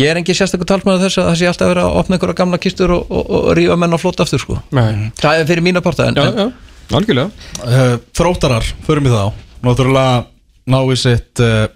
[0.00, 2.60] ég er engin sérstaklega talsmaður þess að það sé alltaf verið að opna einhverja gamla
[2.62, 4.60] kistur og, og, og rífa menn á flót aftur sko.
[4.76, 5.10] Nei.
[5.20, 7.50] það er fyrir mína parta en, Já, já, algjörlega.
[7.62, 9.22] Uh, Þróttarar, förum í þá.
[9.66, 10.24] Náttúrulega
[10.72, 11.66] náðu sitt uh,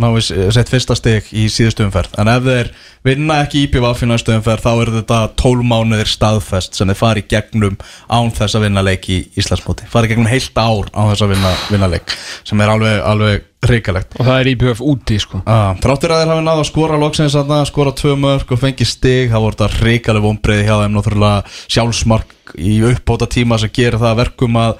[0.00, 0.22] náðu
[0.54, 2.14] sitt fyrsta stig í síðustu umferð.
[2.20, 2.70] En ef þeir
[3.06, 7.24] vinna ekki IPVF í næstu umferð þá er þetta 12 mánuðir staðfest sem þeir fari
[7.28, 7.78] gegnum
[8.08, 9.88] án þess að vinna leik í Íslandsmóti.
[9.92, 12.14] Fari gegnum heilt ár án þess að vinna, vinna leik
[12.48, 15.42] sem er alveg, alveg ríkalegt Og það er IPF úti sko.
[15.46, 18.86] Ah, Þráttur að þeir hafi náða að skora loksins að skora tvö mörg og fengi
[18.88, 19.30] stig.
[19.30, 20.96] Það voru þetta ríkaleg vonbreiði hjá þeim.
[20.96, 21.44] Náttúrulega
[21.76, 24.72] sjálfsmark í uppbóta tíma sem gerir það að verkum að,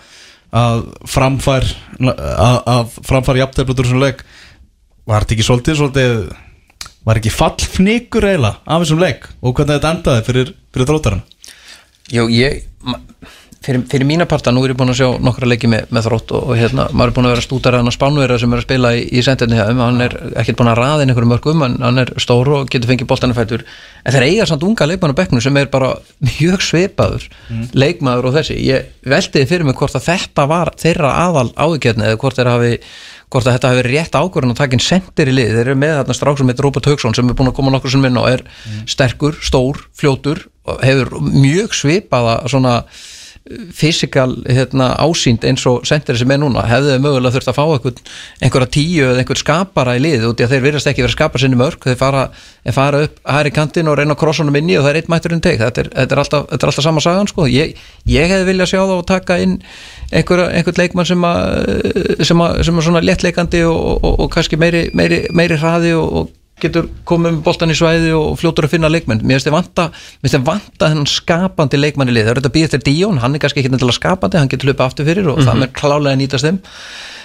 [0.62, 0.82] að
[1.14, 1.68] framfær
[2.10, 3.38] að, að framfær
[5.08, 6.16] var þetta ekki svolítið svolítið
[7.02, 9.28] var ekki fallfnikur eiginlega af þessum leik?
[9.42, 11.24] Og hvernig þetta endaði fyrir, fyrir þróttarinn
[12.12, 12.64] Jú, ég
[13.62, 16.34] fyrir, fyrir mína parta, nú er ég búin að sjá nokkra leiki með, með þrótt
[16.36, 18.66] og, og hérna, maður er búin að vera stútar hann að spánverða sem er að
[18.66, 21.78] spila í, í sendinni þeim, hann er ekkert búin að raða inn einhverjum mörgum, hann,
[21.84, 23.64] hann er stór og getur fengið boltan fætur,
[24.02, 25.94] en þeir eiga samt unga leikmann á bekknu sem er bara
[26.26, 27.28] mjög svipaður
[27.76, 28.58] leikmaður og þessi.
[28.66, 32.74] Ég veltiði fyrir mig hvort að þetta var þeirra aðal áðugjörni eða hvort þeir hafi
[33.32, 35.94] hvort að þetta hefur rétt ákvörðan að taka inn sendir í lið, þeir eru með
[35.98, 38.28] þarna strák sem heitir Robert Hauksson sem er búin að koma nokkur sem inn og
[38.28, 38.44] er
[38.90, 42.74] sterkur, stór, fljótur og hefur mjög svipaða svona
[43.74, 47.62] fysikal hérna, ásýnd eins og sendir sem er núna hefðu þau mögulega þurft að fá
[47.64, 47.96] einhver,
[48.38, 51.16] einhverja tíu eða einhver skapara í lið út í að þeir virðast ekki vera að
[51.16, 52.20] skapa sinni mörg þeir fara,
[52.76, 55.88] fara upp hæri kantinn og reyna honum inni og það er eitt mætturinn teik þetta
[55.90, 57.48] þetta er, alltaf, alltaf sama sagan sko.
[57.50, 57.74] ég,
[58.06, 59.58] ég hefði viljað sjá þá að taka inn
[60.12, 65.24] einhver, einhver leikmann sem að sem að, svona léttleikandi og, og, og kannski meiri, meiri,
[65.34, 66.30] meiri hraði og, og
[66.62, 69.22] getur komið með boltan í svæði og fljótur að finna leikmenn.
[69.22, 69.88] Mér finnst þið vanta,
[70.46, 73.62] vanta þennan skapandi leikmann í lið, það er þetta býð eftir Díón hann er kannski
[73.62, 76.62] ekki nefnilega skapandi, hann getur hlupað aftur fyrir og það með klálega nýtast þeim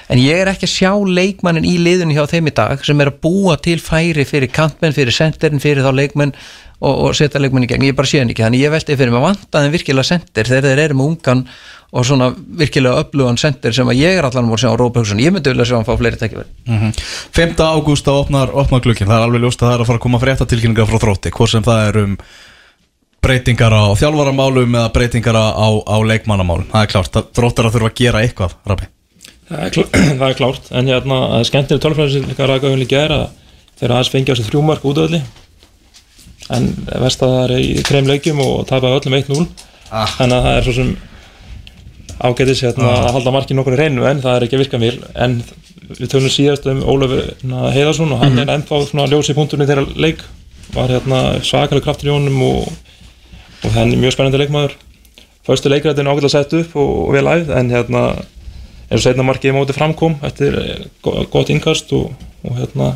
[0.10, 3.12] en ég er ekki að sjá leikmannin í liðinu hjá þeim í dag sem er
[3.12, 6.32] að búa til færi fyrir kantmenn, fyrir senderin, fyrir þá leikmenn
[6.80, 8.44] og, og setja leikmenn í gegn, ég bara sé hann ekki.
[8.46, 11.42] Þannig ég velti fyrir mig, vanta þeim virkilega sender þegar þeir eru með ungan
[11.98, 12.28] og svona
[12.60, 15.32] virkilega öflugan sender sem að ég er allan voru að sjá á Rópa Hugsun, ég
[15.34, 16.92] myndi vilja sjá hann fá fleiri tækifæri.
[17.38, 17.64] 5.
[17.64, 20.06] ágúst að opnar, opnar glukkin það er alveg ljóst að það er að fara að
[20.06, 22.18] koma frétta tilkynningar frá þrótti, hvort sem það er um
[23.24, 26.68] breytingar á þjálfaramálum eða breytingar á, á leikmannamálum.
[26.76, 28.92] Það er klárt, það- þróttar að þurfa að gera eitthvað Rabi.
[29.48, 29.84] Það er, klá,
[30.20, 33.14] það er klárt, en hérna, það er skemmtileg tölfræði sem líka ræða gauðin líka er
[33.16, 33.28] að
[33.80, 35.22] þeir aðeins fengja á sig þrjú mark útöðli
[36.58, 36.68] en
[37.04, 39.48] vest að það er í þreim leikjum og tapa öllum 1-0
[39.88, 40.04] Ah.
[40.18, 40.90] þannig að það er svo sem
[42.28, 44.98] ágætis hérna, að halda markið nokkur í reynu en það er ekki að virka mér
[45.24, 45.36] en
[45.88, 47.14] við tölum síðast um Ólaf
[47.72, 50.26] Heiðarsson og hann er ennþá svona ljósi punkturinn þeirra leik.
[50.76, 52.68] Var hérna svakalega kraftur í honum og,
[53.64, 54.76] og hann er mjög spennandi leikmaður.
[55.48, 58.04] Föstu leikrættin ágætlega sett upp og, og vel æfð en hérna
[58.88, 62.12] eins og setna markið í móti framkom eftir eh, go- gott innkast og,
[62.48, 62.94] og hérna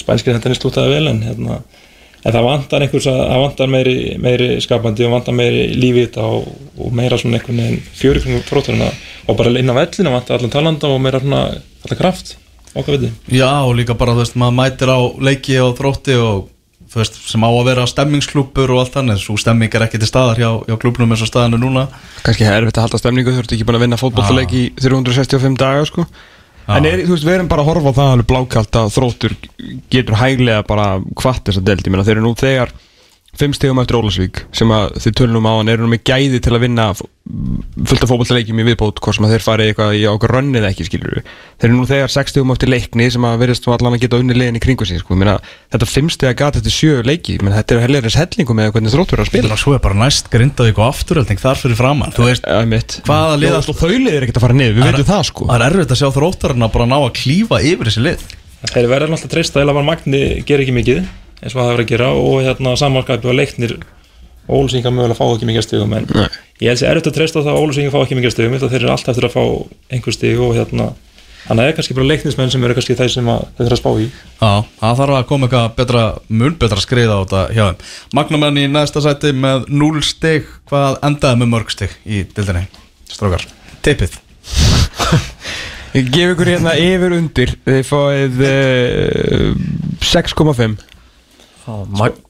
[0.00, 1.60] spænskir hendinni slútaði vel en hérna
[2.20, 6.06] en það vantar einhvers að það vantar meiri, meiri skapandi og vantar meiri lífi í
[6.08, 8.90] þetta og, og meira svona einhvern veginn fjöri kringum fróturina
[9.26, 11.40] og bara inn á vellinu vantar allan talanda og meira svona
[11.80, 12.34] alltaf kraft
[12.76, 13.08] okkar viti.
[13.34, 16.44] Já, og líka bara, þú veist, maður mætir á leiki og þrótti og
[16.98, 20.40] veist, sem á að vera stemmingsklúpur og allt þannig, svo stemming er ekki til staðar
[20.42, 21.86] hjá, hjá klúbnum eins og staðan er núna.
[22.26, 25.58] Kannski er erfitt að halda stemningu þú ert ekki búin að vinna fótbollaleik í 365
[25.60, 26.06] daga sko.
[26.70, 29.36] en er, þú veist, við erum bara að horfa á það alveg blákalt að þróttur
[29.90, 30.88] getur hæglega bara
[31.18, 32.74] hvart þessa delt ég meina þeir eru nú þegar
[33.40, 36.52] fimm stegum eftir Ólasvík sem að þið tölunum á hann eru nú með gæði til
[36.56, 36.86] að vinna
[37.86, 40.86] fullt af fótbollaleikjum í viðbót hvort sem að þeir fari eitthvað í okkur rönnið ekki
[40.88, 44.18] skilur þeir eru nú þegar sex stegum eftir leikni sem að verðist allan að geta
[44.20, 45.14] unni leiðin í kringu sig sko.
[45.14, 45.36] Ég meina,
[45.70, 49.20] þetta fimm stega gata eftir sjö leiki menn þetta er helliris hellingu með hvernig þróttur
[49.20, 49.60] er að spila.
[49.60, 53.00] Svo er bara næst Grindavík og afturölding þar fyrir framann þú veist.
[53.06, 55.46] Hvaða lið Já, allt- og þau liðir ekkert að fara niður, við veitum það sko.
[55.50, 58.28] það er erfitt að sjá þróttarinn að bara ná að klífa yfir þessi lið.
[58.70, 61.04] Þeir verður alltaf treysta eða var Magni ger ekki mikið
[61.40, 63.76] eins og það hefur að gera og hérna samanskæpi og leiknir
[64.50, 66.26] og Ólsingar mögulega fá ekki mikið stigum en Nei.
[66.60, 68.80] ég held sér erfitt að treysta á það að Ólusingi fá ekki mikið stigum þeir
[68.80, 69.44] eru alltaf eftir að fá
[69.94, 70.90] einhver stig og hérna
[71.44, 73.76] þannig að það er kannski bara leiknismenn sem eru kannski þeir sem að, þeir eru
[73.76, 74.50] að spá í Já,
[74.80, 77.86] það þarf að koma eitthvað betra, mun betra skriða á þetta hjá þeim.
[78.18, 82.66] Magnamenn í næsta sæti með 0 stig, hvað endaði með mörg stig í dildinni?
[83.10, 83.46] Strókar,
[83.86, 84.18] tippið.
[85.90, 89.56] Ég gef ykkur hérna yfir undir Þið fáið uh,
[90.06, 90.89] 6,5 Mag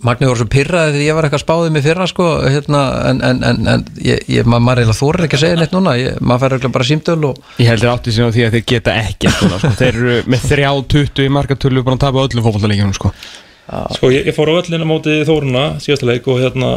[0.05, 2.81] Magni voru svo pyrraði þegar ég var eitthvað spáðið mig fyrra sko, hérna,
[3.11, 5.95] en, en, en, en ég, ég, ma maður eiginlega þorir ekki að segja neitt núna
[5.99, 8.67] ég, maður fær eiginlega bara símtöl og Ég heldur átti sinna á því að þeir
[8.73, 9.61] geta ekki sko.
[9.81, 13.13] Þeir eru með 3-20 í markatölu bara að tapa öllum fótballaleikjum sko.
[13.97, 16.71] Sko ég, ég fór á öllina móti Þóruna síðasta leik og hérna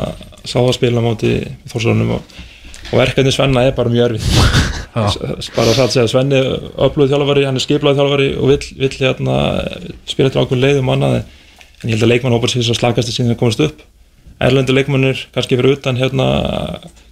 [0.45, 1.35] sá það spila móti
[1.72, 2.41] Þórsarunum og,
[2.91, 4.27] og verkefni Svenna er bara mjög erfið
[4.94, 9.38] bara að segja Svenni öflugð þjálfari, hann er skiplaði þjálfari og vill, vill hérna
[10.06, 10.30] spila
[11.84, 13.84] en ég held að leikmannhópar sé svo slagast síðan það komast upp.
[14.44, 16.28] Erlendu leikmannir kannski fyrir utan hérna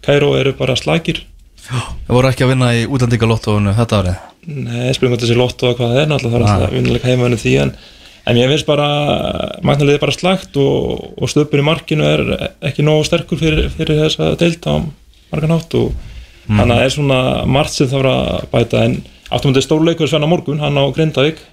[0.01, 1.21] Kæró eru bara slagir
[1.61, 4.21] Það voru ekki að vinna í útlandingalottóinu þetta árið.
[4.51, 7.37] Nei, spilum þetta sér lotto og hvað það er náttúrulega það er alltaf vinnuleika heimavinu
[7.41, 7.73] því en,
[8.31, 8.87] en ég finnst bara,
[9.67, 12.23] magnaliði er bara slagt og, og stöpur í markinu er
[12.71, 14.77] ekki nógu sterkur fyrir, fyrir þess að deilta á
[15.31, 15.93] margan átt og
[16.47, 17.21] þannig að það er svona
[17.57, 18.83] margt sem það var að bæta.
[18.87, 18.97] En
[19.29, 21.45] áttum þetta stórleikur Svenna morgun, hann á Grindavík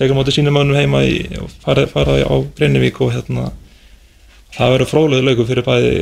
[0.00, 3.50] tekur móti sínum mönnum heima í, og fara, fara á Grindavík og hérna
[4.56, 5.92] það verður fróðlega leikur fyrir bæði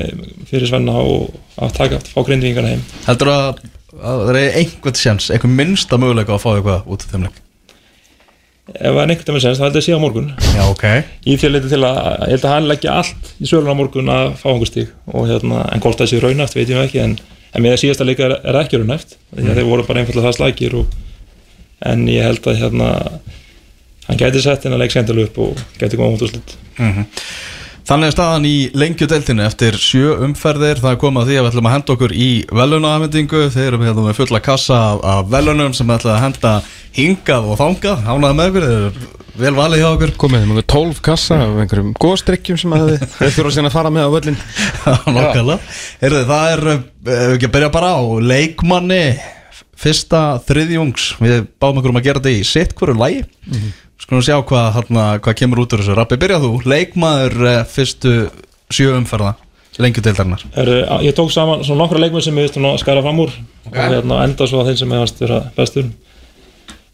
[0.48, 2.86] fyrir Svenna og að taka fá Grindavíkana heim.
[3.08, 3.60] Heldur að,
[3.98, 7.44] að það er einhvern sjans, einhvern minnsta möguleika að fá eitthvað út af þeim leik?
[8.74, 10.28] ef það er einhvern veginn sens, það heldur að sé á morgun.
[10.52, 10.84] Já, ok.
[11.24, 14.12] því að leita til að ég held að hann leggja allt í sölun á morgun
[14.12, 17.16] að fá einhver stík og hérna, en hvort það sé raunæft veit ég ekki en,
[17.52, 20.28] en með það síðasta leika er, er ekki raunæft því að þeir voru bara einfallega
[20.28, 20.98] það slækir og,
[21.88, 22.90] en ég held að hérna
[24.09, 26.59] hann gæti sett inn að leik skemmtilega upp og gæti koma út úr slitt
[27.89, 30.76] Þannig er staðan í lengjudeltinu eftir sjö umferðir.
[30.82, 32.26] Það er komið að því að við ætlum að henda okkur í
[32.59, 33.40] velunaafendingu.
[33.55, 36.52] Þeir eru hérna með fulla kassa af, af velunum sem við ætlum að henda
[36.98, 38.02] hingað og þangað.
[38.05, 39.09] Hánaði með ykkur, þeir eru
[39.40, 40.12] vel valið hjá okkur.
[40.20, 43.09] Komið þeim með 12 kassa af einhverjum góðstrykkjum sem þið
[43.39, 44.39] þurfa síðan að fara með á völlin
[45.16, 45.59] Nákvæmlega.
[46.05, 48.01] Heyrðu, það er, ef við ekki að byrja bara á
[48.35, 49.02] leikmanni
[49.78, 51.10] fyrsta þriðjungs.
[51.24, 53.28] Við báum okkur um að gera þetta í sitt hverju lægi.
[53.98, 55.96] Skulum sjá hvað, hana, hvað kemur út úr þessu.
[55.98, 56.52] Rappi, byrja þú.
[56.70, 58.14] Leikmaður eh, fyrstu
[58.70, 59.34] sjö umferða
[59.78, 60.42] lengjudeildarinnar.
[61.02, 63.30] ég tók saman svona nokkra leikmenn sem ég veist að skara fram úr
[63.68, 65.90] og hérna enda svo að þeim sem hefast vera bestur.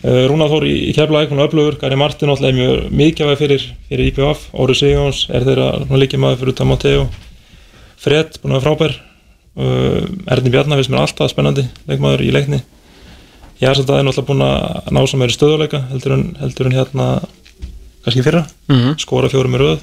[0.04, 4.10] Uh, Rúnar Þór í, hún er öflugur, Gary Martin alltaf er mjög mikilvæg fyrir, fyrir
[4.10, 7.06] IPVF Óri Sigjóns er þeirra líkið maður fyrir utan Matteo
[7.96, 8.98] Fred, búin að frábær.
[9.56, 12.60] Uh, Erni Bjarnar finnst mér alltaf spennandi leikmaður í leikni
[13.62, 17.06] að það er náttúrulega búin að ná sem meiri stöðuleika heldur en, heldur en hérna
[18.04, 18.96] kannski fyrra, Mhm.
[18.98, 19.78] skora fjórum í röð.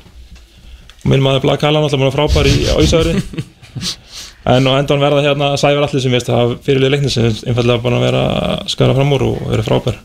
[1.03, 3.23] Og minn maður Black Hallan alltaf búin að vera frábær í Ísæri
[4.53, 8.05] en á endan verða hérna Sævar allir sem veist að fyrirlið leikni sem einfallega að
[8.05, 8.23] vera
[8.67, 9.97] skara fram úr og vera frábær.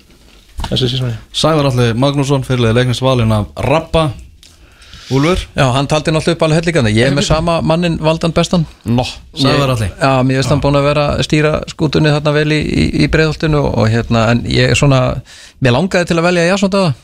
[0.70, 4.12] Þessi sísoni Sævar Alli Magnússon, fyrirlega leiknisvalin af Rappa
[5.14, 8.66] Úlfur, Já, hann taldi náttúrulega upp alveg helligandi Ég er með sama mannin valdan bestan.
[8.84, 9.04] Nó,
[9.38, 12.58] Sævar Alli Já, mér veist hann búin að vera að stýra skútunni þarna vel í,
[12.58, 15.02] í, í breiðholtinu og hérna, en ég er svona
[15.62, 16.94] mér langaði til að velja Jasson Daða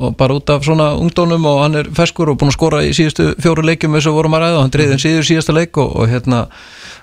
[0.00, 2.94] og bara út af svona ungdónum og hann er ferskur og búin að skora í
[2.96, 5.92] síðustu fjóru leikjum eins og vorum að ræða og hann driði síður síðasta leik og,
[6.00, 6.46] og hérna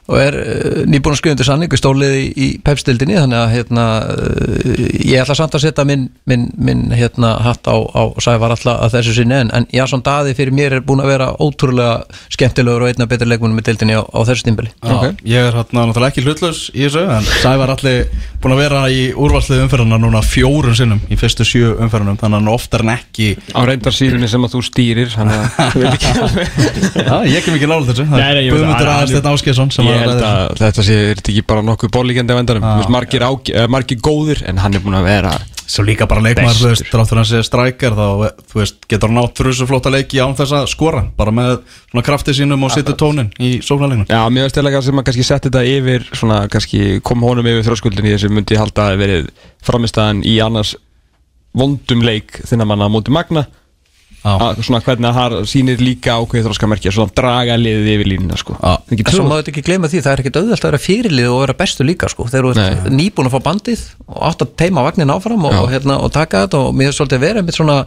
[0.07, 3.53] og er uh, nýbúin að skrifa undir sanning í stóliði í, í pepstildinni þannig að
[3.53, 8.55] hérna uh, ég ætla samt að setja minn, minn, minn hérna hatt á, á Sævar
[8.55, 12.21] alltaf að þessu sinni en, en Jasson Daði fyrir mér er búin að vera ótrúlega
[12.33, 15.83] skemmtilegur og einna betri leikmunum í dildinni á, á þessu stimbili Já, Ég er hérna
[15.89, 17.97] náttúrulega ekki hlutlaus í þessu en Sævar Alli
[18.39, 22.45] búin að vera í úrvalslið umferðarna núna fjórun sinnum í fyrstu sjö umferðunum þannig að
[22.45, 23.27] hann oftar en ekki.
[23.51, 25.11] Á reyndarsýrunni sem að þú stýrir
[26.97, 28.07] Já, ég kem ekki nála þessu.
[28.07, 31.33] Það er Guðmundur að- Aðarsteinn Áskjesson sem Ég að held að þetta sé, er þetta
[31.35, 32.65] ekki bara nokkuð borlíkjandi á endanum?
[32.65, 35.35] Þú veist, margir, á, eh, margir góðir en hann er búin að vera
[35.67, 38.05] Svo líka bara leikmaður, þú veist, dráttur hann sé strækjar þá,
[38.47, 41.57] þú veist, getur hann nátt fyrir þessu flóta leiki án þess að skora, bara með
[41.91, 44.07] svona krafti sínum og sittu tónin í sóknarleiknum.
[44.07, 47.67] Já, mér veist eða sem að kannski setti þetta yfir svona kannski kom honum yfir
[47.67, 49.27] þrjóskuldin í þessu myndi halda að verið
[49.67, 50.77] framistæðan í annars
[51.57, 53.47] vondum leik þinnar manna á móti Magna.
[54.27, 58.55] Að svona hvernig að það sýnir líka ákveðið þróskamerkja svona draga liðið yfir línuna sko.
[58.59, 61.39] En svo maður þetta ekki gleyma því, það er ekkit auðvelt að vera fyrirlið og
[61.43, 65.13] vera bestu líka sko, þeir eru nýbúin að fá bandið og átt að teima vagnin
[65.13, 67.77] áfram og, og, hérna, og taka þetta og mér er svolítið verið einmitt svona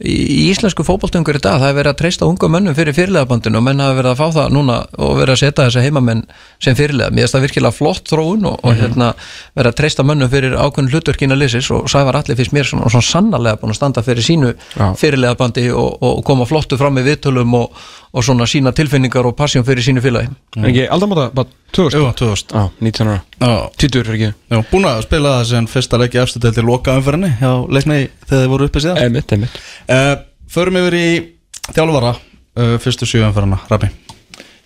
[0.00, 3.60] í, í íslensku fótboltungur í dag, það er verið að treysta unga mönnum fyrir fyrirliðabandinu
[3.60, 6.22] og menn hafa verið að fá það núna og verið að setja þessa heimamenn
[6.62, 9.12] sem fyrirliða, mér finnst það virkilega flott þróun og, og hérna,
[9.58, 13.08] verið að treysta mönnum fyrir ákveðin hlutverkina liðsis og Sævar Alli finnst mér svona, svona
[13.10, 14.86] sannarlega búin að standa fyrir sínu Já.
[15.00, 19.64] fyrirliðabandi og, og koma flottu fram með viðtölum og, og svona sína tilfinningar og passjón
[19.66, 20.30] fyrir sínu félagi.
[20.58, 21.46] En ekki aldrei máta bara
[21.76, 23.20] 2000 Jú, 2000 Já, 19 ára.
[23.38, 24.30] Já, 20 er ekki?
[24.50, 28.42] Já búin að spila það sem fyrsta leiki eftir til loka umferðinni hjá leikni þegar
[28.42, 29.60] þið voru uppið síðan Einmitt, einmitt.
[29.86, 30.14] Uh,
[30.50, 31.06] Förum yfir í
[31.70, 33.92] þjálfara uh, fyrstu sjö umferðina, Rabi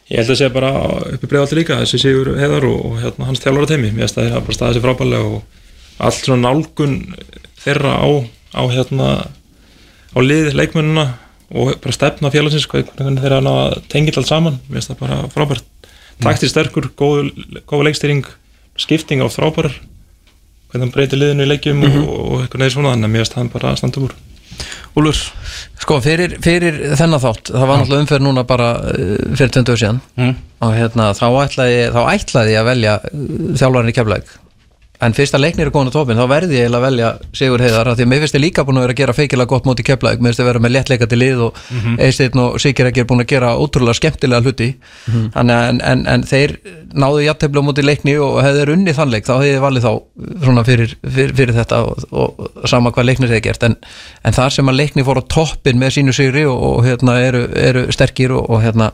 [0.09, 0.71] Ég held að sé bara
[1.15, 4.27] uppi bregðaldi líka þessi Sigur Heiðar og, og hérna, hans þjálfara teimi mér finnst að
[4.27, 6.97] þeir hafa bara staðið sér frábælega og allt svona nálgun
[7.65, 8.09] þeirra á,
[8.53, 9.09] á hérna
[10.15, 11.07] á lið leikmennina
[11.55, 14.61] og bara stefna félagsins hvað- hvernig þeirra ná að tengja allt saman.
[14.69, 15.65] Mér finnst það bara frábært.
[16.23, 17.33] Takti sterkur, góð,
[17.67, 18.25] góð leikstýring
[18.79, 19.75] skipting á frábærar.
[20.71, 23.37] Hvernig hann breytir liðinu í leikjum og, og eitthvað neður svona þannig að mér finnst
[23.39, 24.15] hann bara að standa úr.
[24.95, 25.21] Úlfur?
[25.83, 30.01] Sko, fyrir, fyrir þennan þátt, það var náttúrulega umferð núna bara uh, fyrir 20 síðan.
[30.19, 30.35] Mm.
[30.65, 32.95] og hérna, þá ætlaði, þá ætlaði ég að velja
[33.59, 34.31] þjálfarinn í keflæk
[35.05, 37.91] en fyrst að leiknir er góðan á topin þá verði ég að velja Sigur Heiðar
[37.91, 39.87] af því að mér finnst ég líka búin að vera að gera feikilega gott móti
[39.87, 42.01] keflæk, mér finnst ég vera með léttleikandi lið og mm -hmm.
[42.07, 44.75] Eisteinn og Sigur ekki er búin að gera ótrúlega skemmtilega hluti.
[45.35, 46.57] Þannig að en, en, en þeir
[46.95, 49.93] náðu jættefla móti leikni og þeir unnið þann leik þá hefði ég valið þá
[50.45, 53.63] svona fyrir, fyrir, fyrir þetta og, og, sama hvað leiknir hefði gert.
[53.63, 53.77] En,
[54.25, 57.45] en þar sem að leikni fór á toppin með sínu sigri og, og hérna eru,
[57.59, 58.93] eru sterkir og, og hérna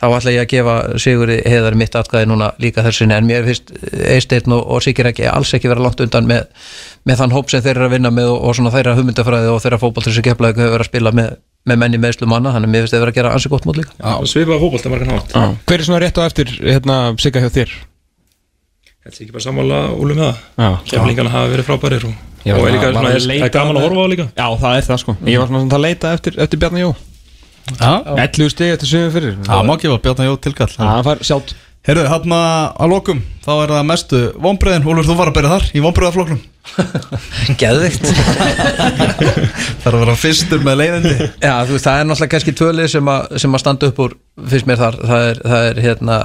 [0.00, 3.72] þá ætla ég að gefa Sigurði heiðar mitt atkvæði núna líka þessinni en mér finnst
[4.08, 6.48] Eisteinn og, og Sigur ekki alls ekki vera langt undan með,
[7.08, 9.62] með þann hóp sem þeir eru að vinna með og, og svona þeirra hugmyndafræði og
[9.64, 11.30] þeirra fótballtur sem keflaði hefur verið að spila með,
[11.68, 12.52] með menni meðslu manna.
[12.56, 13.96] Þannig að mér finnst þeir vera að gera ansi gott mót líka.
[14.32, 15.38] Svipaða fótbolt að margan hátt
[15.68, 17.74] Hver er svona rétt á eftir hérna Sigga hjá þér?
[19.02, 20.74] Þetta er ekki bara sammála úlu með það.
[20.92, 22.12] Keflingarna hafa verið frábærir og,
[22.46, 24.26] Já, og er líka svona, að það er gaman að horfa á líka.
[24.36, 25.14] Já, það er það sko.
[25.26, 26.90] Ég var svona að leita eftir, eftir Bjarni Jó.
[27.80, 29.34] Já, 11 stig eftir sögum fyrir.
[29.48, 30.70] Það má gefa Bjarnar Jó tilkall.
[30.76, 35.30] Það fær sjátt Herðu, hann að lokum þá er það mestu vonbreiðin Úlfur, þú var
[35.32, 36.42] að byrja þar í vonbreiðafloknum
[37.62, 38.04] Geðvikt
[39.82, 41.14] Það er að vera fyrstur með leiðindi.
[41.42, 44.14] Já, þú veist, það er náttúrulega kannski tvölið sem, að- sem að standa upp úr
[44.52, 44.98] fyrst mér þar.
[45.10, 46.18] Það er, það er hérna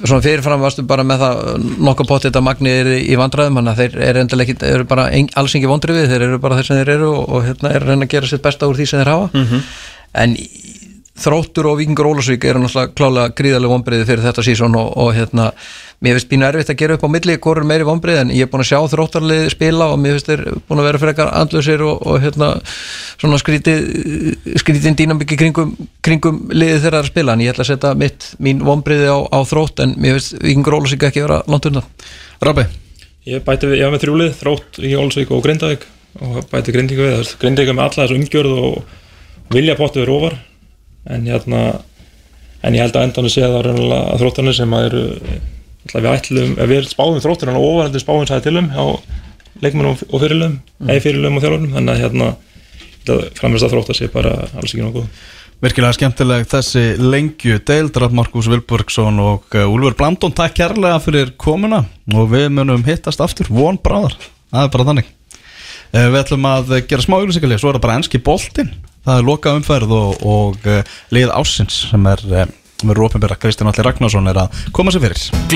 [0.00, 3.82] svona fyrirfram varstu bara með það nokkuð potið að Magni er í vandræðum þannig að
[3.82, 6.70] þeir eru endilega ekki, eru bara ein, alls ekki vondri við, þeir eru bara þeir
[6.70, 8.88] sem þeir eru og, og hérna er að reyna að gera sitt besta úr því
[8.90, 9.44] sem þeir hafa.
[10.24, 10.50] En í-
[11.20, 15.48] þróttur og vikingur Ólasvík eru náttúrulega klálega gríðarlega vonbreiði fyrir þetta sísón og, og hérna,
[16.04, 18.46] mér finnst bínu erfitt að gera upp á milli hvor er meiri vonbreið en ég
[18.46, 21.84] er búin að sjá þróttarlið spila og mér finnst þeir búin að vera frekar andlusir
[21.86, 22.52] og, og hérna
[23.16, 27.94] svona skrítið skrítin dýnamikki kringum, kringum liðið þeirra að spila en ég ætla að setja
[27.98, 31.88] mitt mín vonbreiði á, á þrótt en mér finnst vikingur Ólasvík ekki vera langt undan.
[32.44, 32.68] Rabbi,
[33.26, 35.84] Ég bæti við, ég var með þrjúlið, þrótt í Ólsvík og Grindavík
[36.22, 38.76] og bæti Grindingu við, Grindingu með alla þessu umgjörð og
[39.50, 40.36] vilja potti við rófar
[41.12, 41.60] en hérna
[42.62, 45.04] en ég held að endanum sé það raunlega að þróttarnir sem að eru
[45.92, 48.84] við ætlum, við spáum þróttarnir og ofarhaldi spáum sæði til um á
[49.62, 50.90] leikmennum og fyrirlum, mm.
[50.90, 52.32] eða fyrirlum og þjálfurnum þannig að hérna
[53.38, 55.06] framist að þróttar sé bara alls ekki nokkuð
[55.64, 61.84] virkilega skemmtileg þessi lengju deildrað Markus Vilburgsson og uh, Úlfur Blandón takk kærlega fyrir komuna
[62.12, 64.18] og við munum hittast aftur, von bráðar.
[64.52, 65.08] Það er bara þannig.
[65.94, 68.74] Uh, við ætlum að gera smá ylýsingalið, svo er það bara enski boltinn
[69.06, 72.46] það er loka umferð og, og uh, lið ásins sem er uh,
[72.84, 75.46] með rópinbera Kristján Alli Ragnarsson er að koma sér fyrir